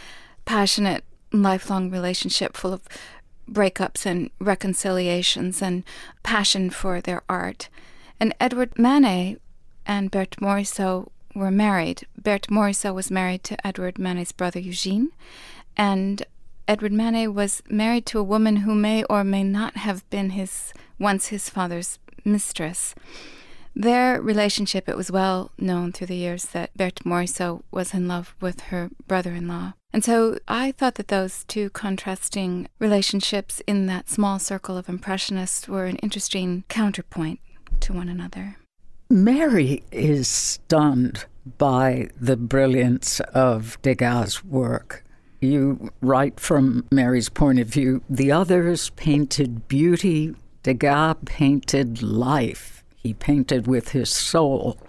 passionate, 0.46 1.04
lifelong 1.32 1.92
relationship 1.92 2.58
full 2.58 2.74
of 2.74 2.88
breakups 3.50 4.04
and 4.04 4.32
reconciliations 4.40 5.62
and 5.62 5.84
passion 6.24 6.72
for 6.72 7.02
their 7.02 7.22
art. 7.30 7.70
And 8.20 8.34
Edward 8.40 8.80
Manet 8.80 9.38
and 9.86 10.10
Berthe 10.10 10.40
Morisot 10.42 11.08
were 11.36 11.52
married. 11.52 12.08
Berthe 12.20 12.50
Morisot 12.50 12.96
was 12.96 13.12
married 13.12 13.44
to 13.44 13.68
Edward 13.68 14.00
Manet's 14.00 14.32
brother 14.32 14.60
Eugene, 14.60 15.12
and 15.78 16.24
Edward 16.68 16.94
Manet 16.94 17.28
was 17.28 17.62
married 17.70 18.08
to 18.08 18.18
a 18.18 18.24
woman 18.24 18.58
who 18.58 18.74
may 18.74 19.04
or 19.04 19.24
may 19.24 19.44
not 19.44 19.78
have 19.78 20.10
been 20.10 20.32
his 20.32 20.74
once 21.00 21.28
his 21.28 21.50
father's 21.50 22.00
mistress. 22.24 22.96
Their 23.76 24.22
relationship, 24.22 24.88
it 24.88 24.96
was 24.96 25.12
well 25.12 25.52
known 25.58 25.92
through 25.92 26.08
the 26.08 26.16
years 26.16 26.46
that 26.48 26.76
Berthe 26.78 27.04
Morisot 27.04 27.62
was 27.72 27.94
in 27.94 28.08
love 28.08 28.34
with 28.40 28.62
her 28.62 28.90
brother 29.06 29.34
in 29.34 29.50
law. 29.50 29.74
And 29.92 30.04
so 30.04 30.40
I 30.48 30.72
thought 30.72 30.96
that 30.96 31.10
those 31.10 31.44
two 31.44 31.70
contrasting 31.72 32.68
relationships 32.80 33.62
in 33.68 33.86
that 33.88 34.10
small 34.10 34.40
circle 34.40 34.78
of 34.78 34.88
Impressionists 34.88 35.68
were 35.68 35.86
an 35.86 35.98
interesting 35.98 36.64
counterpoint 36.70 37.40
to 37.82 37.94
one 37.94 38.08
another. 38.08 38.58
Mary 39.10 39.84
is 39.92 40.28
stunned 40.28 41.26
by 41.58 42.10
the 42.20 42.36
brilliance 42.36 43.20
of 43.34 43.78
Degas' 43.82 44.44
work. 44.44 45.04
You 45.42 45.92
write 46.02 46.40
from 46.40 46.86
Mary's 46.92 47.30
point 47.30 47.60
of 47.60 47.68
view 47.68 48.02
the 48.10 48.32
others 48.32 48.90
painted 48.92 49.68
beauty, 49.68 50.34
Degas 50.66 51.18
painted 51.26 52.02
life. 52.02 52.84
He 52.96 53.14
painted 53.14 53.68
with 53.68 53.90
his 53.90 54.10
soul 54.10 54.80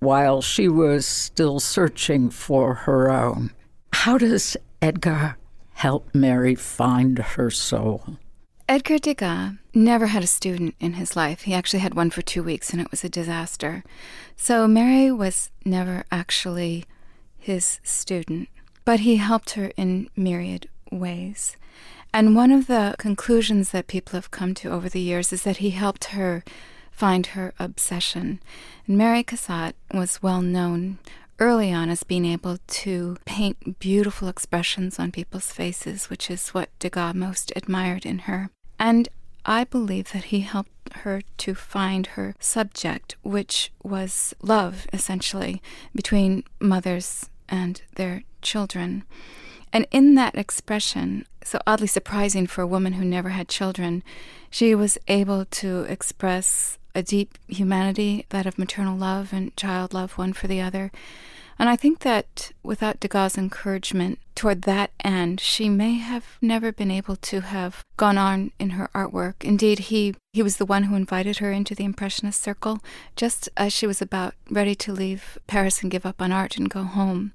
while 0.00 0.42
she 0.42 0.66
was 0.66 1.06
still 1.06 1.60
searching 1.60 2.28
for 2.28 2.74
her 2.74 3.08
own. 3.08 3.52
How 3.92 4.18
does 4.18 4.56
Edgar 4.82 5.36
help 5.74 6.12
Mary 6.12 6.56
find 6.56 7.20
her 7.20 7.50
soul? 7.50 8.18
Edgar 8.68 8.98
Degas 8.98 9.52
never 9.72 10.06
had 10.08 10.24
a 10.24 10.26
student 10.26 10.74
in 10.80 10.94
his 10.94 11.14
life. 11.14 11.42
He 11.42 11.54
actually 11.54 11.78
had 11.78 11.94
one 11.94 12.10
for 12.10 12.22
two 12.22 12.42
weeks, 12.42 12.70
and 12.70 12.80
it 12.80 12.90
was 12.90 13.04
a 13.04 13.08
disaster. 13.08 13.84
So 14.34 14.66
Mary 14.66 15.12
was 15.12 15.50
never 15.64 16.02
actually 16.10 16.84
his 17.38 17.78
student, 17.84 18.48
but 18.84 18.98
he 19.00 19.18
helped 19.18 19.50
her 19.50 19.70
in 19.76 20.10
myriad 20.16 20.68
ways. 20.90 21.56
And 22.16 22.34
one 22.34 22.50
of 22.50 22.66
the 22.66 22.94
conclusions 22.96 23.72
that 23.72 23.88
people 23.88 24.12
have 24.12 24.30
come 24.30 24.54
to 24.54 24.70
over 24.70 24.88
the 24.88 25.02
years 25.02 25.34
is 25.34 25.42
that 25.42 25.58
he 25.58 25.72
helped 25.72 26.16
her 26.16 26.44
find 26.90 27.26
her 27.26 27.52
obsession. 27.58 28.40
And 28.86 28.96
Mary 28.96 29.22
Cassatt 29.22 29.74
was 29.92 30.22
well 30.22 30.40
known 30.40 30.96
early 31.38 31.70
on 31.70 31.90
as 31.90 32.04
being 32.04 32.24
able 32.24 32.56
to 32.68 33.18
paint 33.26 33.78
beautiful 33.78 34.28
expressions 34.28 34.98
on 34.98 35.12
people's 35.12 35.52
faces, 35.52 36.08
which 36.08 36.30
is 36.30 36.54
what 36.54 36.70
Degas 36.78 37.14
most 37.14 37.52
admired 37.54 38.06
in 38.06 38.20
her. 38.20 38.48
And 38.78 39.10
I 39.44 39.64
believe 39.64 40.12
that 40.12 40.32
he 40.32 40.40
helped 40.40 40.94
her 40.94 41.20
to 41.36 41.54
find 41.54 42.06
her 42.06 42.34
subject, 42.40 43.16
which 43.24 43.70
was 43.82 44.32
love, 44.40 44.86
essentially, 44.90 45.60
between 45.94 46.44
mothers 46.60 47.28
and 47.46 47.82
their 47.96 48.22
children. 48.40 49.04
And 49.70 49.86
in 49.90 50.14
that 50.14 50.34
expression, 50.34 51.26
so 51.46 51.60
oddly 51.64 51.86
surprising 51.86 52.48
for 52.48 52.62
a 52.62 52.66
woman 52.66 52.94
who 52.94 53.04
never 53.04 53.28
had 53.28 53.48
children, 53.48 54.02
she 54.50 54.74
was 54.74 54.98
able 55.06 55.44
to 55.44 55.82
express 55.84 56.76
a 56.92 57.04
deep 57.04 57.38
humanity, 57.46 58.26
that 58.30 58.46
of 58.46 58.58
maternal 58.58 58.96
love 58.96 59.32
and 59.32 59.56
child 59.56 59.94
love, 59.94 60.18
one 60.18 60.32
for 60.32 60.48
the 60.48 60.60
other. 60.60 60.90
And 61.58 61.68
I 61.68 61.76
think 61.76 62.00
that 62.00 62.50
without 62.64 62.98
Degas' 62.98 63.38
encouragement 63.38 64.18
toward 64.34 64.62
that 64.62 64.90
end, 65.04 65.40
she 65.40 65.68
may 65.68 65.94
have 65.94 66.36
never 66.42 66.72
been 66.72 66.90
able 66.90 67.16
to 67.16 67.40
have 67.42 67.84
gone 67.96 68.18
on 68.18 68.50
in 68.58 68.70
her 68.70 68.90
artwork. 68.92 69.44
Indeed, 69.44 69.78
he, 69.78 70.14
he 70.32 70.42
was 70.42 70.56
the 70.56 70.66
one 70.66 70.84
who 70.84 70.96
invited 70.96 71.38
her 71.38 71.52
into 71.52 71.74
the 71.74 71.84
Impressionist 71.84 72.42
circle 72.42 72.80
just 73.14 73.48
as 73.56 73.72
she 73.72 73.86
was 73.86 74.02
about 74.02 74.34
ready 74.50 74.74
to 74.74 74.92
leave 74.92 75.38
Paris 75.46 75.80
and 75.80 75.92
give 75.92 76.04
up 76.04 76.20
on 76.20 76.32
art 76.32 76.56
and 76.56 76.68
go 76.68 76.82
home. 76.82 77.32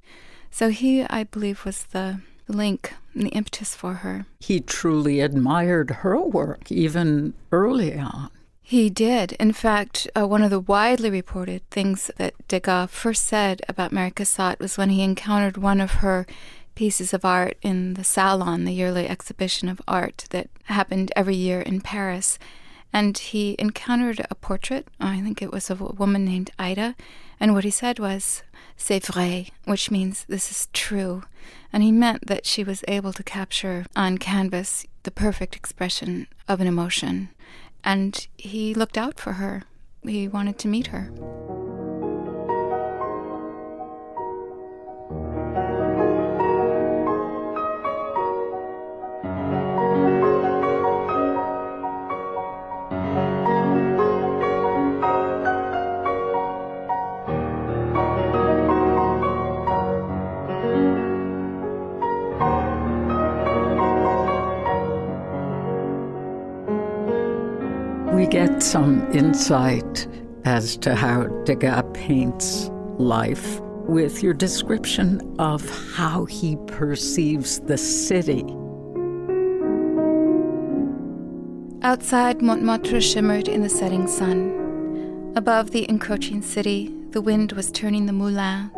So 0.52 0.70
he, 0.70 1.04
I 1.04 1.24
believe, 1.24 1.66
was 1.66 1.84
the 1.84 2.20
link 2.48 2.94
and 3.14 3.26
the 3.26 3.30
impetus 3.30 3.76
for 3.76 3.96
her. 3.96 4.26
He 4.40 4.60
truly 4.60 5.20
admired 5.20 5.92
her 6.02 6.20
work 6.20 6.72
even 6.72 7.34
early 7.52 7.98
on. 7.98 8.30
He 8.62 8.90
did. 8.90 9.34
In 9.34 9.52
fact, 9.52 10.08
uh, 10.16 10.26
one 10.26 10.42
of 10.42 10.50
the 10.50 10.60
widely 10.60 11.10
reported 11.10 11.70
things 11.70 12.10
that 12.18 12.36
Degas 12.48 12.90
first 12.90 13.26
said 13.26 13.62
about 13.68 13.92
Mary 13.92 14.12
Cassatt 14.12 14.60
was 14.60 14.78
when 14.78 14.90
he 14.90 15.02
encountered 15.02 15.58
one 15.58 15.82
of 15.82 15.96
her 15.96 16.26
pieces 16.74 17.14
of 17.14 17.26
art 17.26 17.58
in 17.62 17.96
the 17.96 18.04
Salon, 18.04 18.64
the 18.64 18.74
yearly 18.74 19.10
exhibition 19.10 19.68
of 19.68 19.82
art 19.88 20.26
that 20.30 20.50
happened 20.66 21.12
every 21.18 21.36
year 21.36 21.60
in 21.60 21.82
Paris. 21.82 22.40
And 22.94 23.18
he 23.18 23.56
encountered 23.60 24.26
a 24.30 24.36
portrait, 24.36 24.88
I 25.00 25.20
think 25.22 25.42
it 25.42 25.52
was 25.52 25.70
of 25.70 25.82
a 25.82 25.86
woman 25.86 26.24
named 26.24 26.52
Ida, 26.58 26.96
and 27.40 27.54
what 27.54 27.64
he 27.64 27.72
said 27.72 28.00
was, 28.00 28.44
C'est 28.84 29.06
vrai, 29.06 29.50
which 29.66 29.92
means 29.92 30.26
this 30.28 30.50
is 30.50 30.68
true. 30.74 31.24
And 31.72 31.84
he 31.84 31.92
meant 31.92 32.28
that 32.28 32.46
she 32.46 32.64
was 32.64 32.84
able 32.88 33.14
to 33.14 33.24
capture 33.24 33.86
on 33.96 34.18
canvas 34.18 34.86
the 35.04 35.12
perfect 35.12 35.56
expression 35.56 36.28
of 36.48 36.60
an 36.60 36.68
emotion 36.68 37.30
and 37.84 38.28
he 38.38 38.74
looked 38.74 38.98
out 38.98 39.20
for 39.20 39.34
her. 39.34 39.64
He 40.04 40.28
wanted 40.28 40.58
to 40.60 40.68
meet 40.68 40.88
her. 40.88 41.12
Get 68.32 68.64
some 68.64 69.06
insight 69.12 70.08
as 70.46 70.78
to 70.78 70.96
how 70.96 71.26
Degas 71.44 71.84
paints 71.94 72.70
life 72.98 73.60
with 73.60 74.24
your 74.24 74.34
description 74.34 75.36
of 75.38 75.70
how 75.96 76.24
he 76.24 76.56
perceives 76.66 77.60
the 77.60 77.78
city. 77.78 78.46
Outside, 81.84 82.42
Montmartre 82.42 83.02
shimmered 83.02 83.50
in 83.50 83.64
the 83.64 83.70
setting 83.70 84.08
sun. 84.08 85.34
Above 85.36 85.72
the 85.72 85.90
encroaching 85.90 86.42
city, 86.42 86.96
the 87.10 87.22
wind 87.22 87.52
was 87.52 87.70
turning 87.70 88.06
the 88.06 88.14
moulin. 88.14 88.72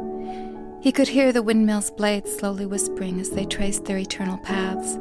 He 0.82 0.92
could 0.92 1.10
hear 1.10 1.32
the 1.32 1.44
windmill's 1.44 1.92
blades 1.92 2.36
slowly 2.36 2.66
whispering 2.66 3.20
as 3.20 3.30
they 3.30 3.46
traced 3.46 3.86
their 3.86 4.00
eternal 4.00 4.40
paths. 4.40 4.98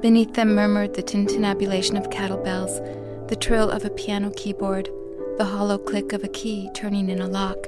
Beneath 0.00 0.34
them 0.34 0.56
murmured 0.56 0.94
the 0.94 1.02
tintinnabulation 1.02 1.96
of 1.96 2.10
cattle 2.10 2.38
bells 2.38 2.80
the 3.28 3.36
trill 3.36 3.70
of 3.70 3.84
a 3.84 3.90
piano 3.90 4.30
keyboard, 4.30 4.88
the 5.36 5.44
hollow 5.44 5.76
click 5.76 6.14
of 6.14 6.24
a 6.24 6.28
key 6.28 6.70
turning 6.74 7.10
in 7.10 7.20
a 7.20 7.26
lock, 7.26 7.66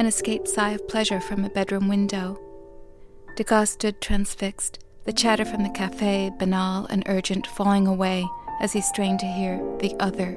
an 0.00 0.06
escaped 0.06 0.48
sigh 0.48 0.70
of 0.70 0.88
pleasure 0.88 1.20
from 1.20 1.44
a 1.44 1.50
bedroom 1.50 1.88
window. 1.88 2.38
Degas 3.36 3.70
stood 3.70 4.00
transfixed, 4.00 4.80
the 5.04 5.12
chatter 5.12 5.44
from 5.44 5.62
the 5.62 5.70
cafe, 5.70 6.32
banal 6.36 6.86
and 6.86 7.04
urgent, 7.06 7.46
falling 7.46 7.86
away 7.86 8.26
as 8.60 8.72
he 8.72 8.80
strained 8.80 9.20
to 9.20 9.26
hear 9.26 9.58
the 9.78 9.94
other. 10.00 10.36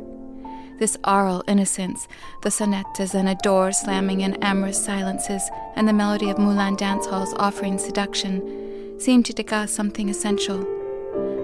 This 0.77 0.95
aural 1.03 1.43
innocence, 1.47 2.07
the 2.43 2.51
sonatas 2.51 3.15
and 3.15 3.29
a 3.29 3.35
door 3.35 3.71
slamming 3.71 4.21
in 4.21 4.35
amorous 4.43 4.83
silences, 4.83 5.41
and 5.75 5.87
the 5.87 5.93
melody 5.93 6.29
of 6.29 6.37
Moulin 6.37 6.75
dance 6.75 7.07
halls 7.07 7.33
offering 7.37 7.79
seduction, 7.79 8.99
seemed 8.99 9.25
to 9.25 9.33
Degas 9.33 9.73
something 9.73 10.07
essential 10.07 10.63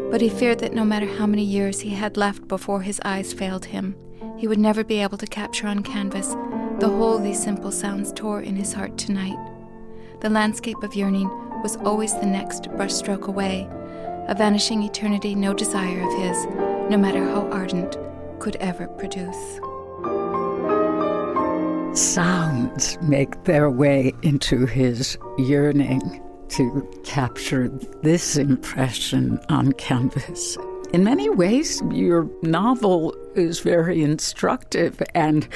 but 0.09 0.21
he 0.21 0.29
feared 0.29 0.59
that 0.59 0.73
no 0.73 0.85
matter 0.85 1.05
how 1.05 1.25
many 1.25 1.43
years 1.43 1.79
he 1.79 1.89
had 1.89 2.17
left 2.17 2.47
before 2.47 2.81
his 2.81 3.01
eyes 3.03 3.33
failed 3.33 3.65
him, 3.65 3.95
he 4.37 4.47
would 4.47 4.59
never 4.59 4.83
be 4.83 5.01
able 5.01 5.17
to 5.17 5.27
capture 5.27 5.67
on 5.67 5.83
canvas 5.83 6.35
the 6.79 6.87
whole 6.87 7.17
these 7.17 7.41
simple 7.41 7.71
sounds 7.71 8.13
tore 8.13 8.41
in 8.41 8.55
his 8.55 8.71
heart 8.73 8.97
tonight. 8.97 9.37
The 10.21 10.29
landscape 10.29 10.81
of 10.83 10.95
yearning 10.95 11.29
was 11.63 11.75
always 11.77 12.13
the 12.13 12.25
next 12.25 12.65
brushstroke 12.71 13.27
away, 13.27 13.67
a 14.27 14.35
vanishing 14.37 14.83
eternity 14.83 15.33
no 15.33 15.53
desire 15.53 16.07
of 16.07 16.19
his, 16.19 16.45
no 16.91 16.97
matter 16.97 17.23
how 17.23 17.49
ardent, 17.49 17.97
could 18.39 18.55
ever 18.57 18.87
produce. 18.87 19.59
sounds 21.97 22.99
make 23.01 23.43
their 23.45 23.71
way 23.71 24.13
into 24.21 24.67
his 24.67 25.17
yearning 25.39 26.21
to 26.49 26.87
capture 27.03 27.67
this 28.03 28.37
impression 28.37 29.39
on 29.49 29.73
canvas. 29.73 30.57
In 30.93 31.03
many 31.03 31.29
ways, 31.29 31.81
your 31.91 32.29
novel 32.41 33.15
is 33.35 33.59
very 33.59 34.01
instructive, 34.01 35.01
and 35.13 35.47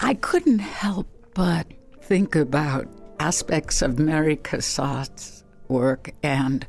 I 0.00 0.14
couldn't 0.14 0.60
help 0.60 1.08
but 1.34 1.66
think 2.00 2.36
about 2.36 2.88
aspects 3.18 3.82
of 3.82 3.98
Mary 3.98 4.36
Cassatt's 4.36 5.44
work 5.68 6.10
and 6.22 6.66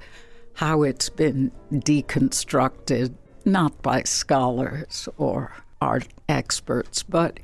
how 0.53 0.83
it's 0.83 1.09
been 1.09 1.51
deconstructed, 1.71 3.13
not 3.45 3.81
by 3.81 4.03
scholars 4.03 5.09
or 5.17 5.51
art 5.81 6.07
experts, 6.29 7.03
but 7.03 7.39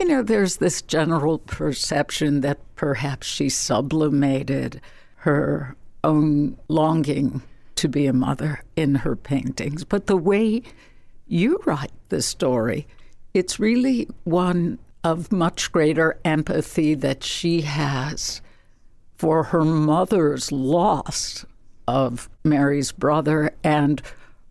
you 0.00 0.08
know, 0.08 0.22
there's 0.22 0.56
this 0.56 0.82
general 0.82 1.38
perception 1.38 2.40
that 2.40 2.58
perhaps 2.74 3.26
she 3.26 3.48
sublimated 3.48 4.80
her 5.22 5.76
own 6.02 6.58
longing 6.66 7.40
to 7.76 7.88
be 7.88 8.06
a 8.06 8.12
mother 8.12 8.60
in 8.74 8.96
her 8.96 9.14
paintings. 9.14 9.84
But 9.84 10.08
the 10.08 10.16
way 10.16 10.62
you 11.28 11.60
write 11.64 11.92
the 12.08 12.22
story, 12.22 12.88
it's 13.32 13.60
really 13.60 14.08
one 14.24 14.80
of 15.04 15.30
much 15.30 15.70
greater 15.70 16.18
empathy 16.24 16.94
that 16.94 17.22
she 17.22 17.60
has 17.60 18.42
for 19.16 19.44
her 19.44 19.64
mother's 19.64 20.50
loss 20.50 21.46
of 21.86 22.28
Mary's 22.44 22.90
brother 22.90 23.54
and 23.62 24.02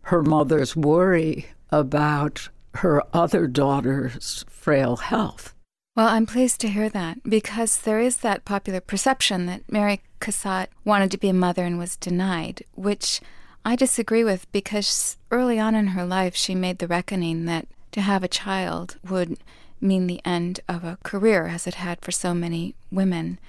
her 0.04 0.24
mother's 0.24 0.74
worry 0.74 1.48
about 1.70 2.48
her 2.76 3.04
other 3.14 3.46
daughter's 3.46 4.46
frail 4.48 4.96
health. 4.96 5.54
Well, 5.98 6.08
I'm 6.08 6.26
pleased 6.26 6.62
to 6.62 6.70
hear 6.70 6.88
that 6.88 7.18
because 7.24 7.82
there 7.82 8.00
is 8.00 8.18
that 8.18 8.46
popular 8.46 8.80
perception 8.80 9.48
that 9.48 9.70
Mary 9.70 10.00
Cassatt 10.22 10.68
wanted 10.86 11.12
to 11.12 11.18
be 11.18 11.30
a 11.30 11.34
mother 11.34 11.66
and 11.66 11.78
was 11.78 11.98
denied, 11.98 12.64
which 12.76 13.20
I 13.66 13.76
disagree 13.76 14.24
with 14.24 14.50
because 14.52 15.18
early 15.30 15.60
on 15.60 15.76
in 15.76 15.88
her 15.88 16.06
life 16.06 16.36
she 16.36 16.56
made 16.56 16.80
the 16.80 16.88
reckoning 16.88 17.46
that 17.46 17.68
to 17.92 18.02
have 18.02 18.24
a 18.24 18.30
child 18.30 18.98
would 19.08 19.38
mean 19.82 20.08
the 20.08 20.22
end 20.24 20.62
of 20.70 20.84
a 20.84 20.98
career 21.04 21.48
as 21.48 21.68
it 21.68 21.76
had 21.76 22.00
for 22.02 22.12
so 22.12 22.34
many 22.34 22.76
women. 22.92 23.40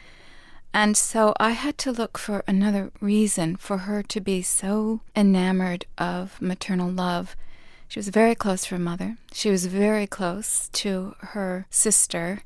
And 0.74 0.96
so 0.96 1.34
I 1.38 1.50
had 1.50 1.78
to 1.78 1.92
look 1.92 2.18
for 2.18 2.42
another 2.48 2.90
reason 3.00 3.56
for 3.56 3.78
her 3.78 4.02
to 4.02 4.20
be 4.20 4.42
so 4.42 5.02
enamored 5.14 5.84
of 5.98 6.40
maternal 6.40 6.90
love 6.90 7.36
she 7.92 7.98
was 7.98 8.08
very 8.08 8.34
close 8.34 8.64
to 8.64 8.76
her 8.76 8.78
mother. 8.78 9.18
She 9.34 9.50
was 9.50 9.66
very 9.66 10.06
close 10.06 10.70
to 10.72 11.14
her 11.18 11.66
sister. 11.68 12.42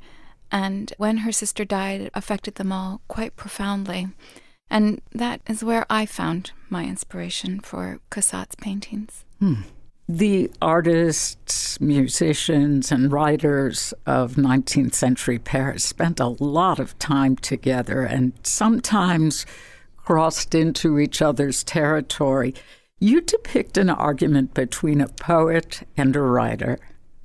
And 0.50 0.92
when 0.98 1.18
her 1.18 1.32
sister 1.32 1.64
died, 1.64 2.00
it 2.00 2.12
affected 2.14 2.56
them 2.56 2.72
all 2.72 3.00
quite 3.08 3.36
profoundly. 3.36 4.08
And 4.70 5.00
that 5.12 5.40
is 5.46 5.62
where 5.62 5.86
I 5.88 6.06
found 6.06 6.52
my 6.68 6.84
inspiration 6.84 7.60
for 7.60 8.00
Cassatt's 8.10 8.56
paintings. 8.56 9.24
Hmm. 9.38 9.62
The 10.08 10.52
artists, 10.62 11.80
musicians, 11.80 12.92
and 12.92 13.10
writers 13.10 13.92
of 14.06 14.34
19th 14.34 14.94
century 14.94 15.40
Paris 15.40 15.84
spent 15.84 16.20
a 16.20 16.28
lot 16.28 16.78
of 16.78 16.96
time 17.00 17.34
together 17.34 18.02
and 18.02 18.32
sometimes 18.44 19.44
crossed 19.96 20.54
into 20.54 21.00
each 21.00 21.20
other's 21.20 21.64
territory. 21.64 22.54
You 23.00 23.20
depict 23.20 23.76
an 23.76 23.90
argument 23.90 24.54
between 24.54 25.00
a 25.00 25.08
poet 25.08 25.82
and 25.96 26.14
a 26.14 26.20
writer, 26.20 26.78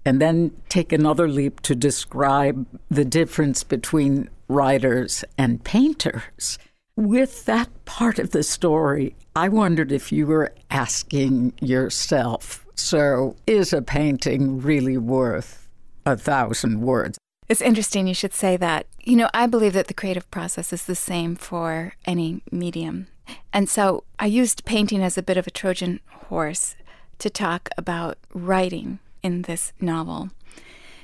and 0.05 0.21
then 0.21 0.51
take 0.69 0.91
another 0.91 1.27
leap 1.27 1.59
to 1.61 1.75
describe 1.75 2.65
the 2.89 3.05
difference 3.05 3.63
between 3.63 4.29
writers 4.47 5.23
and 5.37 5.63
painters. 5.63 6.57
With 6.95 7.45
that 7.45 7.69
part 7.85 8.19
of 8.19 8.31
the 8.31 8.43
story, 8.43 9.15
I 9.35 9.47
wondered 9.47 9.91
if 9.91 10.11
you 10.11 10.27
were 10.27 10.53
asking 10.69 11.53
yourself 11.61 12.65
so, 12.81 13.35
is 13.45 13.73
a 13.73 13.81
painting 13.81 14.59
really 14.59 14.97
worth 14.97 15.69
a 16.05 16.17
thousand 16.17 16.81
words? 16.81 17.17
It's 17.47 17.61
interesting 17.61 18.07
you 18.07 18.13
should 18.13 18.33
say 18.33 18.57
that. 18.57 18.87
You 19.03 19.15
know, 19.15 19.29
I 19.33 19.45
believe 19.45 19.73
that 19.73 19.87
the 19.87 19.93
creative 19.93 20.29
process 20.31 20.73
is 20.73 20.85
the 20.85 20.95
same 20.95 21.35
for 21.35 21.93
any 22.05 22.41
medium. 22.51 23.07
And 23.53 23.69
so 23.69 24.03
I 24.17 24.25
used 24.25 24.65
painting 24.65 25.03
as 25.03 25.17
a 25.17 25.23
bit 25.23 25.37
of 25.37 25.47
a 25.47 25.51
Trojan 25.51 25.99
horse 26.27 26.75
to 27.19 27.29
talk 27.29 27.69
about 27.77 28.17
writing 28.33 28.99
in 29.23 29.43
this 29.43 29.73
novel. 29.79 30.29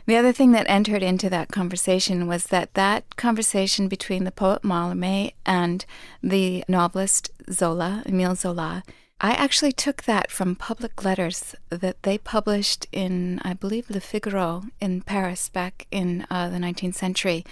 The 0.06 0.16
other 0.16 0.32
thing 0.32 0.54
that 0.54 0.66
entered 0.70 1.04
into 1.04 1.30
that 1.30 1.52
conversation 1.52 2.28
was 2.28 2.46
that 2.46 2.74
that 2.76 3.18
conversation 3.18 3.90
between 3.90 4.24
the 4.24 4.32
poet 4.32 4.62
Mallarmé 4.62 5.34
and 5.46 5.86
the 6.24 6.64
novelist 6.70 7.30
Zola, 7.52 8.04
Emile 8.06 8.36
Zola, 8.36 8.84
I 9.20 9.32
actually 9.32 9.72
took 9.72 10.04
that 10.04 10.32
from 10.32 10.56
public 10.56 11.04
letters 11.04 11.56
that 11.70 12.04
they 12.04 12.20
published 12.20 12.86
in, 12.92 13.42
I 13.44 13.54
believe, 13.54 13.90
Le 13.90 14.00
Figaro 14.00 14.66
in 14.80 15.02
Paris 15.02 15.50
back 15.50 15.88
in 15.90 16.26
uh, 16.30 16.50
the 16.50 16.58
19th 16.58 16.94
century. 16.94 17.44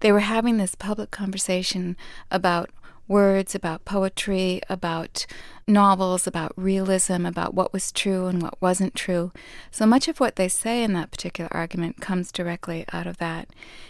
They 0.00 0.12
were 0.12 0.20
having 0.20 0.58
this 0.58 0.76
public 0.76 1.10
conversation 1.10 1.96
about 2.30 2.70
words, 3.08 3.54
about 3.54 3.84
poetry, 3.84 4.60
about 4.68 5.26
novels, 5.66 6.26
about 6.26 6.52
realism, 6.56 7.26
about 7.26 7.54
what 7.54 7.72
was 7.72 7.92
true 7.92 8.26
and 8.26 8.42
what 8.42 8.60
wasn't 8.60 8.94
true. 8.94 9.32
So 9.70 9.86
much 9.86 10.08
of 10.08 10.20
what 10.20 10.36
they 10.36 10.48
say 10.48 10.82
in 10.82 10.92
that 10.94 11.10
particular 11.10 11.48
argument 11.52 12.00
comes 12.00 12.32
directly 12.32 12.84
out 12.92 13.06
of 13.06 13.18
that. 13.18 13.48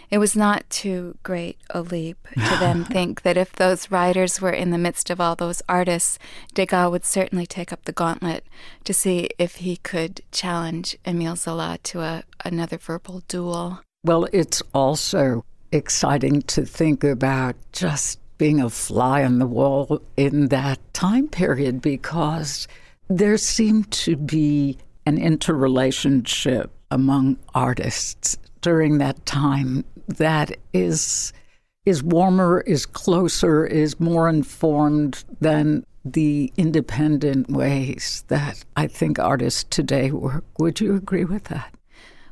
It 0.09 0.17
was 0.17 0.35
not 0.35 0.69
too 0.69 1.17
great 1.23 1.57
a 1.69 1.81
leap 1.81 2.17
to 2.33 2.39
then 2.59 2.83
think 2.85 3.21
that 3.21 3.37
if 3.37 3.53
those 3.53 3.91
writers 3.91 4.41
were 4.41 4.51
in 4.51 4.71
the 4.71 4.77
midst 4.77 5.09
of 5.09 5.21
all 5.21 5.35
those 5.35 5.61
artists, 5.69 6.19
Degas 6.53 6.89
would 6.91 7.05
certainly 7.05 7.45
take 7.45 7.71
up 7.71 7.85
the 7.85 7.91
gauntlet 7.91 8.45
to 8.83 8.93
see 8.93 9.29
if 9.37 9.57
he 9.57 9.77
could 9.77 10.21
challenge 10.31 10.97
Emile 11.05 11.35
Zola 11.35 11.77
to 11.83 12.01
a, 12.01 12.23
another 12.43 12.77
verbal 12.77 13.23
duel. 13.27 13.81
Well, 14.03 14.27
it's 14.31 14.61
also 14.73 15.45
exciting 15.71 16.41
to 16.43 16.65
think 16.65 17.03
about 17.03 17.55
just 17.71 18.19
being 18.39 18.59
a 18.59 18.69
fly 18.69 19.23
on 19.23 19.37
the 19.37 19.45
wall 19.45 20.01
in 20.17 20.47
that 20.47 20.79
time 20.93 21.27
period 21.27 21.81
because 21.81 22.67
there 23.07 23.37
seemed 23.37 23.91
to 23.91 24.15
be 24.15 24.79
an 25.05 25.19
interrelationship 25.19 26.71
among 26.89 27.37
artists 27.53 28.37
during 28.61 28.97
that 28.97 29.23
time 29.27 29.85
that 30.07 30.57
is 30.73 31.31
is 31.85 32.03
warmer, 32.03 32.61
is 32.61 32.85
closer, 32.85 33.65
is 33.65 33.99
more 33.99 34.29
informed 34.29 35.23
than 35.39 35.83
the 36.05 36.51
independent 36.57 37.49
ways 37.49 38.23
that 38.27 38.63
I 38.75 38.87
think 38.87 39.17
artists 39.17 39.63
today 39.69 40.11
work. 40.11 40.43
Would 40.59 40.79
you 40.81 40.95
agree 40.95 41.25
with 41.25 41.45
that? 41.45 41.73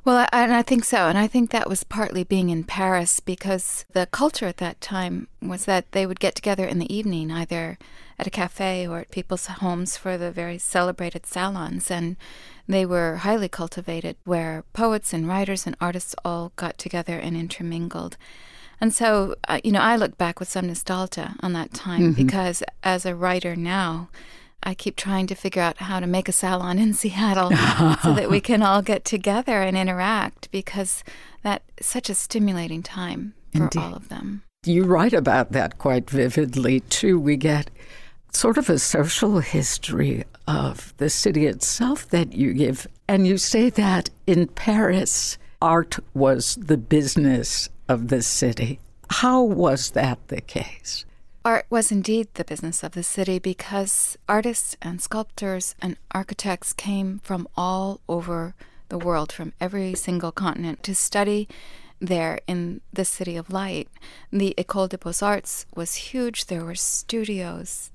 Well, 0.07 0.25
I, 0.31 0.43
and 0.43 0.53
I 0.53 0.61
think 0.61 0.85
so. 0.85 1.09
And 1.09 1.17
I 1.17 1.27
think 1.27 1.49
that 1.49 1.67
was 1.67 1.83
partly 1.83 2.23
being 2.23 2.49
in 2.49 2.63
Paris 2.63 3.19
because 3.19 3.83
the 3.91 4.05
culture 4.05 4.45
at 4.45 4.55
that 4.55 4.79
time 4.79 5.27
was 5.41 5.65
that 5.65 5.91
they 5.91 6.05
would 6.05 6.21
get 6.21 6.33
together 6.33 6.65
in 6.65 6.79
the 6.79 6.95
evening, 6.95 7.29
either 7.29 7.77
at 8.17 8.25
a 8.25 8.29
cafe 8.29 8.87
or 8.87 8.99
at 8.99 9.11
people's 9.11 9.47
homes 9.47 9.97
for 9.97 10.17
the 10.17 10.31
very 10.31 10.59
celebrated 10.59 11.25
salons. 11.25 11.91
And 11.91 12.15
they 12.69 12.85
were 12.85 13.17
highly 13.17 13.49
cultivated, 13.49 14.15
where 14.23 14.63
poets 14.71 15.11
and 15.11 15.27
writers 15.27 15.67
and 15.67 15.75
artists 15.81 16.15
all 16.23 16.53
got 16.55 16.77
together 16.77 17.19
and 17.19 17.35
intermingled. 17.35 18.15
And 18.79 18.93
so, 18.93 19.35
uh, 19.49 19.59
you 19.61 19.73
know, 19.73 19.81
I 19.81 19.97
look 19.97 20.17
back 20.17 20.39
with 20.39 20.47
some 20.47 20.67
nostalgia 20.67 21.35
on 21.41 21.51
that 21.51 21.73
time 21.73 22.13
mm-hmm. 22.13 22.23
because 22.23 22.63
as 22.81 23.05
a 23.05 23.13
writer 23.13 23.57
now, 23.57 24.07
I 24.63 24.73
keep 24.73 24.95
trying 24.95 25.27
to 25.27 25.35
figure 25.35 25.61
out 25.61 25.77
how 25.77 25.99
to 25.99 26.07
make 26.07 26.27
a 26.27 26.31
salon 26.31 26.79
in 26.79 26.93
Seattle 26.95 27.49
so 28.03 28.13
that 28.13 28.29
we 28.29 28.41
can 28.41 28.61
all 28.61 28.81
get 28.81 29.05
together 29.05 29.61
and 29.61 29.77
interact 29.77 30.49
because 30.51 31.03
that's 31.43 31.63
such 31.81 32.09
a 32.09 32.15
stimulating 32.15 32.83
time 32.83 33.33
for 33.55 33.63
Indeed. 33.63 33.79
all 33.79 33.93
of 33.93 34.09
them. 34.09 34.43
You 34.65 34.83
write 34.83 35.13
about 35.13 35.51
that 35.53 35.77
quite 35.77 36.09
vividly, 36.09 36.81
too. 36.81 37.19
We 37.19 37.37
get 37.37 37.69
sort 38.33 38.57
of 38.57 38.69
a 38.69 38.79
social 38.79 39.39
history 39.39 40.23
of 40.47 40.93
the 40.97 41.09
city 41.09 41.45
itself 41.45 42.09
that 42.09 42.33
you 42.33 42.53
give. 42.53 42.87
And 43.07 43.25
you 43.25 43.37
say 43.37 43.69
that 43.71 44.09
in 44.25 44.47
Paris, 44.47 45.37
art 45.61 45.97
was 46.13 46.55
the 46.55 46.77
business 46.77 47.69
of 47.87 48.09
the 48.09 48.21
city. 48.21 48.79
How 49.09 49.41
was 49.41 49.91
that 49.91 50.19
the 50.27 50.41
case? 50.41 51.05
Art 51.47 51.65
was 51.69 51.93
indeed 51.93 52.27
the 52.33 52.43
business 52.43 52.83
of 52.83 52.91
the 52.91 53.03
city 53.03 53.39
because 53.39 54.17
artists 54.27 54.75
and 54.81 55.01
sculptors 55.01 55.75
and 55.81 55.95
architects 56.11 56.73
came 56.73 57.19
from 57.23 57.47
all 57.55 58.01
over 58.09 58.53
the 58.89 58.97
world, 58.97 59.31
from 59.31 59.53
every 59.57 59.95
single 59.95 60.33
continent, 60.33 60.83
to 60.83 60.93
study 60.93 61.47
there 62.01 62.41
in 62.47 62.81
the 62.91 63.05
City 63.05 63.37
of 63.37 63.49
Light. 63.49 63.87
The 64.29 64.55
École 64.57 64.89
des 64.89 64.97
Beaux 64.97 65.25
Arts 65.25 65.65
was 65.73 66.11
huge. 66.11 66.47
There 66.47 66.65
were 66.65 66.75
studios 66.75 67.91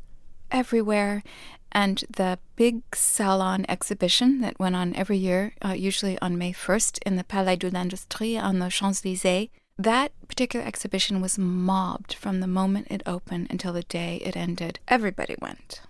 everywhere. 0.51 1.23
And 1.71 2.05
the 2.09 2.39
big 2.57 2.81
salon 2.95 3.67
exhibition 3.69 4.41
that 4.41 4.59
went 4.59 4.77
on 4.77 4.97
every 4.97 5.19
year, 5.19 5.53
uh, 5.63 5.73
usually 5.73 6.19
on 6.21 6.39
May 6.39 6.55
1st 6.55 7.01
in 7.05 7.17
the 7.17 7.25
Palais 7.25 7.57
de 7.57 7.69
l'Industrie 7.69 8.39
on 8.39 8.61
the 8.61 8.71
Champs 8.71 9.05
Elysees, 9.05 9.51
That 9.83 10.13
particular 10.29 10.65
exhibition 10.65 11.21
was 11.21 11.39
mobbed 11.39 12.15
from 12.15 12.39
the 12.39 12.47
moment 12.47 12.87
it 12.89 13.03
opened 13.05 13.49
until 13.51 13.73
the 13.73 13.83
day 13.83 14.23
it 14.25 14.37
ended. 14.37 14.79
Everybody 14.87 15.35
went. 15.41 15.81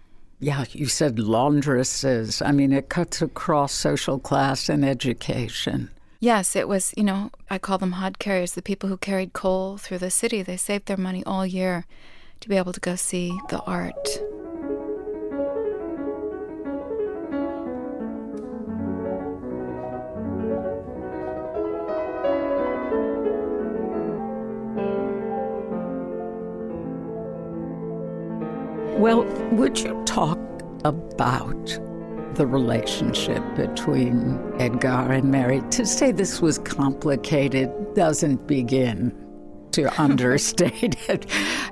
Yeah, 0.40 0.64
you 0.70 0.86
said 0.86 1.16
laundresses. 1.16 2.40
I 2.40 2.52
mean, 2.52 2.72
it 2.72 2.88
cuts 2.88 3.20
across 3.20 3.72
social 3.74 4.18
class 4.18 4.70
and 4.70 4.82
education. 4.82 5.90
Yes, 6.20 6.56
it 6.56 6.68
was, 6.68 6.94
you 6.96 7.04
know, 7.04 7.32
I 7.50 7.58
call 7.58 7.76
them 7.76 7.92
hod 7.92 8.18
carriers, 8.18 8.54
the 8.54 8.62
people 8.62 8.88
who 8.88 8.96
carried 8.96 9.34
coal 9.34 9.76
through 9.76 9.98
the 9.98 10.10
city. 10.10 10.40
They 10.40 10.56
saved 10.56 10.86
their 10.86 10.96
money 10.96 11.22
all 11.26 11.44
year 11.44 11.84
to 12.40 12.48
be 12.48 12.56
able 12.56 12.72
to 12.72 12.80
go 12.80 12.96
see 12.96 13.38
the 13.50 13.60
art. 13.64 14.08
Talk 30.12 30.38
about 30.84 31.66
the 32.34 32.46
relationship 32.46 33.42
between 33.56 34.38
Edgar 34.58 35.10
and 35.10 35.30
Mary? 35.30 35.62
To 35.70 35.86
say 35.86 36.12
this 36.12 36.42
was 36.42 36.58
complicated 36.58 37.70
doesn't 37.94 38.46
begin 38.46 39.16
to 39.70 39.88
understate 40.00 40.96
it. 41.08 41.24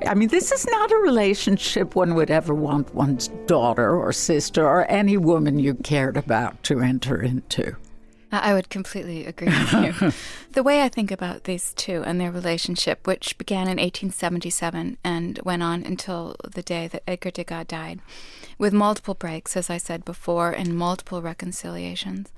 I 0.07 0.15
mean, 0.15 0.29
this 0.29 0.53
is 0.53 0.67
not 0.67 0.91
a 0.91 0.97
relationship 0.97 1.95
one 1.95 2.15
would 2.15 2.31
ever 2.31 2.55
want 2.55 2.95
one's 2.95 3.29
daughter 3.45 3.95
or 3.95 4.11
sister 4.11 4.67
or 4.67 4.91
any 4.91 5.19
woman 5.19 5.59
you 5.59 5.75
cared 5.75 6.17
about 6.17 6.63
to 6.63 6.81
enter 6.81 7.21
into. 7.21 7.77
I 8.33 8.55
would 8.55 8.71
completely 8.71 9.27
agree 9.27 9.49
with 9.49 9.73
you. 9.73 10.13
the 10.53 10.63
way 10.63 10.83
I 10.83 10.89
think 10.89 11.11
about 11.11 11.45
these 11.45 11.73
two 11.75 12.03
and 12.07 12.21
their 12.21 12.31
relationship, 12.31 13.07
which 13.07 13.37
began 13.39 13.63
in 13.63 13.79
1877 13.79 14.99
and 15.03 15.41
went 15.45 15.63
on 15.63 15.85
until 15.85 16.37
the 16.49 16.63
day 16.63 16.87
that 16.89 17.03
Edgar 17.09 17.33
Degas 17.33 17.67
died, 17.67 18.01
with 18.57 18.73
multiple 18.73 19.15
breaks, 19.15 19.57
as 19.57 19.69
I 19.69 19.79
said 19.79 20.05
before, 20.05 20.53
and 20.53 20.77
multiple 20.77 21.23
reconciliations, 21.23 22.31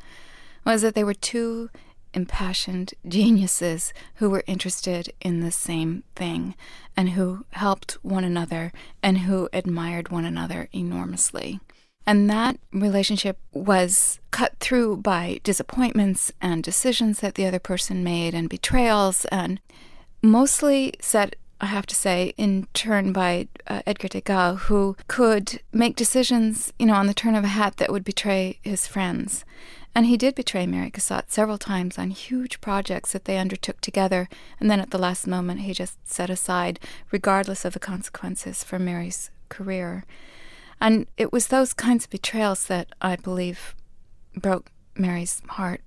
was 0.64 0.82
that 0.82 0.94
they 0.94 1.04
were 1.04 1.14
two 1.14 1.68
impassioned 2.14 2.94
geniuses 3.06 3.92
who 4.16 4.30
were 4.30 4.44
interested 4.46 5.12
in 5.20 5.40
the 5.40 5.52
same 5.52 6.04
thing 6.14 6.54
and 6.96 7.10
who 7.10 7.44
helped 7.50 7.92
one 8.02 8.24
another 8.24 8.72
and 9.02 9.18
who 9.18 9.48
admired 9.52 10.10
one 10.10 10.24
another 10.24 10.68
enormously. 10.72 11.60
And 12.06 12.28
that 12.28 12.58
relationship 12.72 13.38
was 13.52 14.18
cut 14.30 14.56
through 14.58 14.98
by 14.98 15.40
disappointments 15.44 16.32
and 16.40 16.62
decisions 16.62 17.20
that 17.20 17.36
the 17.36 17.46
other 17.46 17.60
person 17.60 18.02
made 18.02 18.34
and 18.34 18.48
betrayals, 18.48 19.24
and 19.26 19.60
mostly 20.20 20.94
set, 21.00 21.36
I 21.60 21.66
have 21.66 21.86
to 21.86 21.94
say, 21.94 22.34
in 22.36 22.66
turn 22.74 23.12
by 23.12 23.48
uh, 23.68 23.82
Edgar 23.86 24.08
Degas, 24.08 24.62
who 24.62 24.96
could 25.06 25.60
make 25.72 25.94
decisions, 25.94 26.72
you 26.78 26.86
know, 26.86 26.94
on 26.94 27.06
the 27.06 27.14
turn 27.14 27.36
of 27.36 27.44
a 27.44 27.48
hat 27.48 27.76
that 27.76 27.92
would 27.92 28.04
betray 28.04 28.58
his 28.62 28.86
friends. 28.86 29.44
And 29.94 30.06
he 30.06 30.16
did 30.16 30.34
betray 30.34 30.66
Mary 30.66 30.90
Cassatt 30.90 31.30
several 31.30 31.58
times 31.58 31.98
on 31.98 32.10
huge 32.10 32.60
projects 32.60 33.12
that 33.12 33.26
they 33.26 33.38
undertook 33.38 33.80
together, 33.80 34.28
and 34.58 34.70
then 34.70 34.80
at 34.80 34.90
the 34.90 34.98
last 34.98 35.26
moment 35.26 35.60
he 35.60 35.74
just 35.74 35.98
set 36.08 36.30
aside, 36.30 36.80
regardless 37.10 37.64
of 37.64 37.74
the 37.74 37.78
consequences 37.78 38.64
for 38.64 38.78
Mary's 38.78 39.30
career. 39.50 40.04
And 40.82 41.06
it 41.16 41.32
was 41.32 41.46
those 41.46 41.72
kinds 41.72 42.04
of 42.04 42.10
betrayals 42.10 42.66
that 42.66 42.88
I 43.00 43.14
believe 43.14 43.76
broke 44.34 44.72
Mary's 44.96 45.40
heart. 45.50 45.80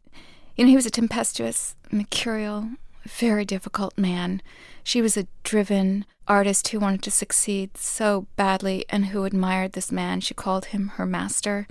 You 0.55 0.63
know, 0.63 0.69
he 0.69 0.75
was 0.77 0.85
a 0.85 0.89
tempestuous, 0.89 1.75
mercurial, 1.91 2.69
very 3.03 3.43
difficult 3.43 3.97
man. 3.97 4.41
She 4.85 5.01
was 5.01 5.17
a 5.17 5.27
driven 5.43 6.05
artist 6.29 6.69
who 6.69 6.79
wanted 6.79 7.03
to 7.03 7.11
succeed 7.11 7.75
so 7.75 8.27
badly 8.37 8.85
and 8.89 9.07
who 9.07 9.25
admired 9.25 9.73
this 9.73 9.91
man. 9.91 10.21
She 10.21 10.33
called 10.33 10.67
him 10.67 10.93
her 10.95 11.05
master, 11.05 11.67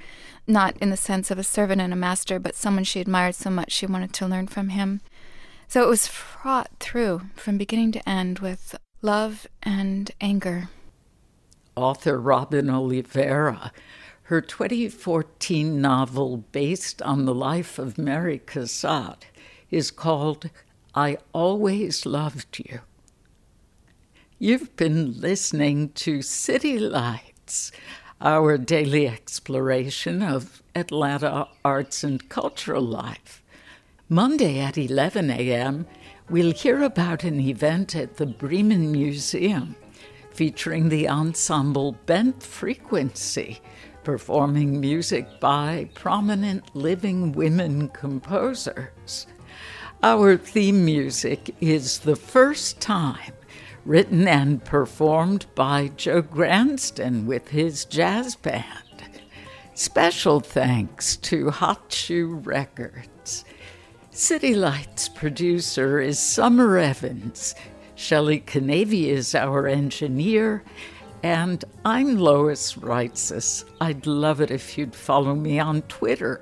not 0.46 0.76
in 0.76 0.90
the 0.90 0.96
sense 0.96 1.30
of 1.30 1.38
a 1.38 1.42
servant 1.42 1.80
and 1.80 1.94
a 1.94 1.96
master, 1.96 2.38
but 2.38 2.54
someone 2.54 2.84
she 2.84 3.00
admired 3.00 3.36
so 3.36 3.48
much 3.48 3.72
she 3.72 3.86
wanted 3.86 4.12
to 4.12 4.26
learn 4.26 4.48
from 4.48 4.68
him. 4.68 5.00
So 5.66 5.82
it 5.82 5.88
was 5.88 6.06
fraught 6.06 6.68
through 6.78 7.22
from 7.36 7.56
beginning 7.56 7.92
to 7.92 8.06
end 8.06 8.40
with 8.40 8.76
love 9.00 9.46
and 9.62 10.10
anger 10.20 10.68
author 11.76 12.18
Robin 12.18 12.70
Oliveira. 12.70 13.72
Her 14.24 14.40
2014 14.40 15.80
novel, 15.80 16.38
based 16.38 17.02
on 17.02 17.24
the 17.24 17.34
life 17.34 17.78
of 17.78 17.98
Mary 17.98 18.38
Cassatt, 18.38 19.24
is 19.70 19.90
called 19.90 20.50
I 20.94 21.18
Always 21.32 22.06
Loved 22.06 22.58
You. 22.58 22.80
You've 24.38 24.74
been 24.76 25.20
listening 25.20 25.90
to 25.90 26.22
City 26.22 26.78
Lights, 26.78 27.70
our 28.20 28.56
daily 28.56 29.06
exploration 29.06 30.22
of 30.22 30.62
Atlanta 30.74 31.48
arts 31.64 32.02
and 32.02 32.28
cultural 32.28 32.82
life. 32.82 33.42
Monday 34.08 34.60
at 34.60 34.78
11 34.78 35.30
a.m., 35.30 35.86
we'll 36.30 36.52
hear 36.52 36.82
about 36.82 37.24
an 37.24 37.40
event 37.40 37.94
at 37.94 38.16
the 38.16 38.26
Breman 38.26 38.90
Museum 38.90 39.76
featuring 40.34 40.88
the 40.88 41.08
ensemble 41.08 41.92
Bent 42.06 42.42
Frequency, 42.42 43.60
performing 44.02 44.80
music 44.80 45.40
by 45.40 45.88
prominent 45.94 46.74
living 46.74 47.32
women 47.32 47.88
composers. 47.88 49.26
Our 50.02 50.36
theme 50.36 50.84
music 50.84 51.54
is 51.60 52.00
The 52.00 52.16
First 52.16 52.80
Time, 52.80 53.32
written 53.84 54.26
and 54.26 54.62
performed 54.64 55.46
by 55.54 55.92
Joe 55.96 56.22
Gransden 56.22 57.26
with 57.26 57.48
his 57.48 57.84
jazz 57.84 58.34
band. 58.34 58.64
Special 59.74 60.40
thanks 60.40 61.16
to 61.16 61.50
Hot 61.50 61.92
Shoe 61.92 62.34
Records. 62.34 63.44
City 64.10 64.54
Lights 64.54 65.08
producer 65.08 66.00
is 66.00 66.18
Summer 66.18 66.78
Evans. 66.78 67.54
Shelley 67.96 68.40
Canavy 68.40 69.06
is 69.06 69.34
our 69.34 69.68
engineer, 69.68 70.64
and 71.22 71.64
I'm 71.84 72.18
Lois 72.18 72.74
Reitzes. 72.74 73.64
I'd 73.80 74.06
love 74.06 74.40
it 74.40 74.50
if 74.50 74.76
you'd 74.76 74.96
follow 74.96 75.34
me 75.34 75.60
on 75.60 75.82
Twitter 75.82 76.40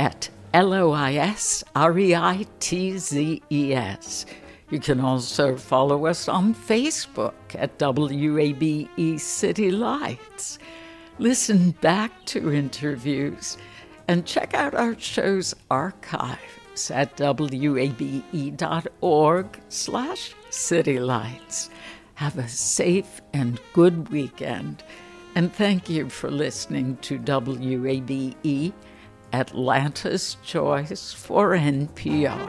at 0.00 0.28
L 0.52 0.72
O 0.72 0.90
I 0.90 1.14
S 1.14 1.62
R 1.76 1.96
E 1.98 2.14
I 2.16 2.46
T 2.58 2.98
Z 2.98 3.42
E 3.50 3.74
S. 3.74 4.26
You 4.70 4.80
can 4.80 5.00
also 5.00 5.56
follow 5.56 6.06
us 6.06 6.28
on 6.28 6.52
Facebook 6.54 7.34
at 7.54 7.78
WABE 7.78 9.20
City 9.20 9.70
Lights. 9.70 10.58
Listen 11.18 11.70
back 11.80 12.26
to 12.26 12.52
interviews 12.52 13.56
and 14.08 14.26
check 14.26 14.52
out 14.52 14.74
our 14.74 14.98
show's 14.98 15.54
archives 15.70 16.90
at 16.90 17.18
wabe.org 17.18 17.86
slash 19.68 20.34
City 20.50 20.98
Lights. 20.98 21.70
Have 22.14 22.38
a 22.38 22.48
safe 22.48 23.20
and 23.32 23.60
good 23.72 24.08
weekend. 24.10 24.82
And 25.34 25.52
thank 25.52 25.88
you 25.88 26.08
for 26.08 26.30
listening 26.30 26.96
to 26.98 27.18
WABE, 27.18 28.72
Atlanta's 29.32 30.36
Choice 30.42 31.12
for 31.12 31.50
NPR. 31.50 32.48